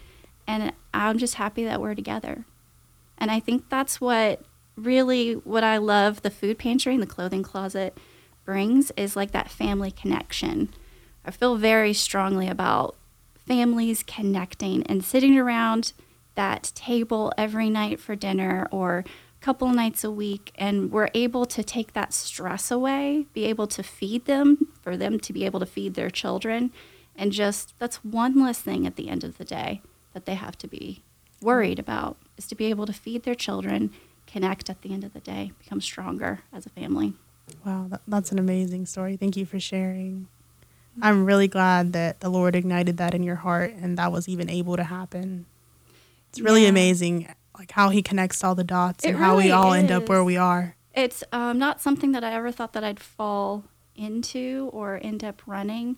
And 0.46 0.72
I'm 0.94 1.18
just 1.18 1.34
happy 1.34 1.64
that 1.64 1.80
we're 1.80 1.94
together. 1.94 2.44
And 3.18 3.30
I 3.30 3.38
think 3.38 3.68
that's 3.68 4.00
what 4.00 4.42
really 4.84 5.34
what 5.34 5.64
I 5.64 5.76
love 5.78 6.22
the 6.22 6.30
food 6.30 6.58
pantry 6.58 6.94
and 6.94 7.02
the 7.02 7.06
clothing 7.06 7.42
closet 7.42 7.96
brings 8.44 8.90
is 8.96 9.16
like 9.16 9.30
that 9.32 9.50
family 9.50 9.90
connection. 9.90 10.72
I 11.24 11.30
feel 11.30 11.56
very 11.56 11.92
strongly 11.92 12.48
about 12.48 12.96
families 13.46 14.02
connecting 14.02 14.82
and 14.86 15.04
sitting 15.04 15.38
around 15.38 15.92
that 16.34 16.72
table 16.74 17.32
every 17.36 17.68
night 17.68 18.00
for 18.00 18.14
dinner 18.14 18.66
or 18.70 18.98
a 18.98 19.44
couple 19.44 19.68
nights 19.68 20.04
a 20.04 20.10
week 20.10 20.52
and 20.54 20.90
we're 20.90 21.10
able 21.14 21.44
to 21.46 21.62
take 21.62 21.92
that 21.92 22.12
stress 22.12 22.70
away, 22.70 23.26
be 23.32 23.44
able 23.44 23.66
to 23.66 23.82
feed 23.82 24.24
them, 24.26 24.68
for 24.80 24.96
them 24.96 25.18
to 25.20 25.32
be 25.32 25.44
able 25.44 25.60
to 25.60 25.66
feed 25.66 25.94
their 25.94 26.10
children 26.10 26.72
and 27.16 27.32
just 27.32 27.78
that's 27.78 28.04
one 28.04 28.40
less 28.40 28.60
thing 28.60 28.86
at 28.86 28.96
the 28.96 29.08
end 29.08 29.24
of 29.24 29.36
the 29.36 29.44
day 29.44 29.82
that 30.14 30.24
they 30.24 30.34
have 30.34 30.56
to 30.58 30.66
be 30.66 31.02
worried 31.42 31.78
about 31.78 32.16
is 32.36 32.46
to 32.46 32.54
be 32.54 32.66
able 32.66 32.86
to 32.86 32.92
feed 32.92 33.22
their 33.22 33.34
children, 33.34 33.90
connect 34.30 34.70
at 34.70 34.82
the 34.82 34.92
end 34.92 35.04
of 35.04 35.12
the 35.12 35.20
day, 35.20 35.52
become 35.58 35.80
stronger 35.80 36.40
as 36.52 36.66
a 36.66 36.70
family. 36.70 37.14
Wow, 37.64 37.86
that, 37.88 38.02
that's 38.06 38.32
an 38.32 38.38
amazing 38.38 38.86
story. 38.86 39.16
Thank 39.16 39.36
you 39.36 39.44
for 39.46 39.58
sharing. 39.58 40.28
I'm 41.02 41.24
really 41.24 41.48
glad 41.48 41.92
that 41.92 42.20
the 42.20 42.28
Lord 42.28 42.54
ignited 42.54 42.96
that 42.98 43.14
in 43.14 43.22
your 43.22 43.36
heart 43.36 43.72
and 43.80 43.96
that 43.98 44.12
was 44.12 44.28
even 44.28 44.50
able 44.50 44.76
to 44.76 44.84
happen. 44.84 45.46
It's 46.28 46.40
really 46.40 46.64
Yeah. 46.64 46.70
amazing 46.70 47.34
like 47.58 47.72
how 47.72 47.90
he 47.90 48.02
connects 48.02 48.42
all 48.42 48.54
the 48.54 48.64
dots 48.64 49.04
It 49.04 49.10
and 49.10 49.18
how 49.18 49.36
we 49.36 49.44
really 49.44 49.50
all 49.52 49.72
end 49.72 49.90
up 49.90 50.08
where 50.08 50.24
we 50.24 50.36
are. 50.36 50.76
It's 50.94 51.22
um, 51.32 51.58
not 51.58 51.80
something 51.80 52.12
that 52.12 52.24
I 52.24 52.32
ever 52.32 52.50
thought 52.50 52.72
that 52.72 52.82
I'd 52.84 53.00
fall 53.00 53.64
into 53.94 54.70
or 54.72 54.98
end 55.02 55.22
up 55.22 55.42
running, 55.46 55.96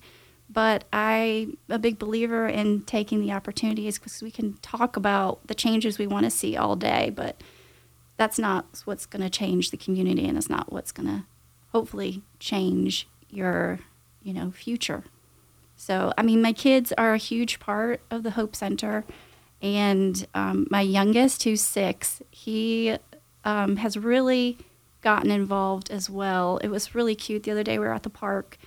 but 0.49 0.83
I'm 0.91 1.57
a 1.69 1.79
big 1.79 1.97
believer 1.99 2.47
in 2.47 2.81
taking 2.83 3.21
the 3.21 3.31
opportunities 3.31 3.97
because 3.97 4.21
we 4.21 4.29
can 4.29 4.53
talk 4.61 4.97
about 4.97 5.47
the 5.47 5.55
changes 5.55 5.97
we 5.97 6.05
want 6.07 6.25
to 6.25 6.29
see 6.29 6.57
all 6.57 6.75
day, 6.75 7.09
but 7.15 7.41
that's 8.17 8.39
not 8.39 8.81
what's 8.85 9.05
going 9.05 9.23
to 9.23 9.29
change 9.29 9.71
the 9.71 9.77
community 9.77 10.27
and 10.27 10.37
it's 10.37 10.49
not 10.49 10.71
what's 10.71 10.91
going 10.91 11.07
to 11.07 11.25
hopefully 11.71 12.21
change 12.39 13.07
your 13.29 13.79
you 14.21 14.33
know 14.33 14.51
future. 14.51 15.03
So 15.75 16.13
i 16.17 16.21
mean 16.21 16.41
my 16.41 16.53
kids 16.53 16.93
are 16.97 17.13
a 17.13 17.17
huge 17.17 17.59
part 17.59 18.01
of 18.09 18.23
the 18.23 18.31
hope 18.31 18.55
center 18.55 19.03
and 19.61 20.27
um, 20.33 20.67
my 20.69 20.81
youngest 20.81 21.43
who's 21.43 21.61
six 21.61 22.21
he 22.31 22.97
um, 23.43 23.77
has 23.77 23.97
really 23.97 24.57
gotten 25.01 25.29
involved 25.29 25.91
as 25.91 26.09
well. 26.09 26.57
It 26.57 26.69
was 26.69 26.95
really 26.95 27.13
cute 27.13 27.43
the 27.43 27.51
other 27.51 27.63
day 27.63 27.77
we 27.77 27.85
were 27.85 27.93
at 27.93 28.03
the 28.03 28.09
park 28.09 28.57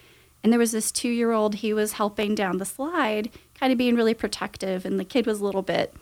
and 0.47 0.53
there 0.53 0.61
was 0.61 0.71
this 0.71 0.93
two 0.93 1.09
year 1.09 1.33
old 1.33 1.57
he 1.57 1.73
was 1.73 1.95
helping 1.95 2.35
down 2.35 2.59
the 2.59 2.65
slide 2.65 3.31
kind 3.59 3.73
of 3.73 3.79
being 3.79 3.97
really 3.97 4.15
protective 4.15 4.85
and 4.85 5.01
the 5.01 5.05
kid 5.05 5.27
was 5.27 5.41
a 5.41 5.45
little 5.45 5.63
bit 5.63 5.93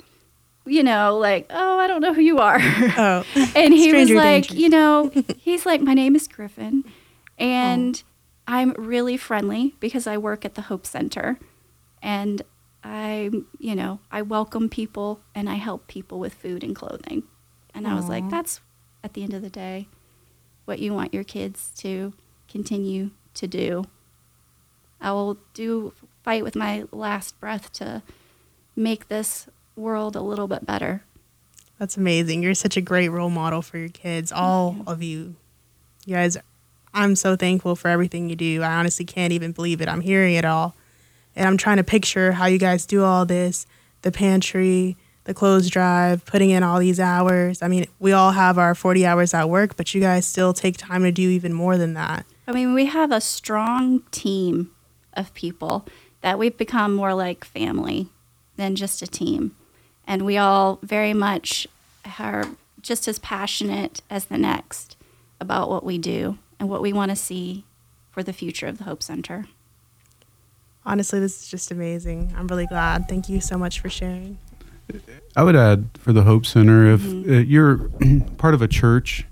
you 0.66 0.82
know 0.82 1.16
like 1.18 1.46
oh 1.50 1.78
i 1.78 1.86
don't 1.86 2.00
know 2.00 2.14
who 2.14 2.22
you 2.22 2.38
are 2.38 2.58
Oh. 2.96 3.24
and 3.56 3.74
he 3.74 3.92
was 3.92 4.10
like, 4.10 4.48
danger. 4.48 4.60
you 4.62 4.68
know, 4.68 5.10
he's 5.36 5.66
like, 5.66 5.80
my 5.80 5.94
name 5.94 6.14
is 6.14 6.28
Griffin, 6.28 6.84
and 7.38 8.02
oh. 8.04 8.52
I'm 8.52 8.72
really 8.72 9.16
friendly 9.16 9.74
because 9.80 10.06
I 10.06 10.16
work 10.16 10.44
at 10.44 10.54
the 10.54 10.62
Hope 10.62 10.86
Center, 10.86 11.38
and 12.02 12.42
I, 12.82 13.30
you 13.58 13.74
know, 13.74 14.00
I 14.10 14.22
welcome 14.22 14.68
people 14.68 15.20
and 15.34 15.48
I 15.48 15.54
help 15.54 15.86
people 15.86 16.18
with 16.18 16.34
food 16.34 16.62
and 16.62 16.74
clothing, 16.74 17.24
and 17.74 17.86
I 17.86 17.94
was 17.94 18.08
like, 18.08 18.28
that's 18.30 18.60
at 19.02 19.14
the 19.14 19.22
end 19.22 19.34
of 19.34 19.42
the 19.42 19.50
day, 19.50 19.88
what 20.64 20.78
you 20.78 20.92
want 20.92 21.14
your 21.14 21.24
kids 21.24 21.70
to 21.78 22.12
continue 22.48 23.10
to 23.34 23.46
do. 23.46 23.84
I 25.00 25.12
will 25.12 25.38
do 25.52 25.92
fight 26.22 26.44
with 26.44 26.56
my 26.56 26.84
last 26.90 27.38
breath 27.40 27.72
to 27.74 28.02
make 28.76 29.08
this 29.08 29.48
world 29.76 30.16
a 30.16 30.20
little 30.20 30.48
bit 30.48 30.66
better. 30.66 31.02
That's 31.78 31.96
amazing. 31.96 32.42
You're 32.42 32.54
such 32.54 32.76
a 32.76 32.80
great 32.80 33.08
role 33.08 33.30
model 33.30 33.62
for 33.62 33.78
your 33.78 33.88
kids, 33.88 34.30
all 34.32 34.76
of 34.86 35.02
you. 35.02 35.34
You 36.06 36.14
guys, 36.14 36.36
I'm 36.92 37.16
so 37.16 37.34
thankful 37.36 37.74
for 37.74 37.88
everything 37.88 38.30
you 38.30 38.36
do. 38.36 38.62
I 38.62 38.74
honestly 38.74 39.04
can't 39.04 39.32
even 39.32 39.52
believe 39.52 39.80
it. 39.80 39.88
I'm 39.88 40.00
hearing 40.00 40.34
it 40.34 40.44
all. 40.44 40.76
And 41.34 41.48
I'm 41.48 41.56
trying 41.56 41.78
to 41.78 41.84
picture 41.84 42.32
how 42.32 42.46
you 42.46 42.58
guys 42.58 42.86
do 42.86 43.02
all 43.02 43.26
this 43.26 43.66
the 44.02 44.12
pantry, 44.12 44.96
the 45.24 45.34
clothes 45.34 45.70
drive, 45.70 46.24
putting 46.26 46.50
in 46.50 46.62
all 46.62 46.78
these 46.78 47.00
hours. 47.00 47.62
I 47.62 47.68
mean, 47.68 47.86
we 47.98 48.12
all 48.12 48.32
have 48.32 48.58
our 48.58 48.74
40 48.74 49.06
hours 49.06 49.32
at 49.32 49.48
work, 49.48 49.76
but 49.76 49.94
you 49.94 50.00
guys 50.00 50.26
still 50.26 50.52
take 50.52 50.76
time 50.76 51.02
to 51.02 51.10
do 51.10 51.30
even 51.30 51.54
more 51.54 51.78
than 51.78 51.94
that. 51.94 52.26
I 52.46 52.52
mean, 52.52 52.74
we 52.74 52.84
have 52.84 53.10
a 53.10 53.22
strong 53.22 54.02
team 54.10 54.70
of 55.14 55.32
people 55.32 55.86
that 56.20 56.38
we've 56.38 56.56
become 56.56 56.94
more 56.94 57.14
like 57.14 57.44
family 57.44 58.08
than 58.56 58.76
just 58.76 59.00
a 59.00 59.06
team. 59.06 59.56
And 60.06 60.22
we 60.22 60.36
all 60.36 60.78
very 60.82 61.14
much 61.14 61.66
are 62.18 62.44
just 62.80 63.08
as 63.08 63.18
passionate 63.18 64.02
as 64.10 64.26
the 64.26 64.38
next 64.38 64.96
about 65.40 65.68
what 65.68 65.84
we 65.84 65.98
do 65.98 66.38
and 66.58 66.68
what 66.68 66.82
we 66.82 66.92
want 66.92 67.10
to 67.10 67.16
see 67.16 67.64
for 68.10 68.22
the 68.22 68.32
future 68.32 68.66
of 68.66 68.78
the 68.78 68.84
Hope 68.84 69.02
Center. 69.02 69.46
Honestly, 70.86 71.18
this 71.18 71.42
is 71.42 71.48
just 71.48 71.70
amazing. 71.70 72.34
I'm 72.36 72.46
really 72.46 72.66
glad. 72.66 73.08
Thank 73.08 73.28
you 73.28 73.40
so 73.40 73.56
much 73.56 73.80
for 73.80 73.88
sharing. 73.88 74.38
I 75.34 75.42
would 75.42 75.56
add 75.56 75.88
for 75.98 76.12
the 76.12 76.22
Hope 76.22 76.44
Center, 76.44 76.92
if 76.92 77.04
uh, 77.06 77.32
you're 77.32 77.88
part 78.36 78.52
of 78.52 78.60
a 78.60 78.68
church 78.68 79.26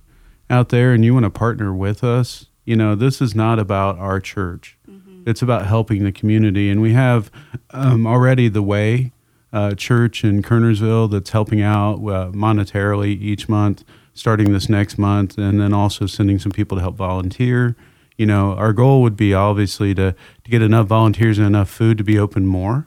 out 0.49 0.71
there 0.71 0.93
and 0.93 1.05
you 1.05 1.13
want 1.13 1.25
to 1.25 1.31
partner 1.31 1.75
with 1.75 2.03
us, 2.03 2.47
you 2.65 2.75
know, 2.75 2.95
this 2.95 3.21
is 3.21 3.35
not 3.35 3.59
about 3.59 3.99
our 3.99 4.19
church. 4.19 4.79
It's 5.25 5.43
about 5.43 5.67
helping 5.67 6.05
the 6.05 6.13
community. 6.13 6.69
And 6.71 6.83
we 6.83 6.95
have 6.95 7.31
um, 7.71 8.07
already 8.07 8.49
the 8.49 8.63
Way 8.63 9.13
uh, 9.53 9.75
Church 9.75 10.25
in 10.25 10.43
Kernersville 10.43 11.11
that's 11.11 11.31
helping 11.31 11.63
out 11.63 11.95
uh, 11.95 12.31
monetarily 12.33 13.21
each 13.21 13.49
month, 13.49 13.85
starting 14.15 14.53
this 14.53 14.69
next 14.69 14.99
month, 14.99 15.39
and 15.39 15.61
then 15.61 15.73
also 15.73 16.07
sending 16.07 16.39
some 16.39 16.53
people 16.53 16.79
to 16.79 16.83
help 16.83 16.97
volunteer. 16.97 17.77
You 18.17 18.27
know, 18.27 18.55
our 18.55 18.73
goal 18.73 19.03
would 19.03 19.17
be 19.17 19.35
obviously 19.35 19.95
to, 19.95 20.15
to 20.45 20.51
get 20.51 20.63
enough 20.63 20.87
volunteers 20.87 21.39
and 21.39 21.47
enough 21.47 21.71
food 21.71 21.99
to 21.99 22.05
be 22.05 22.19
open 22.19 22.47
more 22.47 22.87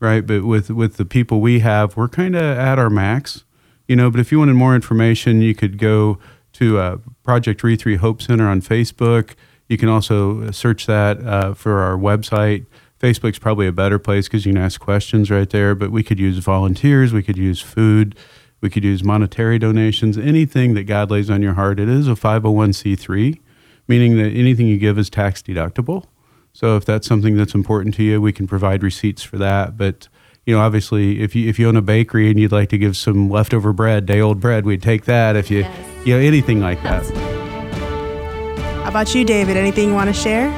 right? 0.00 0.26
But 0.26 0.44
with 0.44 0.70
with 0.70 0.96
the 0.96 1.04
people 1.04 1.40
we 1.40 1.60
have, 1.60 1.96
we're 1.96 2.08
kind 2.08 2.34
of 2.34 2.42
at 2.42 2.78
our 2.78 2.90
max, 2.90 3.44
you 3.86 3.94
know. 3.94 4.10
But 4.10 4.20
if 4.20 4.32
you 4.32 4.38
wanted 4.38 4.54
more 4.54 4.74
information, 4.74 5.42
you 5.42 5.54
could 5.54 5.78
go 5.78 6.18
to 6.54 6.78
uh, 6.78 6.96
Project 7.22 7.62
Re 7.62 7.76
Three 7.76 7.96
Hope 7.96 8.20
Center 8.20 8.48
on 8.48 8.60
Facebook. 8.60 9.34
You 9.68 9.78
can 9.78 9.88
also 9.88 10.50
search 10.50 10.86
that 10.86 11.24
uh, 11.24 11.54
for 11.54 11.80
our 11.80 11.96
website. 11.96 12.66
Facebook's 13.00 13.38
probably 13.38 13.66
a 13.66 13.72
better 13.72 13.98
place 13.98 14.28
because 14.28 14.44
you 14.44 14.52
can 14.52 14.62
ask 14.62 14.80
questions 14.80 15.30
right 15.30 15.48
there. 15.48 15.74
But 15.74 15.90
we 15.90 16.02
could 16.02 16.20
use 16.20 16.38
volunteers, 16.38 17.12
we 17.12 17.22
could 17.22 17.38
use 17.38 17.60
food, 17.60 18.14
we 18.60 18.68
could 18.68 18.84
use 18.84 19.02
monetary 19.02 19.58
donations, 19.58 20.18
anything 20.18 20.74
that 20.74 20.84
God 20.84 21.10
lays 21.10 21.30
on 21.30 21.40
your 21.40 21.54
heart. 21.54 21.80
It 21.80 21.88
is 21.88 22.06
a 22.08 22.12
501c3, 22.12 23.40
meaning 23.88 24.16
that 24.18 24.30
anything 24.30 24.66
you 24.66 24.76
give 24.78 24.98
is 24.98 25.08
tax 25.08 25.40
deductible. 25.40 26.04
So 26.52 26.76
if 26.76 26.84
that's 26.84 27.06
something 27.06 27.36
that's 27.36 27.54
important 27.54 27.94
to 27.94 28.02
you, 28.02 28.20
we 28.20 28.32
can 28.32 28.46
provide 28.46 28.82
receipts 28.82 29.22
for 29.22 29.38
that. 29.38 29.78
But 29.78 30.08
you 30.44 30.54
know, 30.54 30.60
obviously, 30.60 31.20
if 31.22 31.34
you 31.34 31.48
if 31.48 31.58
you 31.58 31.68
own 31.68 31.76
a 31.76 31.82
bakery 31.82 32.28
and 32.28 32.38
you'd 32.38 32.52
like 32.52 32.68
to 32.70 32.78
give 32.78 32.96
some 32.96 33.30
leftover 33.30 33.72
bread, 33.72 34.04
day 34.04 34.20
old 34.20 34.40
bread, 34.40 34.66
we'd 34.66 34.82
take 34.82 35.04
that. 35.04 35.36
If 35.36 35.50
you 35.50 35.60
Yes. 35.60 36.06
you 36.06 36.14
know 36.14 36.20
anything 36.20 36.60
like 36.60 36.82
that. 36.82 37.04
How 38.82 38.88
about 38.90 39.14
you, 39.14 39.24
David? 39.24 39.56
Anything 39.56 39.90
you 39.90 39.94
want 39.94 40.08
to 40.08 40.14
share? 40.14 40.50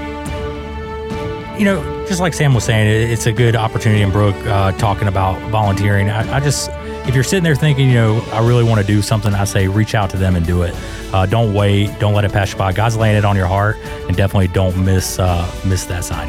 you 1.59 1.67
know, 1.67 2.02
just 2.13 2.21
like 2.21 2.35
Sam 2.35 2.53
was 2.53 2.65
saying, 2.65 2.89
it, 2.89 3.11
it's 3.11 3.25
a 3.25 3.33
good 3.33 3.57
opportunity. 3.57 4.03
And 4.03 4.13
Brooke 4.13 4.37
uh, 4.47 4.73
talking 4.73 5.09
about 5.09 5.41
volunteering. 5.51 6.11
I, 6.11 6.37
I 6.37 6.41
just, 6.41 6.69
if 7.09 7.15
you're 7.15 7.25
sitting 7.25 7.43
there 7.43 7.55
thinking, 7.55 7.89
you 7.89 7.95
know, 7.95 8.21
I 8.33 8.47
really 8.47 8.65
want 8.65 8.83
to 8.83 8.87
do 8.87 9.01
something, 9.01 9.33
I 9.33 9.45
say 9.45 9.67
reach 9.67 9.95
out 9.95 10.11
to 10.11 10.19
them 10.19 10.37
and 10.37 10.47
do 10.47 10.61
it. 10.61 10.75
Uh, 11.15 11.25
don't 11.25 11.55
wait. 11.55 11.99
Don't 12.01 12.13
let 12.13 12.27
it 12.27 12.33
pass 12.33 12.53
you 12.53 12.59
by. 12.59 12.75
God's 12.75 12.99
laying 12.99 13.17
it 13.17 13.25
on 13.25 13.35
your 13.35 13.47
heart, 13.47 13.79
and 14.09 14.15
definitely 14.15 14.49
don't 14.49 14.77
miss 14.85 15.19
uh, 15.19 15.51
miss 15.67 15.87
that 15.87 16.05
sign. 16.05 16.29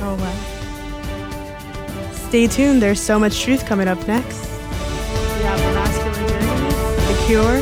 Oh, 0.00 0.14
wow. 0.20 2.12
Stay 2.28 2.46
tuned. 2.46 2.80
There's 2.80 3.00
so 3.00 3.18
much 3.18 3.42
truth 3.42 3.66
coming 3.66 3.88
up 3.88 3.98
next. 4.06 4.44
We 4.46 5.42
have 5.42 5.58
the 5.58 5.72
masculine 5.74 6.28
journey, 6.28 6.46
the 7.12 7.26
cure. 7.26 7.58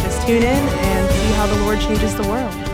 Just 0.00 0.26
tune 0.26 0.42
in 0.42 0.44
and 0.44 1.10
see 1.10 1.32
how 1.34 1.46
the 1.46 1.60
Lord 1.62 1.78
changes 1.80 2.14
the 2.14 2.26
world. 2.26 2.73